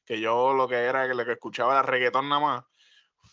que 0.06 0.20
yo 0.22 0.54
lo 0.54 0.68
que 0.68 0.76
era, 0.76 1.06
que 1.06 1.12
lo 1.14 1.22
que 1.26 1.32
escuchaba 1.32 1.74
era 1.74 1.82
reggaetón 1.82 2.30
nada 2.30 2.40
más, 2.40 2.64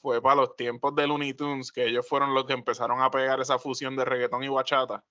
fue 0.01 0.21
para 0.21 0.35
los 0.35 0.57
tiempos 0.57 0.93
de 0.95 1.07
Looney 1.07 1.33
Tunes, 1.33 1.71
que 1.71 1.85
ellos 1.85 2.05
fueron 2.05 2.33
los 2.33 2.45
que 2.45 2.53
empezaron 2.53 3.01
a 3.01 3.09
pegar 3.09 3.39
esa 3.39 3.57
fusión 3.59 3.95
de 3.95 4.03
reggaetón 4.03 4.43
y 4.43 4.49
bachata. 4.49 5.05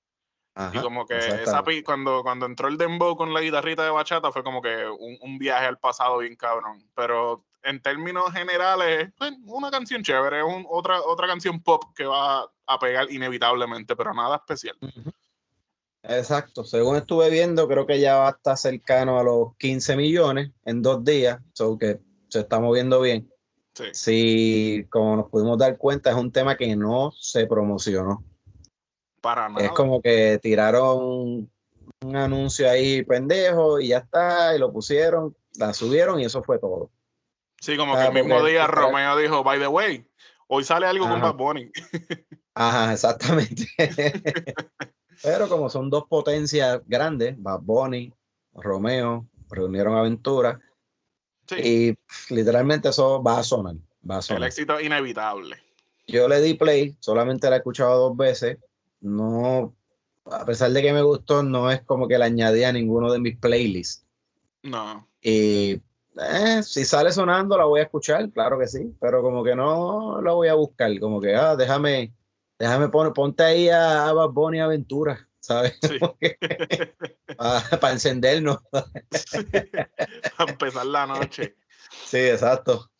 Ajá, 0.55 0.79
Y 0.79 0.83
como 0.83 1.07
que 1.07 1.15
esa 1.43 1.63
cuando, 1.87 2.23
cuando 2.23 2.45
entró 2.45 2.69
el 2.69 2.77
dembow 2.77 3.17
con 3.17 3.33
la 3.33 3.41
guitarrita 3.41 3.83
de 3.83 3.91
bachata 3.91 4.31
fue 4.31 4.43
como 4.45 4.61
que 4.61 4.87
un, 4.87 5.17
un 5.23 5.39
viaje 5.39 5.65
al 5.65 5.79
pasado 5.79 6.19
bien 6.19 6.37
cabrón. 6.37 6.87
Pero 6.95 7.47
en 7.63 7.83
términos 7.83 8.33
generales, 8.33 9.11
pues, 9.19 9.33
una 9.47 9.71
canción 9.71 10.03
chévere, 10.03 10.43
un- 10.43 10.67
otra, 10.69 11.01
otra 11.03 11.27
canción 11.27 11.61
pop 11.63 11.83
que 11.95 12.05
va 12.05 12.51
a 12.67 12.79
pegar 12.79 13.11
inevitablemente, 13.11 13.97
pero 13.97 14.15
nada 14.15 14.37
especial. 14.37 14.77
Exacto, 16.03 16.65
según 16.65 16.97
estuve 16.97 17.29
viendo, 17.29 17.67
creo 17.69 17.87
que 17.87 18.01
ya 18.01 18.17
va 18.17 18.29
a 18.29 18.31
estar 18.31 18.57
cercano 18.57 19.19
a 19.19 19.23
los 19.25 19.57
15 19.57 19.97
millones 19.97 20.51
en 20.65 20.81
dos 20.81 21.05
días, 21.05 21.41
so 21.53 21.77
que 21.77 21.99
se 22.29 22.41
está 22.41 22.61
moviendo 22.61 23.01
bien. 23.01 23.31
Sí. 23.75 23.85
Sí, 23.93 24.87
como 24.91 25.17
nos 25.17 25.29
pudimos 25.31 25.59
dar 25.59 25.77
cuenta, 25.77 26.11
es 26.11 26.17
un 26.17 26.33
tema 26.33 26.57
que 26.57 26.75
no 26.77 27.13
se 27.13 27.47
promocionó. 27.47 28.25
Para 29.21 29.49
nada. 29.49 29.67
Es 29.67 29.73
como 29.73 30.01
que 30.01 30.39
tiraron 30.41 31.51
un 32.01 32.17
anuncio 32.17 32.71
ahí 32.71 33.03
pendejo 33.03 33.81
y 33.81 33.89
ya 33.89 33.99
está, 33.99 34.55
y 34.55 34.59
lo 34.59 34.73
pusieron, 34.73 35.37
la 35.57 35.75
subieron 35.75 36.21
y 36.21 36.25
eso 36.25 36.43
fue 36.43 36.59
todo. 36.59 36.91
Sí, 37.61 37.77
como 37.77 37.95
que 37.95 38.01
Ah, 38.01 38.07
el 38.07 38.15
mismo 38.15 38.45
día 38.45 38.67
Romeo 38.67 39.17
dijo, 39.17 39.43
by 39.43 39.59
the 39.59 39.67
way, 39.67 40.07
hoy 40.47 40.65
sale 40.65 40.87
algo 40.87 41.09
con. 41.09 41.21
Bad 41.21 41.35
Bunny. 41.35 41.71
Ajá, 42.55 42.93
exactamente. 42.93 43.67
Pero 45.23 45.49
como 45.49 45.69
son 45.69 45.91
dos 45.91 46.05
potencias 46.09 46.81
grandes, 46.87 47.35
Bad 47.41 47.61
Bunny, 47.63 48.13
Romeo, 48.55 49.27
reunieron 49.51 49.97
aventura 49.97 50.61
Sí, 51.49 51.97
y 52.31 52.35
literalmente 52.35 52.91
eso 52.91 53.23
va 53.23 53.39
a 53.39 53.43
sonar, 53.43 53.77
va 54.09 54.17
a 54.17 54.19
el 54.19 54.23
sonar. 54.23 54.49
éxito 54.49 54.79
es 54.79 54.85
inevitable. 54.85 55.57
Yo 56.07 56.29
le 56.29 56.41
di 56.43 56.55
play, 56.55 56.95
solamente 57.01 57.49
la 57.49 57.57
he 57.57 57.59
escuchado 57.59 58.09
dos 58.09 58.17
veces, 58.17 58.59
no, 59.01 59.75
a 60.27 60.45
pesar 60.45 60.71
de 60.73 60.83
que 60.83 60.93
me 60.93 61.01
gustó, 61.03 61.43
no 61.43 61.71
es 61.71 61.81
como 61.83 62.07
que 62.07 62.19
la 62.19 62.27
añadí 62.27 62.65
a 62.65 62.73
ninguno 62.73 63.11
de 63.11 63.19
mis 63.19 63.37
playlists. 63.39 64.05
No. 64.63 65.09
Y 65.23 65.81
eh, 66.19 66.63
si 66.63 66.85
sale 66.85 67.13
sonando 67.13 67.57
la 67.57 67.65
voy 67.65 67.81
a 67.81 67.85
escuchar, 67.85 68.31
claro 68.31 68.59
que 68.59 68.67
sí, 68.67 68.95
pero 69.01 69.23
como 69.23 69.45
que 69.45 69.55
no 69.55 70.21
la 70.21 70.33
voy 70.33 70.49
a 70.49 70.55
buscar, 70.55 70.91
como 71.01 71.21
que, 71.21 71.35
ah, 71.35 71.57
déjame, 71.57 72.15
déjame 72.59 72.89
poner, 72.89 73.13
ponte 73.13 73.43
ahí 73.43 73.69
a, 73.69 74.09
a 74.09 74.13
Bad 74.13 74.31
Bunny 74.31 74.61
Aventura, 74.61 75.29
¿sabes? 75.41 75.79
Sí. 75.83 75.99
Para 77.81 77.93
encendernos. 77.93 78.59
Para 78.71 80.51
empezar 80.51 80.87
la 80.87 81.07
noche. 81.07 81.57
Sí, 82.05 82.19
exacto. 82.19 82.91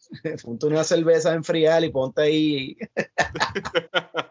Ponte 0.43 0.67
una 0.67 0.85
cerveza 0.85 1.31
a 1.31 1.35
enfriar 1.35 1.85
y 1.85 1.91
ponte 1.91 2.23
ahí 2.23 2.79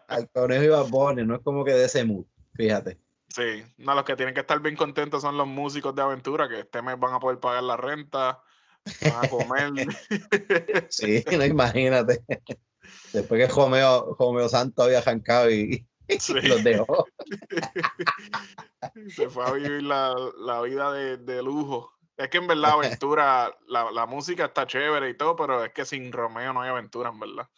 al 0.08 0.28
conejo 0.30 0.64
y 0.64 0.68
Bad 0.68 0.88
Bunny, 0.88 1.24
no 1.24 1.36
es 1.36 1.42
como 1.42 1.64
que 1.64 1.72
de 1.72 1.84
ese 1.84 2.04
mood, 2.04 2.26
fíjate. 2.54 2.98
Sí, 3.28 3.62
no, 3.76 3.94
los 3.94 4.04
que 4.04 4.16
tienen 4.16 4.34
que 4.34 4.40
estar 4.40 4.58
bien 4.60 4.74
contentos 4.74 5.22
son 5.22 5.36
los 5.36 5.46
músicos 5.46 5.94
de 5.94 6.02
aventura, 6.02 6.48
que 6.48 6.60
este 6.60 6.82
mes 6.82 6.98
van 6.98 7.14
a 7.14 7.20
poder 7.20 7.38
pagar 7.38 7.62
la 7.62 7.76
renta, 7.76 8.42
van 9.02 9.24
a 9.24 9.28
comer. 9.28 9.70
Sí, 10.90 11.24
no 11.36 11.44
imagínate. 11.44 12.22
Después 13.12 13.46
que 13.46 13.52
Romeo, 13.52 14.16
Romeo 14.18 14.48
Santo 14.48 14.82
había 14.82 14.98
arrancado 14.98 15.50
y, 15.50 15.86
Sí. 16.18 16.32
los 16.40 16.64
dejó. 16.64 17.04
Se 19.14 19.28
fue 19.28 19.44
a 19.44 19.52
vivir 19.52 19.82
la, 19.82 20.14
la 20.38 20.62
vida 20.62 20.92
de, 20.92 21.18
de 21.18 21.42
lujo. 21.42 21.92
Es 22.16 22.30
que 22.30 22.38
en 22.38 22.46
verdad 22.46 22.72
aventura, 22.72 23.54
la, 23.68 23.90
la 23.92 24.06
música 24.06 24.46
está 24.46 24.66
chévere 24.66 25.10
y 25.10 25.16
todo, 25.16 25.36
pero 25.36 25.64
es 25.64 25.72
que 25.72 25.84
sin 25.84 26.10
Romeo 26.10 26.52
no 26.52 26.62
hay 26.62 26.70
aventura, 26.70 27.10
en 27.10 27.20
verdad. 27.20 27.48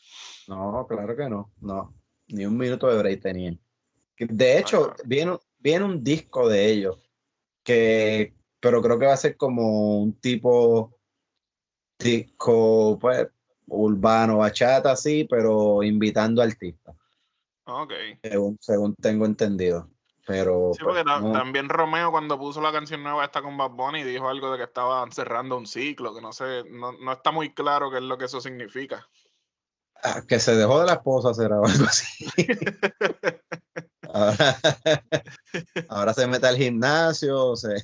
No, 0.49 0.87
claro 0.89 1.17
que 1.17 1.29
no, 1.29 1.53
no. 1.61 1.95
Ni 2.29 2.45
un 2.45 2.57
minuto 2.59 2.87
de 2.89 2.99
break 2.99 3.23
tenían. 3.23 3.59
De 4.19 4.59
hecho, 4.59 4.95
viene, 5.05 5.39
viene 5.59 5.85
un 5.87 6.05
disco 6.05 6.49
de 6.49 6.67
ellos, 6.67 6.99
que, 7.63 8.35
pero 8.61 8.83
creo 8.83 8.99
que 8.99 9.07
va 9.07 9.15
a 9.15 9.17
ser 9.17 9.37
como 9.39 10.01
un 10.03 10.21
tipo 10.21 11.00
disco, 12.01 12.99
pues, 13.01 13.29
urbano, 13.69 14.39
bachata, 14.39 14.93
así, 14.93 15.27
pero 15.31 15.83
invitando 15.83 16.43
artistas, 16.43 16.97
Ok. 17.65 17.93
según, 18.23 18.59
según 18.61 18.95
tengo 18.97 19.27
entendido. 19.27 19.89
Pero 20.27 20.73
Sí, 20.75 20.83
porque 20.85 21.03
pues, 21.03 21.21
no- 21.23 21.33
también 21.33 21.69
Romeo 21.69 22.11
cuando 22.11 22.39
puso 22.39 22.61
la 22.61 22.71
canción 22.73 23.03
nueva 23.03 23.25
esta 23.25 23.43
con 23.43 23.57
Bad 23.57 23.71
Bunny 23.71 24.03
dijo 24.05 24.29
algo 24.29 24.53
de 24.53 24.59
que 24.59 24.65
estaban 24.65 25.11
cerrando 25.13 25.57
un 25.57 25.67
ciclo, 25.67 26.15
que 26.15 26.21
no 26.21 26.33
sé, 26.33 26.63
no, 26.71 26.93
no 26.93 27.13
está 27.13 27.31
muy 27.33 27.53
claro 27.55 27.91
qué 27.91 27.97
es 27.97 28.03
lo 28.03 28.17
que 28.19 28.27
eso 28.27 28.41
significa. 28.41 29.09
ah, 30.03 30.23
que 30.29 30.39
se 30.39 30.55
dejó 30.55 30.81
de 30.81 30.87
la 30.87 30.95
esposa 30.95 31.35
será 31.35 31.57
algo 31.57 31.85
así. 31.85 32.27
Ahora, 34.13 34.35
ahora 35.89 36.15
se 36.15 36.27
mete 36.27 36.47
al 36.47 36.57
gimnasio, 36.57 37.55
se, 37.55 37.77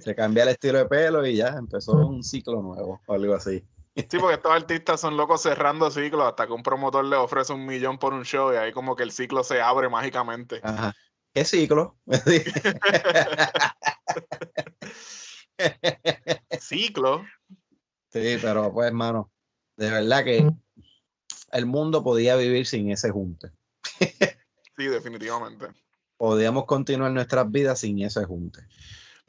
se 0.00 0.14
cambia 0.14 0.44
el 0.44 0.50
estilo 0.50 0.78
de 0.78 0.86
pelo 0.86 1.26
y 1.26 1.36
ya 1.36 1.48
empezó 1.48 1.92
un 1.92 2.22
ciclo 2.22 2.62
nuevo 2.62 3.00
o 3.06 3.14
algo 3.14 3.34
así. 3.34 3.64
Sí, 3.96 4.18
porque 4.18 4.34
estos 4.34 4.52
artistas 4.52 5.00
son 5.00 5.16
locos 5.16 5.42
cerrando 5.42 5.90
ciclos 5.90 6.26
hasta 6.26 6.46
que 6.46 6.52
un 6.52 6.62
promotor 6.62 7.04
le 7.04 7.16
ofrece 7.16 7.52
un 7.52 7.66
millón 7.66 7.98
por 7.98 8.14
un 8.14 8.24
show 8.24 8.52
y 8.52 8.56
ahí 8.56 8.72
como 8.72 8.96
que 8.96 9.02
el 9.02 9.10
ciclo 9.10 9.42
se 9.42 9.60
abre 9.60 9.88
mágicamente. 9.88 10.60
Ajá. 10.62 10.94
¿Qué 11.34 11.44
ciclo? 11.44 11.96
Ciclo. 16.60 17.24
Sí, 18.08 18.38
pero 18.40 18.72
pues, 18.72 18.88
hermano, 18.88 19.30
de 19.76 19.90
verdad 19.90 20.24
que 20.24 20.50
el 21.52 21.66
mundo 21.66 22.02
podía 22.02 22.36
vivir 22.36 22.66
sin 22.66 22.90
ese 22.90 23.10
junte. 23.10 23.50
Sí, 24.76 24.86
definitivamente. 24.86 25.66
Podíamos 26.16 26.64
continuar 26.64 27.12
nuestras 27.12 27.50
vidas 27.50 27.80
sin 27.80 28.02
ese 28.02 28.24
junte. 28.24 28.60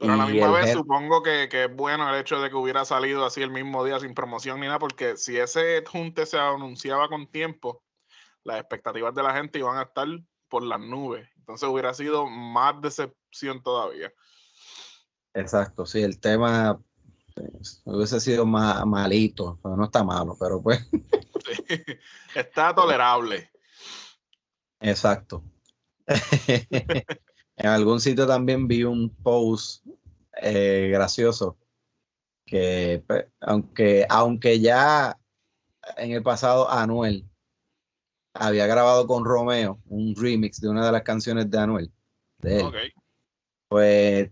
Pero 0.02 0.14
a 0.14 0.18
la 0.18 0.26
misma 0.26 0.50
vez 0.52 0.66
head- 0.70 0.74
supongo 0.74 1.22
que, 1.22 1.48
que 1.48 1.66
es 1.66 1.76
bueno 1.76 2.10
el 2.10 2.20
hecho 2.20 2.42
de 2.42 2.50
que 2.50 2.56
hubiera 2.56 2.84
salido 2.86 3.24
así 3.24 3.44
el 3.44 3.52
mismo 3.52 3.86
día 3.86 4.00
sin 4.00 4.16
promoción 4.16 4.60
ni 4.60 4.66
nada, 4.66 4.80
porque 4.80 5.16
si 5.16 5.38
ese 5.38 5.84
junte 5.86 6.26
se 6.26 6.40
anunciaba 6.40 7.08
con 7.08 7.28
tiempo, 7.28 7.84
las 8.44 8.60
expectativas 8.60 9.14
de 9.14 9.22
la 9.22 9.36
gente 9.36 9.60
iban 9.60 9.78
a 9.78 9.84
estar 9.84 10.08
por 10.50 10.64
las 10.64 10.80
nubes. 10.80 11.30
Entonces 11.38 11.70
hubiera 11.70 11.94
sido 11.94 12.26
más 12.28 12.82
decepción 12.82 13.62
todavía. 13.62 14.12
Exacto, 15.36 15.86
sí, 15.86 16.02
el 16.02 16.20
tema 16.20 16.82
pues, 17.36 17.84
hubiese 17.86 18.20
sido 18.20 18.44
más 18.48 18.84
malito, 18.88 19.60
pero 19.62 19.78
no 19.78 19.84
está 19.86 20.04
malo, 20.04 20.36
pero 20.40 20.64
pues, 20.64 20.80
Está 22.36 22.74
tolerable. 22.74 23.52
exacto. 24.80 25.44
en 27.58 27.68
algún 27.68 28.00
sitio 28.00 28.26
también 28.26 28.68
vi 28.68 28.84
un 28.84 29.10
post 29.10 29.86
eh, 30.42 30.90
gracioso 30.92 31.58
que 32.46 33.04
pues, 33.08 33.26
aunque, 33.40 34.06
aunque 34.10 34.60
ya 34.60 35.18
en 35.98 36.12
el 36.12 36.24
pasado 36.24 36.70
Anuel 36.70 37.26
había 38.34 38.68
grabado 38.68 39.08
con 39.08 39.26
Romeo 39.26 39.80
un 39.88 40.16
remix 40.16 40.60
de 40.60 40.70
una 40.70 40.86
de 40.86 40.92
las 40.92 41.04
canciones 41.04 41.50
de 41.50 41.58
Anuel, 41.58 41.92
de 42.40 42.62
él, 42.62 42.94
pues 43.68 44.32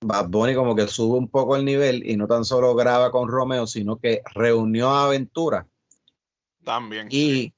Bad 0.00 0.28
Bunny 0.28 0.54
como 0.54 0.74
que 0.74 0.86
sube 0.86 1.18
un 1.18 1.28
poco 1.28 1.56
el 1.56 1.64
nivel 1.64 2.08
y 2.08 2.16
no 2.16 2.26
tan 2.26 2.44
solo 2.44 2.74
graba 2.74 3.10
con 3.10 3.28
Romeo, 3.28 3.66
sino 3.66 3.98
que 3.98 4.22
reunió 4.34 4.90
a 4.90 5.04
Aventura 5.04 5.66
También. 6.64 7.08
y, 7.10 7.52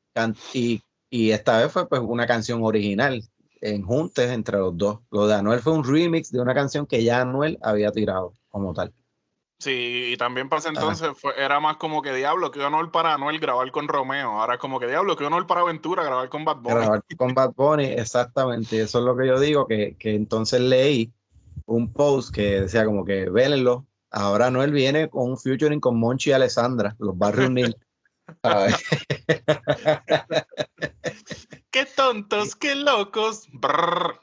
y 1.09 1.31
esta 1.31 1.63
vez 1.63 1.73
fue 1.73 1.89
pues 1.89 2.03
una 2.03 2.27
canción 2.27 2.63
original 2.65 3.23
en 3.63 3.83
juntes 3.83 4.31
entre 4.31 4.59
los 4.59 4.77
dos. 4.77 4.99
Lo 5.11 5.27
de 5.27 5.35
Anuel 5.35 5.61
fue 5.61 5.73
un 5.73 5.85
remix 5.85 6.31
de 6.31 6.41
una 6.41 6.53
canción 6.53 6.87
que 6.87 7.03
ya 7.03 7.23
Anuel 7.23 7.59
había 7.63 7.93
tirado 7.93 8.35
como 8.51 8.75
tal. 8.75 8.93
Sí, 9.61 10.11
y 10.13 10.17
también 10.17 10.49
para 10.49 10.59
ese 10.59 10.71
entonces 10.71 11.11
fue, 11.17 11.33
era 11.39 11.61
más 11.61 11.77
como 11.77 12.03
que 12.03 12.13
diablo, 12.13 12.51
qué 12.51 12.61
honor 12.61 12.91
para 12.91 13.15
Anuel 13.15 13.39
grabar 13.39 13.71
con 13.71 13.87
Romeo. 13.87 14.41
Ahora 14.41 14.55
es 14.55 14.61
como 14.61 14.81
que 14.81 14.89
diablo, 14.89 15.17
qué 15.17 15.25
honor 15.25 15.47
para 15.47 15.61
Aventura 15.61 16.03
grabar 16.03 16.29
con 16.29 16.45
Bad 16.45 16.57
Bunny. 16.57 16.75
Grabar 16.75 17.05
con 17.17 17.33
Bad 17.33 17.53
Bunny, 17.55 17.85
exactamente, 17.85 18.81
eso 18.81 18.99
es 18.99 19.05
lo 19.05 19.17
que 19.17 19.29
yo 19.29 19.39
digo, 19.39 19.69
que, 19.69 19.95
que 19.97 20.17
entonces 20.17 20.61
leí 20.61 21.13
un 21.67 21.93
post 21.93 22.35
que 22.35 22.63
decía 22.63 22.85
como 22.85 23.05
que 23.05 23.31
vélenlo, 23.31 23.87
ahora 24.11 24.49
Anuel 24.49 24.73
viene 24.73 25.09
con 25.09 25.31
un 25.31 25.39
featuring 25.39 25.79
con 25.79 25.97
Monchi 25.97 26.31
y 26.31 26.33
Alessandra, 26.33 26.97
los 26.99 27.15
va 27.15 27.27
a 27.29 27.33
reunir. 27.33 27.77
Qué 31.73 31.87
tontos, 31.87 32.55
qué 32.55 32.75
locos. 32.75 33.49
Brrr. 33.51 34.21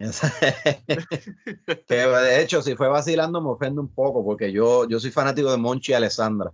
Esa- 0.00 0.32
que 1.86 1.94
de 1.94 2.42
hecho, 2.42 2.60
si 2.60 2.74
fue 2.74 2.88
vacilando, 2.88 3.40
me 3.40 3.50
ofende 3.50 3.80
un 3.80 3.94
poco, 3.94 4.24
porque 4.24 4.50
yo, 4.50 4.88
yo 4.88 4.98
soy 4.98 5.12
fanático 5.12 5.50
de 5.50 5.58
Monchi 5.58 5.92
y 5.92 5.94
Alessandra. 5.94 6.52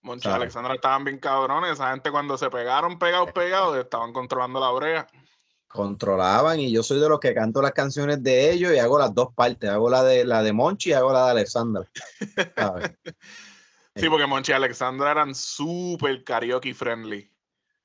Moncho 0.00 0.30
y. 0.30 0.32
Alexandra 0.32 0.74
estaban 0.74 1.04
bien 1.04 1.18
cabrones. 1.18 1.72
Esa 1.72 1.90
gente 1.90 2.10
cuando 2.10 2.38
se 2.38 2.48
pegaron, 2.48 2.98
pegados, 2.98 3.32
pegados, 3.32 3.76
estaban 3.76 4.14
controlando 4.14 4.60
la 4.60 4.70
brea. 4.70 5.06
Controlaban 5.68 6.60
y 6.60 6.72
yo 6.72 6.82
soy 6.82 6.98
de 7.00 7.08
los 7.08 7.20
que 7.20 7.34
canto 7.34 7.60
las 7.60 7.72
canciones 7.72 8.22
de 8.22 8.50
ellos 8.50 8.72
y 8.72 8.78
hago 8.78 8.98
las 8.98 9.14
dos 9.14 9.34
partes. 9.34 9.68
Hago 9.68 9.90
la 9.90 10.02
de 10.04 10.24
la 10.24 10.42
de 10.42 10.52
Monchi 10.54 10.90
y 10.90 10.92
hago 10.94 11.12
la 11.12 11.26
de 11.26 11.30
Alessandra. 11.32 11.86
Sí, 13.96 14.08
porque 14.08 14.26
Monchi 14.26 14.50
y 14.50 14.54
Alexandra 14.56 15.12
eran 15.12 15.36
súper 15.36 16.24
karaoke 16.24 16.74
friendly. 16.74 17.30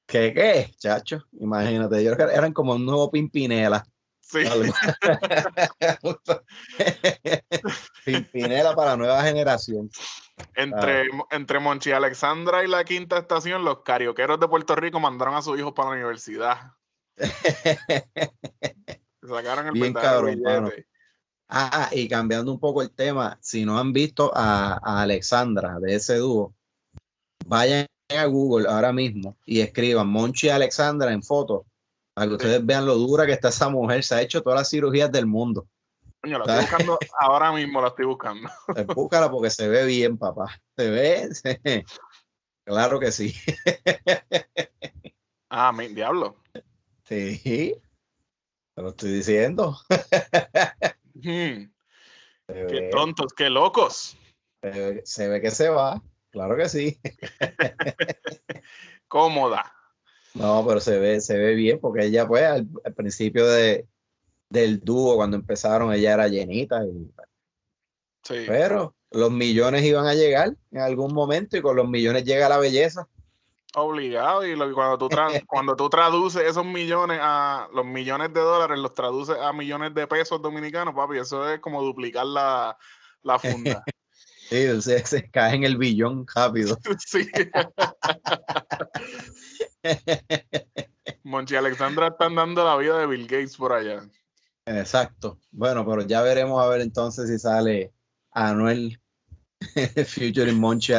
¿Qué 0.09 0.33
qué, 0.33 0.73
chacho? 0.79 1.23
Imagínate, 1.39 2.03
yo 2.03 2.15
creo 2.15 2.27
que 2.27 2.33
eran 2.33 2.51
como 2.51 2.73
un 2.73 2.83
nuevo 2.83 3.11
Pimpinela. 3.11 3.85
Sí. 4.21 4.39
Pimpinela 8.05 8.75
para 8.75 8.91
la 8.91 8.97
nueva 8.97 9.21
generación. 9.21 9.91
entre, 10.55 11.09
entre 11.29 11.59
Monchi 11.59 11.91
Alexandra 11.91 12.63
y 12.63 12.67
la 12.67 12.83
quinta 12.85 13.19
estación, 13.19 13.63
los 13.63 13.83
carioqueros 13.83 14.39
de 14.39 14.47
Puerto 14.47 14.75
Rico 14.75 14.99
mandaron 14.99 15.35
a 15.35 15.43
sus 15.43 15.59
hijos 15.59 15.73
para 15.73 15.89
la 15.89 15.95
universidad. 15.97 16.73
Sacaron 19.21 19.67
el 19.67 19.73
Bien 19.73 19.93
cabrón. 19.93 20.41
Ah, 21.49 21.89
y 21.91 22.07
cambiando 22.07 22.51
un 22.51 22.59
poco 22.59 22.81
el 22.81 22.89
tema, 22.89 23.37
si 23.41 23.63
no 23.63 23.77
han 23.77 23.93
visto 23.93 24.31
a, 24.33 24.79
a 24.83 25.03
Alexandra 25.03 25.77
de 25.79 25.93
ese 25.95 26.15
dúo, 26.15 26.55
vayan 27.45 27.85
a 28.17 28.25
Google 28.25 28.67
ahora 28.67 28.91
mismo 28.91 29.37
y 29.45 29.61
escriban 29.61 30.07
Monchi 30.07 30.49
Alexandra 30.49 31.11
en 31.13 31.21
fotos 31.21 31.63
para 32.13 32.27
que 32.27 32.33
ustedes 32.33 32.65
vean 32.65 32.85
lo 32.85 32.95
dura 32.95 33.25
que 33.25 33.33
está 33.33 33.49
esa 33.49 33.69
mujer. 33.69 34.03
Se 34.03 34.15
ha 34.15 34.21
hecho 34.21 34.41
todas 34.41 34.59
las 34.59 34.69
cirugías 34.69 35.11
del 35.11 35.25
mundo. 35.25 35.67
Coño, 36.21 36.39
la 36.39 36.45
estoy 36.45 36.61
buscando 36.61 36.99
ahora 37.21 37.51
mismo, 37.53 37.81
la 37.81 37.89
estoy 37.89 38.05
buscando. 38.05 38.49
Pues 38.67 38.87
búscala 38.87 39.29
porque 39.31 39.49
se 39.49 39.67
ve 39.67 39.85
bien, 39.85 40.17
papá. 40.17 40.59
Se 40.75 40.89
ve. 40.89 41.29
Claro 42.65 42.99
que 42.99 43.11
sí. 43.11 43.33
Ah, 45.51 45.71
mi 45.71 45.87
diablo. 45.87 46.37
Sí. 47.05 47.75
Te 48.75 48.81
lo 48.83 48.89
estoy 48.89 49.13
diciendo. 49.13 49.75
Hmm, 51.15 51.65
qué 52.47 52.63
ve, 52.63 52.89
tontos, 52.91 53.33
qué 53.33 53.49
locos. 53.49 54.15
se 54.61 54.69
ve- 54.69 55.01
se 55.05 55.27
ve 55.27 55.41
que 55.41 55.49
se 55.49 55.69
va. 55.69 55.99
Claro 56.31 56.55
que 56.57 56.69
sí. 56.69 56.99
Cómoda. 59.07 59.73
No, 60.35 60.63
pero 60.67 60.79
se 60.79 60.99
ve, 60.99 61.21
se 61.21 61.37
ve 61.37 61.55
bien 61.55 61.79
porque 61.79 62.05
ella, 62.05 62.27
pues, 62.27 62.43
al, 62.43 62.67
al 62.85 62.93
principio 62.93 63.47
de, 63.47 63.87
del 64.49 64.79
dúo, 64.79 65.15
cuando 65.15 65.37
empezaron, 65.37 65.91
ella 65.93 66.13
era 66.13 66.27
llenita. 66.27 66.83
y- 66.85 67.11
Sí. 68.21 68.43
pero 68.45 68.93
los 69.11 69.31
millones 69.31 69.83
iban 69.83 70.05
a 70.05 70.13
llegar 70.13 70.53
en 70.71 70.81
algún 70.81 71.13
momento 71.15 71.57
y 71.57 71.61
con 71.61 71.75
los 71.75 71.87
millones 71.89 72.25
llega 72.25 72.47
la 72.49 72.59
belleza. 72.59 73.07
Obligado, 73.75 74.45
y 74.45 74.55
lo, 74.55 74.71
cuando, 74.73 74.97
tú 74.97 75.09
cuando 75.47 75.75
tú 75.75 75.89
traduces 75.89 76.43
esos 76.43 76.65
millones 76.65 77.17
a 77.21 77.69
los 77.73 77.85
millones 77.85 78.31
de 78.33 78.41
dólares, 78.41 78.77
los 78.77 78.93
traduces 78.93 79.35
a 79.37 79.51
millones 79.53 79.95
de 79.95 80.05
pesos 80.05 80.41
dominicanos, 80.41 80.93
papi, 80.93 81.17
eso 81.17 81.49
es 81.49 81.59
como 81.59 81.81
duplicar 81.81 82.25
la, 82.25 82.77
la 83.23 83.39
funda. 83.39 83.83
Sí, 84.49 84.81
se, 84.81 85.05
se 85.05 85.29
cae 85.29 85.55
en 85.55 85.63
el 85.63 85.77
billón 85.77 86.25
rápido. 86.35 86.77
sí. 87.05 87.29
Monchi 91.23 91.55
Alexandra 91.55 92.07
están 92.07 92.35
dando 92.35 92.63
la 92.65 92.75
vida 92.77 92.97
de 92.99 93.05
Bill 93.07 93.27
Gates 93.27 93.55
por 93.57 93.73
allá. 93.73 94.09
Exacto. 94.65 95.39
Bueno, 95.51 95.85
pero 95.85 96.01
ya 96.01 96.21
veremos 96.21 96.61
a 96.63 96.67
ver 96.67 96.81
entonces 96.81 97.29
si 97.29 97.39
sale 97.39 97.91
Anuel 98.31 98.99
featuring 100.05 100.59
Monchi. 100.59 100.93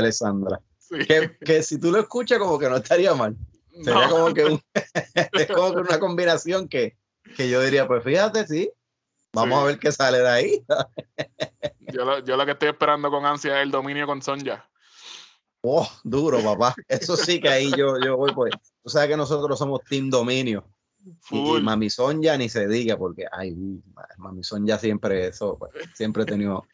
Sí. 0.79 0.99
Que, 1.07 1.37
que 1.45 1.63
si 1.63 1.79
tú 1.79 1.91
lo 1.93 2.01
escuchas 2.01 2.39
como 2.39 2.59
que 2.59 2.69
no 2.69 2.77
estaría 2.77 3.15
mal. 3.15 3.37
Sería 3.73 4.07
No, 4.07 4.11
como 4.11 4.35
que 4.35 4.45
un- 4.45 4.63
es 5.33 5.47
como 5.47 5.73
que 5.75 5.81
una 5.81 5.99
combinación 6.01 6.69
que, 6.69 6.97
que 7.37 7.49
yo 7.49 7.63
diría, 7.63 7.87
pues 7.87 8.03
fíjate, 8.05 8.47
sí. 8.47 8.71
Vamos 9.33 9.59
Sí. 9.59 9.63
a 9.63 9.67
ver 9.67 9.79
qué 9.79 9.93
sale 9.93 10.19
de 10.19 10.29
ahí. 10.29 10.65
yo, 11.93 12.05
lo, 12.05 12.19
yo 12.21 12.37
lo 12.37 12.45
que 12.45 12.53
estoy 12.53 12.69
esperando 12.71 13.11
con 13.11 13.25
ansia 13.25 13.59
es 13.59 13.63
el 13.63 13.71
dominio 13.71 14.07
con 14.07 14.21
Sonja. 14.23 14.69
Oh, 15.63 15.87
duro, 16.05 16.43
papá. 16.43 16.75
Eso 16.89 17.17
sí 17.17 17.39
que 17.41 17.49
ahí 17.51 17.71
yo, 17.77 17.99
yo 18.03 18.17
voy, 18.17 18.33
pues. 18.33 18.53
Tú 18.83 18.89
sabes 18.89 19.09
que 19.11 19.17
nosotros 19.17 19.59
somos 19.59 19.83
Team 19.85 20.09
Dominio. 20.11 20.65
Y. 21.31 21.61
Mamizón 21.63 22.23
ya 22.23 22.37
ni 22.37 22.49
se 22.49 22.67
diga, 22.67 22.97
porque, 22.97 23.25
ay, 23.31 23.53
uy, 23.53 23.83
Mamizón 24.19 24.67
ya 24.67 24.79
siempre 24.79 25.27
eso, 25.29 25.59
pues, 25.59 25.71
siempre 25.95 26.23
he 26.25 26.27
tenido, 26.27 26.67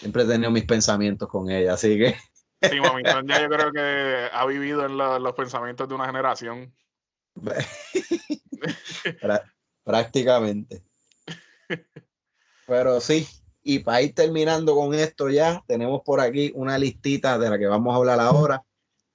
siempre 0.00 0.22
he 0.22 0.26
tenido 0.26 0.50
mis 0.50 0.64
pensamientos 0.64 1.28
con 1.28 1.50
ella, 1.50 1.74
así 1.74 1.96
que, 1.98 2.16
Sí, 2.68 2.80
mami, 2.80 3.02
Sonja 3.04 3.40
yo 3.40 3.48
creo 3.48 3.70
que 3.72 4.28
ha 4.32 4.44
vivido 4.46 4.84
en 4.84 4.96
lo- 4.96 5.18
los 5.20 5.32
pensamientos 5.34 5.88
de 5.88 5.94
una 5.94 6.06
generación. 6.06 6.74
prá- 9.20 9.52
prácticamente. 9.84 10.82
Pero 12.66 13.00
sí, 13.00 13.26
y 13.62 13.80
para 13.80 14.02
ir 14.02 14.14
terminando 14.14 14.74
con 14.74 14.94
esto 14.94 15.28
ya, 15.28 15.62
tenemos 15.66 16.02
por 16.02 16.20
aquí 16.20 16.52
una 16.54 16.78
listita 16.78 17.38
de 17.38 17.50
la 17.50 17.58
que 17.58 17.66
vamos 17.66 17.92
a 17.92 17.96
hablar 17.96 18.20
ahora, 18.20 18.62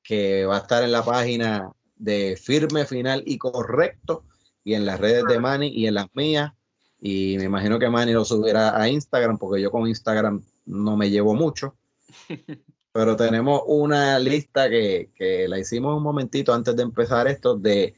que 0.04 0.46
va 0.46 0.58
a 0.58 0.60
estar 0.60 0.84
en 0.84 0.92
la 0.92 1.04
página 1.04 1.72
de 1.96 2.38
Firme, 2.40 2.86
Final 2.86 3.24
y 3.26 3.38
Correcto, 3.38 4.26
y 4.64 4.74
en 4.76 4.86
las 4.86 5.00
redes 5.00 5.24
de 5.26 5.40
Manny 5.40 5.70
y 5.70 5.88
en 5.88 5.96
las 5.96 6.08
mías. 6.14 6.52
Y 7.00 7.36
me 7.38 7.46
imagino 7.46 7.80
que 7.80 7.90
Manny 7.90 8.14
lo 8.14 8.26
subirá 8.26 8.80
a 8.80 8.88
Instagram, 8.88 9.38
porque 9.38 9.62
yo 9.62 9.72
con 9.72 9.88
Instagram 9.88 10.44
no 10.66 10.96
me 10.98 11.10
llevo 11.10 11.34
mucho. 11.34 11.76
Pero 12.92 13.16
tenemos 13.16 13.64
una 13.66 14.20
lista 14.20 14.70
que, 14.70 15.10
que 15.16 15.48
la 15.48 15.58
hicimos 15.58 15.98
un 15.98 16.04
momentito 16.04 16.54
antes 16.54 16.76
de 16.76 16.84
empezar 16.84 17.28
esto, 17.28 17.58
de 17.58 17.96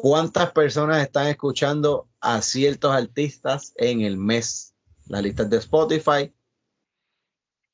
cuántas 0.00 0.52
personas 0.52 1.02
están 1.02 1.26
escuchando 1.26 2.08
a 2.20 2.40
ciertos 2.40 2.92
artistas 2.94 3.72
en 3.76 4.02
el 4.02 4.16
mes. 4.16 4.72
La 5.08 5.20
lista 5.20 5.42
es 5.42 5.50
de 5.50 5.56
Spotify. 5.56 6.32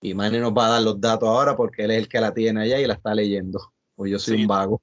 Y 0.00 0.14
Manny 0.14 0.38
nos 0.38 0.52
va 0.52 0.66
a 0.66 0.70
dar 0.70 0.82
los 0.82 0.98
datos 0.98 1.28
ahora 1.28 1.54
porque 1.54 1.84
él 1.84 1.90
es 1.90 1.98
el 1.98 2.08
que 2.08 2.20
la 2.20 2.32
tiene 2.32 2.62
allá 2.62 2.80
y 2.80 2.86
la 2.86 2.94
está 2.94 3.14
leyendo. 3.14 3.74
Pues 3.94 4.10
yo 4.10 4.18
soy 4.18 4.36
Sí. 4.38 4.42
un 4.42 4.48
vago. 4.48 4.82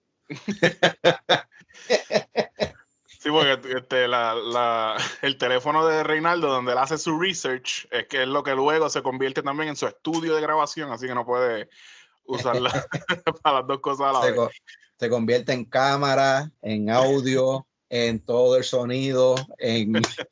Sí, 3.07 3.29
porque 3.29 3.57
este, 3.77 4.07
la, 4.07 4.33
la- 4.35 4.97
el 5.23 5.37
teléfono 5.37 5.85
de 5.85 6.03
Reinaldo, 6.03 6.47
donde 6.47 6.71
él 6.73 6.77
hace 6.77 6.97
su 6.99 7.19
research, 7.19 7.87
es 7.91 8.07
que 8.07 8.21
es 8.23 8.27
lo 8.27 8.43
que 8.43 8.53
luego 8.55 8.87
se 8.89 9.01
convierte 9.03 9.41
también 9.43 9.69
en 9.69 9.75
su 9.75 9.85
estudio 9.87 10.35
de 10.35 10.41
grabación, 10.41 10.91
así 10.91 11.05
que 11.07 11.13
no 11.15 11.25
puede 11.25 11.69
usarla 12.25 12.71
para 13.43 13.59
las 13.59 13.67
dos 13.67 13.79
cosas 13.79 14.07
a 14.07 14.11
la 14.13 14.21
Se, 14.21 14.27
vez. 14.31 14.35
co- 14.39 14.49
se 15.01 15.09
convierte 15.09 15.51
en 15.51 15.65
cámara, 15.65 16.51
en 16.61 16.91
audio, 16.91 17.65
en 17.89 18.23
todo 18.23 18.55
el 18.55 18.63
sonido, 18.63 19.33
en, 19.57 19.93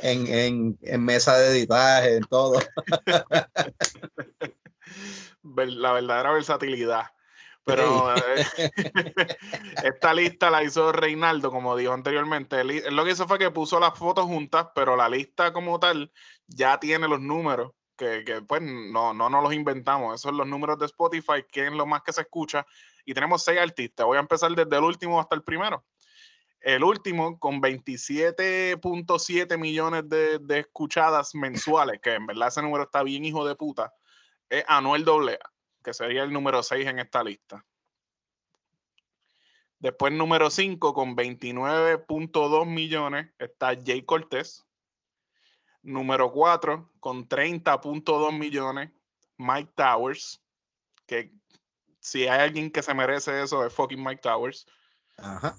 en, 0.00 0.26
en- 0.26 0.78
en 0.82 1.04
mesa 1.06 1.38
de 1.38 1.48
editaje, 1.56 2.16
en 2.16 2.24
todo. 2.24 2.60
La 5.42 5.92
verdadera 5.92 6.32
versatilidad. 6.32 7.06
Pero 7.64 8.14
eh, 8.14 8.44
esta 9.84 10.12
lista 10.12 10.50
la 10.50 10.62
hizo 10.62 10.92
Reinaldo, 10.92 11.50
como 11.50 11.74
dijo 11.74 11.94
anteriormente. 11.94 12.60
Él, 12.60 12.72
él 12.72 12.94
lo 12.94 13.06
que 13.06 13.12
hizo 13.12 13.26
fue 13.26 13.38
que 13.38 13.50
puso 13.50 13.80
las 13.80 13.98
fotos 13.98 14.26
juntas, 14.26 14.66
pero 14.74 14.96
la 14.96 15.08
lista 15.08 15.50
como 15.54 15.80
tal 15.80 16.12
ya 16.46 16.78
tiene 16.78 17.08
los 17.08 17.20
números, 17.20 17.72
que, 17.96 18.22
que, 18.22 18.42
pues 18.42 18.60
no, 18.60 19.14
no 19.14 19.30
nos 19.30 19.42
los 19.42 19.54
inventamos. 19.54 20.08
Esos 20.14 20.28
son 20.28 20.36
los 20.36 20.46
números 20.46 20.78
de 20.78 20.84
Spotify, 20.84 21.42
que 21.50 21.68
es 21.68 21.72
lo 21.72 21.86
más 21.86 22.02
que 22.02 22.12
se 22.12 22.20
escucha. 22.20 22.66
Y 23.04 23.14
tenemos 23.14 23.44
seis 23.44 23.58
artistas. 23.60 24.06
Voy 24.06 24.16
a 24.16 24.20
empezar 24.20 24.50
desde 24.52 24.76
el 24.76 24.84
último 24.84 25.20
hasta 25.20 25.36
el 25.36 25.42
primero. 25.42 25.84
El 26.60 26.82
último, 26.82 27.38
con 27.38 27.60
27.7 27.60 29.58
millones 29.58 30.08
de, 30.08 30.38
de 30.38 30.60
escuchadas 30.60 31.34
mensuales, 31.34 32.00
que 32.00 32.14
en 32.14 32.26
verdad 32.26 32.48
ese 32.48 32.62
número 32.62 32.84
está 32.84 33.02
bien 33.02 33.24
hijo 33.24 33.46
de 33.46 33.54
puta, 33.54 33.92
es 34.48 34.64
Anuel 34.66 35.04
AA 35.06 35.38
que 35.84 35.94
sería 35.94 36.24
el 36.24 36.32
número 36.32 36.62
6 36.62 36.86
en 36.88 36.98
esta 36.98 37.22
lista. 37.22 37.64
Después, 39.78 40.12
número 40.12 40.48
5, 40.48 40.94
con 40.94 41.14
29.2 41.14 42.66
millones, 42.66 43.30
está 43.38 43.74
Jay 43.84 44.02
Cortés. 44.02 44.64
Número 45.82 46.32
4, 46.32 46.90
con 46.98 47.28
30.2 47.28 48.38
millones, 48.38 48.90
Mike 49.36 49.72
Towers. 49.76 50.42
Que 51.06 51.30
si 52.04 52.28
hay 52.28 52.40
alguien 52.40 52.70
que 52.70 52.82
se 52.82 52.92
merece 52.92 53.42
eso, 53.42 53.64
es 53.64 53.72
fucking 53.72 54.04
Mike 54.04 54.20
Towers. 54.20 54.66
Ajá. 55.16 55.56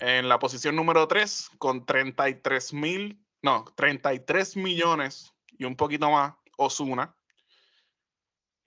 En 0.00 0.26
la 0.26 0.38
posición 0.38 0.74
número 0.74 1.06
3, 1.06 1.50
con 1.58 1.84
33 1.84 2.72
mil, 2.72 3.22
no, 3.42 3.66
33 3.76 4.56
millones 4.56 5.34
y 5.50 5.64
un 5.64 5.76
poquito 5.76 6.10
más, 6.10 6.32
Osuna. 6.56 7.14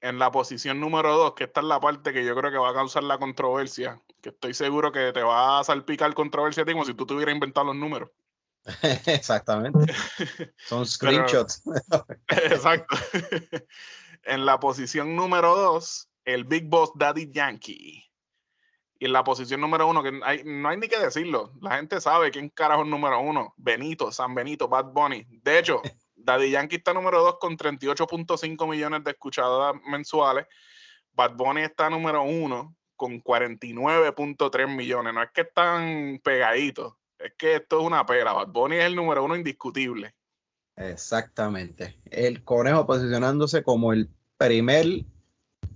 En 0.02 0.20
la 0.20 0.32
posición 0.32 0.80
número 0.80 1.18
2, 1.18 1.34
que 1.34 1.46
esta 1.46 1.62
es 1.62 1.66
la 1.66 1.80
parte 1.80 2.14
que 2.14 2.24
yo 2.24 2.36
creo 2.36 2.52
que 2.52 2.60
va 2.60 2.70
a 2.70 2.76
causar 2.76 3.04
la 3.04 3.18
controversia, 3.18 4.00
que 4.22 4.30
estoy 4.30 4.54
seguro 4.54 4.92
que 4.92 5.12
te 5.12 5.24
va 5.24 5.60
a 5.60 5.64
salpicar 5.64 6.14
controversia 6.14 6.62
a 6.62 6.66
ti 6.68 6.74
como 6.74 6.86
si 6.86 6.94
tú 6.94 7.08
te 7.08 7.16
hubieras 7.16 7.34
inventado 7.34 7.66
los 7.66 7.76
números. 7.76 8.12
Exactamente. 9.08 9.92
Son 10.58 10.86
screenshots. 10.86 11.64
Exacto. 12.28 12.96
en 14.26 14.46
la 14.46 14.60
posición 14.60 15.16
número 15.16 15.56
2, 15.56 16.10
el 16.26 16.44
Big 16.44 16.68
Boss 16.68 16.92
Daddy 16.96 17.32
Yankee. 17.32 18.02
Y 18.98 19.06
en 19.06 19.14
la 19.14 19.24
posición 19.24 19.62
número 19.62 19.88
1, 19.88 20.04
que 20.04 20.20
hay- 20.24 20.42
no 20.46 20.70
hay 20.70 20.78
ni 20.78 20.88
que 20.88 20.98
decirlo, 21.00 21.52
la 21.62 21.76
gente 21.78 22.00
sabe 22.02 22.32
quién 22.32 22.50
carajo 22.50 22.84
es 22.84 22.88
número 22.90 23.20
1. 23.20 23.54
Benito, 23.58 24.12
San 24.12 24.34
Benito, 24.34 24.68
Bad 24.68 24.86
Bunny. 24.94 25.26
De 25.44 25.60
hecho, 25.60 25.82
Daddy 26.16 26.50
Yankee 26.52 26.78
está 26.78 26.94
número 26.94 27.22
2 27.22 27.38
con 27.40 27.58
38.5 27.58 28.68
millones 28.68 29.04
de 29.04 29.12
escuchadas 29.12 29.76
mensuales. 29.88 30.48
Bad 31.12 31.36
Bunny 31.36 31.62
está 31.62 31.90
número 31.90 32.24
1 32.24 32.76
con 32.96 33.22
49.3 33.22 34.68
millones. 34.74 35.14
No 35.14 35.22
es 35.22 35.30
que 35.32 35.42
están 35.42 36.20
pegaditos, 36.24 36.94
es 37.20 37.34
que 37.38 37.56
esto 37.56 37.80
es 37.82 37.86
una 37.86 38.06
pera. 38.06 38.32
Bad 38.34 38.48
Bunny 38.48 38.78
es 38.78 38.86
el 38.86 38.96
número 38.96 39.24
1 39.26 39.36
indiscutible. 39.36 40.16
Exactamente. 40.78 42.00
El 42.06 42.44
conejo 42.44 42.86
posicionándose 42.86 43.64
como 43.64 43.92
el 43.94 44.10
primer 44.38 44.86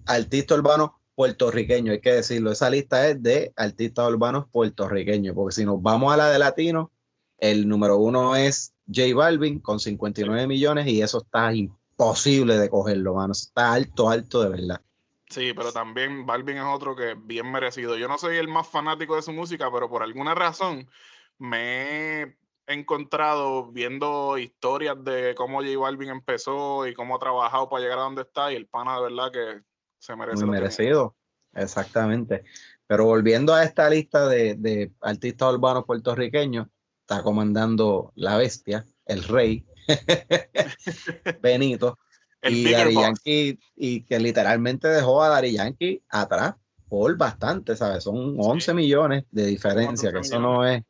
artista 0.10 0.56
urbano 0.56 1.00
puertorriqueño, 1.16 1.92
hay 1.92 2.02
que 2.02 2.14
decirlo. 2.14 2.52
Esa 2.52 2.70
lista 2.70 3.08
es 3.08 3.22
de 3.22 3.54
artistas 3.56 4.10
urbanos 4.10 4.46
puertorriqueños, 4.52 5.36
porque 5.36 5.56
si 5.56 5.66
nos 5.66 5.82
vamos 5.82 6.14
a 6.14 6.18
la 6.18 6.30
de 6.30 6.40
latino, 6.40 6.92
el 7.38 7.68
número 7.68 7.98
uno 7.98 8.36
es 8.36 8.74
J 8.88 9.14
Balvin 9.16 9.60
con 9.60 9.80
59 9.80 10.48
millones 10.48 10.88
y 10.88 11.02
eso 11.02 11.20
está 11.20 11.54
imposible 11.54 12.58
de 12.58 12.70
cogerlo, 12.70 13.14
mano. 13.16 13.34
Está 13.34 13.74
alto, 13.74 14.10
alto 14.10 14.44
de 14.44 14.50
verdad. 14.50 14.82
Sí, 15.30 15.54
pero 15.54 15.72
también 15.72 16.26
Balvin 16.26 16.58
es 16.58 16.64
otro 16.64 16.96
que 16.96 17.12
es 17.12 17.18
bien 17.28 17.52
merecido. 17.52 17.96
Yo 17.98 18.08
no 18.08 18.18
soy 18.18 18.38
el 18.38 18.48
más 18.48 18.68
fanático 18.68 19.16
de 19.16 19.22
su 19.22 19.32
música, 19.32 19.70
pero 19.72 19.88
por 19.90 20.02
alguna 20.02 20.34
razón 20.34 20.90
me 21.38 22.24
he 22.24 22.38
encontrado 22.66 23.72
viendo 23.72 24.38
historias 24.38 25.04
de 25.04 25.36
cómo 25.36 25.60
J 25.60 25.78
Balvin 25.78 26.10
empezó 26.10 26.88
y 26.88 26.96
cómo 26.96 27.16
ha 27.16 27.20
trabajado 27.20 27.70
para 27.70 27.84
llegar 27.84 28.00
a 28.00 28.04
donde 28.04 28.24
está 28.24 28.52
y 28.52 28.56
el 28.56 28.68
pana 28.68 28.96
de 28.96 29.02
verdad 29.02 29.32
que 29.32 29.69
se 30.00 30.16
merece 30.16 30.46
Muy 30.46 30.52
merecido. 30.52 31.16
Exactamente. 31.54 32.44
Pero 32.88 33.06
volviendo 33.06 33.54
a 33.54 33.64
esta 33.64 33.90
lista 33.90 34.28
de, 34.28 34.56
de 34.56 34.92
artistas 35.02 35.54
urbanos 35.54 35.86
puertorriqueños, 35.86 36.68
está 37.02 37.22
comandando 37.24 38.12
la 38.16 38.38
bestia, 38.38 38.86
el 39.06 39.24
rey, 39.24 39.66
Benito, 41.42 41.98
El 42.42 42.56
y 42.56 42.74
Boss. 42.74 42.94
Yankee, 42.94 43.60
y 43.76 44.04
que 44.06 44.20
literalmente 44.20 44.88
dejó 44.88 45.22
a 45.22 45.30
Daddy 45.30 45.54
Yankee 45.54 46.04
atrás 46.10 46.56
por 46.88 47.16
bastante, 47.18 47.76
¿sabes? 47.76 48.04
Son 48.04 48.36
11 48.40 48.74
millones 48.74 49.26
de 49.30 49.46
diferencia, 49.46 50.10
11 50.10 50.12
que 50.12 50.20
eso 50.20 50.40
no 50.40 50.66
es, 50.66 50.84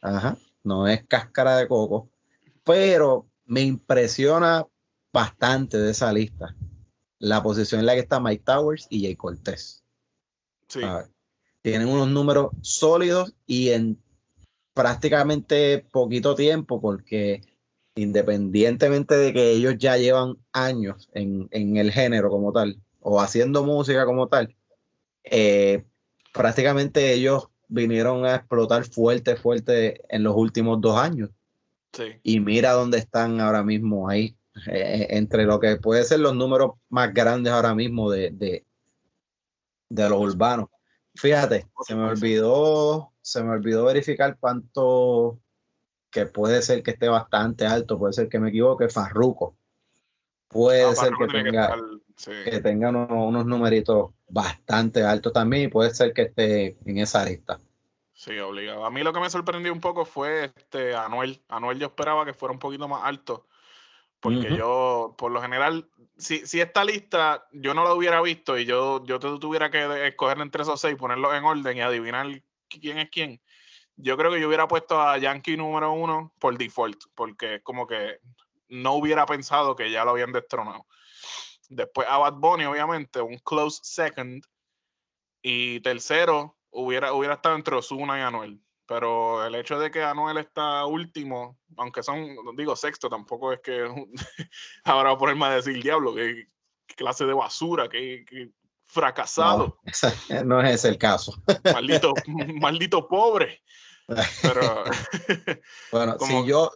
ajá, 0.00 0.36
no 0.64 0.88
es 0.88 1.06
cáscara 1.06 1.56
de 1.58 1.68
coco, 1.68 2.10
pero 2.64 3.28
me 3.44 3.60
impresiona 3.60 4.66
bastante 5.12 5.78
de 5.78 5.90
esa 5.90 6.12
lista 6.12 6.54
la 7.18 7.42
posición 7.42 7.80
en 7.80 7.86
la 7.86 7.94
que 7.94 8.00
está 8.00 8.20
Mike 8.20 8.44
Towers 8.44 8.86
y 8.90 9.02
Jay 9.02 9.16
Cortés. 9.16 9.82
Sí. 10.68 10.80
Ah, 10.82 11.08
tienen 11.62 11.88
unos 11.88 12.08
números 12.08 12.50
sólidos 12.62 13.34
y 13.46 13.70
en 13.70 14.00
prácticamente 14.74 15.84
poquito 15.90 16.34
tiempo, 16.34 16.80
porque 16.80 17.42
independientemente 17.96 19.16
de 19.16 19.32
que 19.32 19.50
ellos 19.50 19.74
ya 19.76 19.96
llevan 19.96 20.36
años 20.52 21.08
en, 21.12 21.48
en 21.50 21.76
el 21.76 21.90
género 21.90 22.30
como 22.30 22.52
tal, 22.52 22.80
o 23.00 23.20
haciendo 23.20 23.64
música 23.64 24.06
como 24.06 24.28
tal, 24.28 24.54
eh, 25.24 25.84
prácticamente 26.32 27.12
ellos 27.12 27.48
vinieron 27.66 28.24
a 28.24 28.36
explotar 28.36 28.84
fuerte, 28.84 29.36
fuerte 29.36 30.00
en 30.08 30.22
los 30.22 30.36
últimos 30.36 30.80
dos 30.80 30.96
años. 30.96 31.30
Sí. 31.92 32.04
Y 32.22 32.40
mira 32.40 32.72
dónde 32.72 32.98
están 32.98 33.40
ahora 33.40 33.62
mismo 33.62 34.08
ahí, 34.08 34.36
eh, 34.66 35.06
entre 35.10 35.44
lo 35.44 35.60
que 35.60 35.76
puede 35.76 36.04
ser 36.04 36.20
los 36.20 36.34
números 36.34 36.72
más 36.88 37.12
grandes 37.14 37.52
ahora 37.52 37.74
mismo 37.74 38.10
de, 38.10 38.30
de, 38.30 38.64
de 39.88 40.08
los 40.08 40.20
urbanos. 40.20 40.68
Fíjate, 41.14 41.66
se 41.86 41.94
me 41.94 42.04
olvidó, 42.04 43.12
se 43.20 43.42
me 43.42 43.50
olvidó 43.50 43.84
verificar 43.84 44.36
cuánto 44.38 45.38
que 46.10 46.26
puede 46.26 46.62
ser 46.62 46.82
que 46.82 46.92
esté 46.92 47.08
bastante 47.08 47.66
alto, 47.66 47.98
puede 47.98 48.12
ser 48.12 48.28
que 48.28 48.38
me 48.38 48.48
equivoque, 48.50 48.88
Farruco. 48.88 49.56
Puede 50.48 50.84
Ah, 50.84 50.94
ser 50.94 51.12
que 51.18 51.26
tenga, 51.26 51.76
sí. 52.16 52.30
que 52.44 52.60
tenga 52.60 52.88
unos, 52.88 53.08
unos 53.10 53.44
numeritos 53.44 54.12
bastante 54.28 55.02
altos 55.02 55.32
también 55.32 55.64
y 55.64 55.68
puede 55.68 55.94
ser 55.94 56.12
que 56.12 56.22
esté 56.22 56.78
en 56.86 56.98
esa 56.98 57.24
lista. 57.24 57.58
Sí, 58.14 58.38
obligado. 58.38 58.84
A 58.84 58.90
mí 58.90 59.02
lo 59.02 59.12
que 59.12 59.20
me 59.20 59.30
sorprendió 59.30 59.72
un 59.72 59.80
poco 59.80 60.04
fue 60.04 60.46
este 60.56 60.94
Anuel. 60.94 61.40
Anuel 61.48 61.78
yo 61.78 61.86
esperaba 61.86 62.24
que 62.24 62.32
fuera 62.32 62.52
un 62.52 62.58
poquito 62.58 62.88
más 62.88 63.02
alto. 63.04 63.46
Porque 64.20 64.56
yo, 64.56 65.14
por 65.16 65.30
lo 65.30 65.40
general, 65.40 65.88
si, 66.16 66.44
si 66.44 66.60
esta 66.60 66.84
lista 66.84 67.46
yo 67.52 67.72
no 67.72 67.84
la 67.84 67.94
hubiera 67.94 68.20
visto 68.20 68.58
y 68.58 68.64
yo, 68.64 69.04
yo 69.04 69.20
te 69.20 69.28
tuviera 69.38 69.70
que 69.70 70.08
escoger 70.08 70.40
entre 70.40 70.62
esos 70.62 70.80
seis, 70.80 70.96
ponerlos 70.96 71.34
en 71.34 71.44
orden 71.44 71.76
y 71.76 71.80
adivinar 71.80 72.26
quién 72.68 72.98
es 72.98 73.10
quién, 73.10 73.40
yo 74.00 74.16
creo 74.16 74.30
que 74.30 74.40
yo 74.40 74.46
hubiera 74.46 74.68
puesto 74.68 75.00
a 75.00 75.18
Yankee 75.18 75.56
número 75.56 75.92
uno 75.92 76.32
por 76.38 76.56
default, 76.56 77.02
porque 77.14 77.56
es 77.56 77.62
como 77.62 77.86
que 77.86 78.20
no 78.68 78.94
hubiera 78.94 79.26
pensado 79.26 79.74
que 79.74 79.90
ya 79.90 80.04
lo 80.04 80.12
habían 80.12 80.32
destronado. 80.32 80.86
Después 81.68 82.06
a 82.08 82.18
Bad 82.18 82.34
Bunny, 82.34 82.64
obviamente, 82.64 83.20
un 83.20 83.38
close 83.38 83.80
second. 83.82 84.42
Y 85.42 85.80
tercero, 85.80 86.56
hubiera, 86.70 87.12
hubiera 87.12 87.34
estado 87.34 87.56
entre 87.56 87.76
Ozuna 87.76 88.18
y 88.18 88.22
Anuel. 88.22 88.60
Pero 88.88 89.44
el 89.46 89.54
hecho 89.54 89.78
de 89.78 89.90
que 89.90 90.02
Anuel 90.02 90.38
está 90.38 90.86
último, 90.86 91.58
aunque 91.76 92.02
son, 92.02 92.26
digo, 92.56 92.74
sexto, 92.74 93.10
tampoco 93.10 93.52
es 93.52 93.60
que 93.60 93.84
ahora 94.84 95.10
voy 95.10 95.16
a 95.16 95.18
ponerme 95.18 95.44
a 95.44 95.50
decir 95.56 95.82
diablo, 95.82 96.14
que 96.14 96.46
clase 96.96 97.26
de 97.26 97.34
basura, 97.34 97.88
que, 97.90 98.24
fracasado, 98.86 99.78
No, 99.84 99.90
ese- 99.90 100.44
no 100.46 100.62
es 100.62 100.84
el 100.86 100.96
caso. 100.96 101.34
maldito, 101.64 102.14
maldito 102.60 103.06
pobre. 103.06 103.60
Pero 104.40 104.84
Bueno, 105.92 106.16
Como- 106.16 106.42
si 106.42 106.48
yo, 106.48 106.70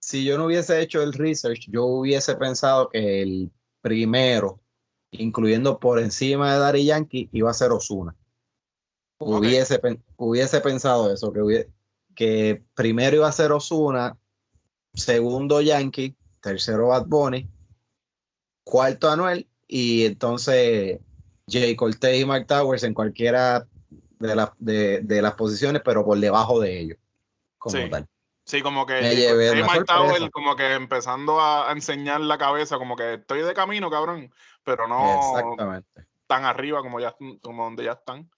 si 0.00 0.24
yo 0.24 0.36
no 0.38 0.46
hubiese 0.46 0.80
hecho 0.80 1.02
el 1.02 1.12
research, 1.12 1.66
yo 1.68 1.84
hubiese 1.84 2.34
pensado 2.34 2.88
que 2.88 3.22
el 3.22 3.52
primero, 3.80 4.60
incluyendo 5.12 5.78
por 5.78 6.00
encima 6.00 6.52
de 6.52 6.58
Daddy 6.58 6.84
Yankee, 6.86 7.28
iba 7.32 7.48
a 7.50 7.54
ser 7.54 7.70
Osuna. 7.70 8.16
Hubiese, 9.24 9.78
pen- 9.78 10.02
hubiese 10.16 10.60
pensado 10.60 11.12
eso, 11.12 11.32
que, 11.32 11.40
hubie- 11.40 11.68
que 12.14 12.62
primero 12.74 13.16
iba 13.16 13.28
a 13.28 13.32
ser 13.32 13.52
Osuna, 13.52 14.16
segundo 14.92 15.60
Yankee, 15.60 16.16
tercero 16.40 16.88
Bad 16.88 17.06
Bunny, 17.06 17.48
cuarto 18.64 19.10
Anuel, 19.10 19.48
y 19.66 20.04
entonces 20.04 21.00
Jay 21.48 21.76
Cortez 21.76 22.20
y 22.20 22.24
Mark 22.24 22.46
Towers 22.46 22.82
en 22.84 22.94
cualquiera 22.94 23.66
de, 24.18 24.34
las 24.36 24.50
de, 24.58 25.00
de 25.00 25.22
las 25.22 25.34
posiciones, 25.34 25.82
pero 25.84 26.04
por 26.04 26.18
debajo 26.18 26.60
de 26.60 26.80
ellos, 26.80 26.98
como 27.58 27.76
Sí. 27.76 27.90
tal. 27.90 28.06
sí, 28.44 28.62
como 28.62 28.86
que 28.86 28.94
Jay 28.94 29.16
llevé 29.16 29.48
Cortez 29.48 29.52
y 29.54 29.62
una 29.62 29.66
Mike 29.72 29.86
sorpresa. 29.86 30.18
Tower 30.18 30.30
como 30.30 30.56
que 30.56 30.72
empezando 30.74 31.40
a, 31.40 31.68
a 31.68 31.72
enseñar 31.72 32.20
la 32.20 32.38
cabeza, 32.38 32.78
como 32.78 32.96
que 32.96 33.14
estoy 33.14 33.42
de 33.42 33.54
camino, 33.54 33.90
cabrón, 33.90 34.32
pero 34.64 34.86
no 34.88 35.02
tan 36.26 36.44
arriba 36.44 36.80
como 36.80 37.00
ya 37.00 37.14
como 37.42 37.64
donde 37.64 37.84
ya 37.84 37.92
están. 37.92 38.30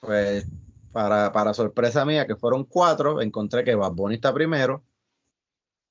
Pues 0.00 0.46
para, 0.92 1.32
para 1.32 1.54
sorpresa 1.54 2.04
mía, 2.04 2.26
que 2.26 2.36
fueron 2.36 2.64
cuatro, 2.64 3.20
encontré 3.20 3.64
que 3.64 3.74
Bad 3.74 3.92
Bunny 3.92 4.16
está 4.16 4.32
primero, 4.32 4.84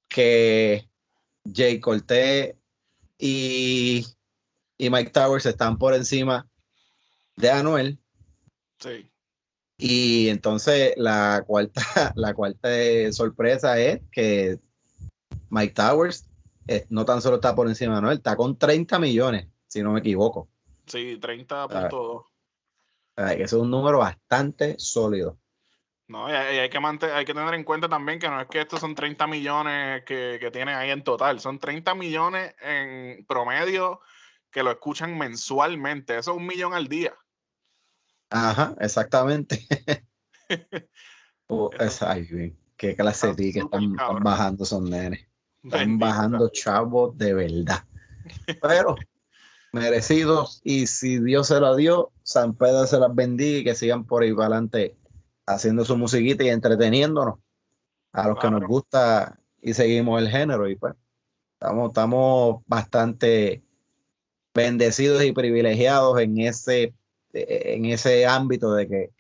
que 0.08 0.90
Jay 1.54 1.80
Cortez 1.80 2.56
y, 3.18 4.06
y 4.78 4.90
Mike 4.90 5.12
Towers 5.12 5.46
están 5.46 5.78
por 5.78 5.94
encima 5.94 6.48
de 7.36 7.52
Anuel. 7.52 8.00
Sí. 8.80 9.10
Y 9.78 10.30
entonces 10.30 10.94
la 10.98 11.44
cuarta, 11.46 11.82
la 12.16 12.34
cuarta 12.34 12.70
sorpresa 13.12 13.80
es 13.80 14.02
que 14.12 14.60
Mike 15.50 15.74
Towers 15.74 16.28
eh, 16.68 16.86
no 16.90 17.06
tan 17.06 17.22
solo 17.22 17.36
está 17.36 17.56
por 17.56 17.68
encima 17.68 17.94
de 17.94 17.98
Anuel, 18.00 18.18
está 18.18 18.36
con 18.36 18.58
30 18.58 19.00
millones, 19.00 19.48
si 19.68 19.82
no 19.82 19.92
me 19.92 20.00
equivoco. 20.00 20.50
Sí, 20.86 21.20
30.2. 21.22 22.26
Que 23.18 23.44
eso 23.44 23.58
es 23.58 23.64
un 23.64 23.72
número 23.72 23.98
bastante 23.98 24.76
sólido. 24.78 25.40
No, 26.08 26.30
y 26.30 26.34
hay, 26.34 26.70
que 26.70 26.78
hay 26.78 27.26
que 27.26 27.34
tener 27.34 27.54
en 27.54 27.64
cuenta 27.64 27.90
también 27.90 28.20
que 28.20 28.30
no 28.30 28.40
es 28.40 28.48
que 28.48 28.62
estos 28.62 28.80
son 28.80 28.96
30 28.96 29.28
millones 29.28 30.04
que, 30.06 30.38
que 30.40 30.52
tienen 30.52 30.76
ahí 30.76 30.90
en 30.92 31.04
total, 31.04 31.40
son 31.40 31.60
30 31.60 31.96
millones 31.96 32.56
en 32.62 33.26
promedio 33.26 34.00
que 34.50 34.64
lo 34.64 34.72
escuchan 34.72 35.18
mensualmente. 35.18 36.18
Eso 36.18 36.32
es 36.32 36.38
un 36.38 36.46
millón 36.46 36.74
al 36.74 36.88
día. 36.88 37.14
Ajá, 38.30 38.76
exactamente. 38.80 39.66
Oh, 41.50 41.70
es- 41.80 42.02
ay, 42.02 42.24
bien, 42.24 42.60
qué 42.76 42.94
clase 42.94 43.34
de 43.34 43.54
súper 43.54 43.82
están, 43.82 44.22
bajando 44.22 44.66
esos 44.66 44.82
nenes. 44.82 45.26
Están 45.64 45.98
bajando 45.98 46.50
chavos 46.50 47.18
de 47.18 47.34
verdad. 47.34 47.86
Pero 48.62 48.96
merecidos. 49.78 50.62
Y 50.64 50.88
si 50.88 51.20
Dios 51.20 51.48
se 51.48 51.60
lo 51.60 51.76
dio, 51.76 52.12
San 52.24 52.54
Pedro 52.54 52.86
se 52.86 53.00
las 53.00 53.14
bendiga 53.14 53.60
y 53.60 53.64
que 53.64 53.76
sigan 53.76 54.06
por 54.06 54.24
ahí 54.24 54.34
para 54.34 54.48
adelante 54.48 54.98
haciendo 55.46 55.86
su 55.86 55.98
musiquita 55.98 56.44
y 56.44 56.50
entreteniéndonos 56.50 57.40
a 58.12 58.28
los 58.28 58.40
que 58.40 58.52
nos 58.52 58.64
gusta 58.64 59.40
y 59.62 59.74
seguimos 59.74 60.22
el 60.22 60.30
género. 60.30 60.68
Y 60.70 60.76
pues 60.76 60.94
estamos, 61.54 61.90
estamos 61.90 62.64
bastante 62.66 63.64
bendecidos 64.54 65.24
y 65.24 65.32
privilegiados 65.32 66.20
en 66.20 66.40
ese, 66.40 66.94
en 67.34 67.86
ese 67.86 68.26
ámbito 68.26 68.74
de 68.74 68.88
que 68.88 69.12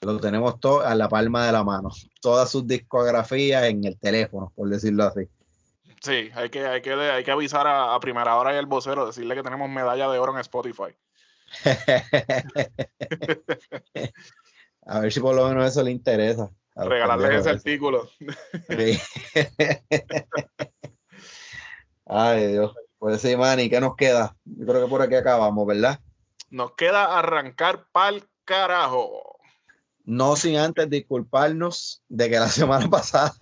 lo 0.00 0.18
tenemos 0.20 0.60
todo 0.60 0.80
a 0.80 0.94
la 0.94 1.08
palma 1.08 1.46
de 1.46 1.52
la 1.52 1.64
mano. 1.64 1.90
Todas 2.20 2.50
sus 2.50 2.66
discografías 2.66 3.64
en 3.64 3.84
el 3.84 3.98
teléfono, 3.98 4.52
por 4.54 4.68
decirlo 4.68 5.04
así. 5.04 5.28
Sí, 6.02 6.30
hay 6.34 6.50
que, 6.50 6.66
hay 6.66 6.80
que, 6.80 6.92
hay 6.92 7.24
que 7.24 7.30
avisar 7.30 7.66
a, 7.66 7.94
a 7.94 8.00
primera 8.00 8.36
hora 8.36 8.54
y 8.54 8.56
al 8.56 8.66
vocero, 8.66 9.06
decirle 9.06 9.34
que 9.34 9.42
tenemos 9.42 9.68
medalla 9.68 10.08
de 10.08 10.18
oro 10.18 10.32
en 10.32 10.40
Spotify. 10.40 10.94
A 14.86 15.00
ver 15.00 15.12
si 15.12 15.20
por 15.20 15.34
lo 15.34 15.48
menos 15.48 15.66
eso 15.66 15.82
le 15.82 15.90
interesa. 15.90 16.50
Regalarles 16.74 17.40
ese 17.40 17.50
artículo. 17.50 18.08
Sí. 18.68 18.98
Ay, 22.06 22.46
Dios. 22.46 22.74
Pues 22.98 23.20
sí, 23.20 23.36
Manny, 23.36 23.68
¿qué 23.68 23.80
nos 23.80 23.96
queda? 23.96 24.36
Yo 24.44 24.66
creo 24.66 24.84
que 24.84 24.90
por 24.90 25.02
aquí 25.02 25.14
acabamos, 25.14 25.66
¿verdad? 25.66 26.00
Nos 26.50 26.72
queda 26.72 27.18
arrancar 27.18 27.86
pa'l 27.92 28.26
carajo. 28.44 29.38
No 30.04 30.36
sin 30.36 30.56
antes 30.56 30.88
disculparnos 30.88 32.02
de 32.08 32.30
que 32.30 32.38
la 32.38 32.48
semana 32.48 32.88
pasada 32.90 33.34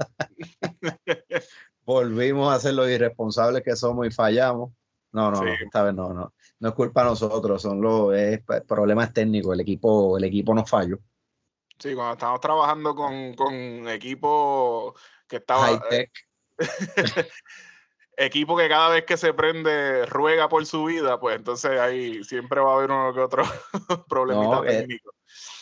volvimos 1.86 2.52
a 2.52 2.58
ser 2.60 2.74
los 2.74 2.88
irresponsables 2.88 3.62
que 3.62 3.76
somos 3.76 4.06
y 4.06 4.10
fallamos. 4.10 4.72
No, 5.12 5.30
no, 5.30 5.38
Sí. 5.38 5.44
no, 5.44 5.52
esta 5.52 5.82
vez 5.84 5.94
no, 5.94 6.12
no. 6.12 6.34
No 6.58 6.68
es 6.68 6.74
culpa 6.74 7.02
de 7.04 7.10
nosotros, 7.10 7.62
son 7.62 7.80
los 7.80 8.14
es 8.14 8.40
problemas 8.66 9.12
técnicos. 9.14 9.54
El 9.54 9.60
equipo, 9.60 10.18
el 10.18 10.24
equipo 10.24 10.52
nos 10.54 10.68
falló. 10.68 10.98
Sí, 11.78 11.94
cuando 11.94 12.14
estamos 12.14 12.40
trabajando 12.40 12.94
con, 12.94 13.34
con 13.34 13.88
equipo 13.88 14.94
que 15.28 15.36
estaba. 15.36 15.66
High 15.66 15.80
tech. 15.88 16.10
equipo 18.16 18.56
que 18.56 18.68
cada 18.68 18.90
vez 18.90 19.04
que 19.04 19.16
se 19.16 19.34
prende 19.34 20.06
ruega 20.06 20.48
por 20.48 20.64
su 20.64 20.84
vida, 20.84 21.20
pues 21.20 21.36
entonces 21.36 21.78
ahí 21.78 22.24
siempre 22.24 22.60
va 22.60 22.72
a 22.72 22.76
haber 22.76 22.90
uno 22.90 23.12
que 23.12 23.20
otro 23.20 23.44
problemita 24.08 24.56
No, 24.56 24.64
eh, 24.64 24.68
técnico. 24.68 25.10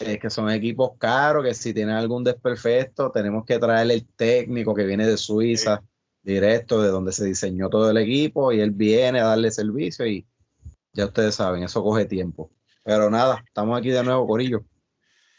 Es 0.01 0.19
que 0.19 0.31
son 0.31 0.51
equipos 0.51 0.93
caros, 0.99 1.45
que 1.45 1.55
si 1.55 1.75
tienen 1.75 1.97
algún 1.97 2.23
desperfecto, 2.23 3.11
tenemos 3.11 3.45
que 3.45 3.59
traerle 3.59 3.95
el 3.95 4.07
técnico 4.15 4.75
que 4.75 4.85
viene 4.85 5.07
de 5.07 5.17
Suiza, 5.17 5.83
directo, 6.25 6.83
de 6.83 6.89
donde 6.89 7.13
se 7.13 7.25
diseñó 7.25 7.69
todo 7.69 7.91
el 7.91 7.99
equipo, 7.99 8.53
y 8.53 8.61
él 8.61 8.71
viene 8.71 9.21
a 9.21 9.27
darle 9.27 9.51
servicio 9.51 10.07
y 10.07 10.27
ya 10.93 11.07
ustedes 11.07 11.35
saben, 11.35 11.63
eso 11.63 11.83
coge 11.83 12.07
tiempo. 12.07 12.51
Pero 12.83 13.11
nada, 13.11 13.43
estamos 13.47 13.79
aquí 13.79 13.91
de 13.91 14.03
nuevo, 14.03 14.27
Corillo. 14.27 14.65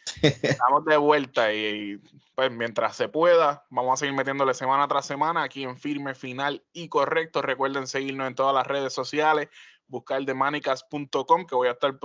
Estamos 0.22 0.86
de 0.86 0.98
vuelta 0.98 1.52
y, 1.52 1.98
pues 2.36 2.52
mientras 2.52 2.96
se 2.96 3.10
pueda, 3.10 3.66
vamos 3.70 3.94
a 3.94 3.98
seguir 3.98 4.14
metiéndole 4.14 4.54
semana 4.54 4.88
tras 4.88 5.06
semana 5.06 5.42
aquí 5.42 5.64
en 5.64 5.78
Firme 5.78 6.14
Final 6.14 6.64
y 6.74 6.90
Correcto. 6.90 7.42
Recuerden 7.42 7.88
seguirnos 7.88 8.28
en 8.28 8.36
todas 8.36 8.54
las 8.54 8.68
redes 8.68 8.94
sociales, 8.94 9.50
buscar 9.88 10.24
demanicas.com, 10.24 11.46
que 11.48 11.56
voy 11.56 11.70
a 11.70 11.72
estar 11.72 11.98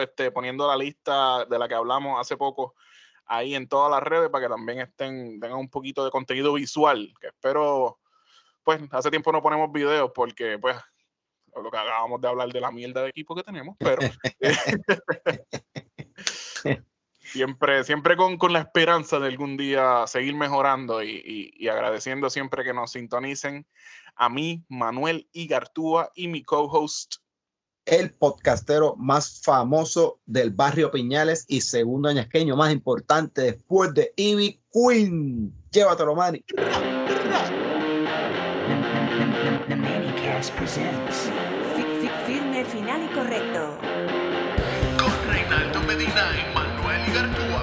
este, 0.00 0.30
poniendo 0.30 0.66
la 0.66 0.76
lista 0.76 1.46
de 1.46 1.58
la 1.58 1.68
que 1.68 1.74
hablamos 1.74 2.20
hace 2.20 2.36
poco 2.36 2.74
ahí 3.26 3.54
en 3.54 3.68
todas 3.68 3.90
las 3.90 4.02
redes 4.02 4.30
para 4.30 4.46
que 4.46 4.52
también 4.52 4.80
estén, 4.80 5.40
tengan 5.40 5.58
un 5.58 5.68
poquito 5.68 6.04
de 6.04 6.10
contenido 6.10 6.52
visual, 6.52 7.12
que 7.20 7.28
espero, 7.28 7.98
pues 8.66 8.80
hace 8.90 9.10
tiempo 9.10 9.30
no 9.30 9.40
ponemos 9.40 9.70
videos 9.72 10.10
porque 10.12 10.58
pues 10.58 10.76
lo 11.54 11.70
que 11.70 11.78
acabamos 11.78 12.20
de 12.20 12.26
hablar 12.28 12.48
de 12.52 12.60
la 12.60 12.72
mierda 12.72 13.02
de 13.02 13.10
equipo 13.10 13.34
que 13.36 13.44
tenemos, 13.44 13.76
pero 13.78 14.02
siempre, 17.22 17.84
siempre 17.84 18.16
con, 18.16 18.36
con 18.38 18.52
la 18.52 18.58
esperanza 18.58 19.20
de 19.20 19.28
algún 19.28 19.56
día 19.56 20.04
seguir 20.08 20.34
mejorando 20.34 21.00
y, 21.02 21.10
y- 21.12 21.50
y 21.56 21.68
agradeciendo 21.68 22.28
siempre 22.28 22.64
que 22.64 22.74
nos 22.74 22.90
sintonicen 22.92 23.64
a 24.16 24.28
mí, 24.28 24.64
Manuel 24.68 25.28
Igartúa 25.32 26.10
y 26.16 26.26
mi 26.28 26.42
co-host. 26.42 27.16
El 27.84 28.10
podcastero 28.12 28.96
más 28.96 29.42
famoso 29.44 30.18
del 30.26 30.50
barrio 30.50 30.90
Piñales 30.90 31.44
y 31.46 31.60
segundo 31.60 32.08
añasqueño 32.08 32.56
más 32.56 32.72
importante 32.72 33.42
después 33.42 33.94
de 33.94 34.12
Ivy 34.16 34.60
Queen. 34.72 35.52
Llévatelo, 35.70 36.16
Manny. 36.16 36.44
Manicast 40.46 40.52
presents. 40.56 41.30
Fi- 41.74 42.00
fi- 42.00 42.10
Firme, 42.26 42.64
final 42.64 43.02
y 43.02 43.08
correcto. 43.14 43.76
Con 44.98 45.12
Reinaldo 45.32 45.80
Medina 45.82 46.24
y 46.36 46.54
Manuel 46.54 47.08
Igartúa. 47.08 47.55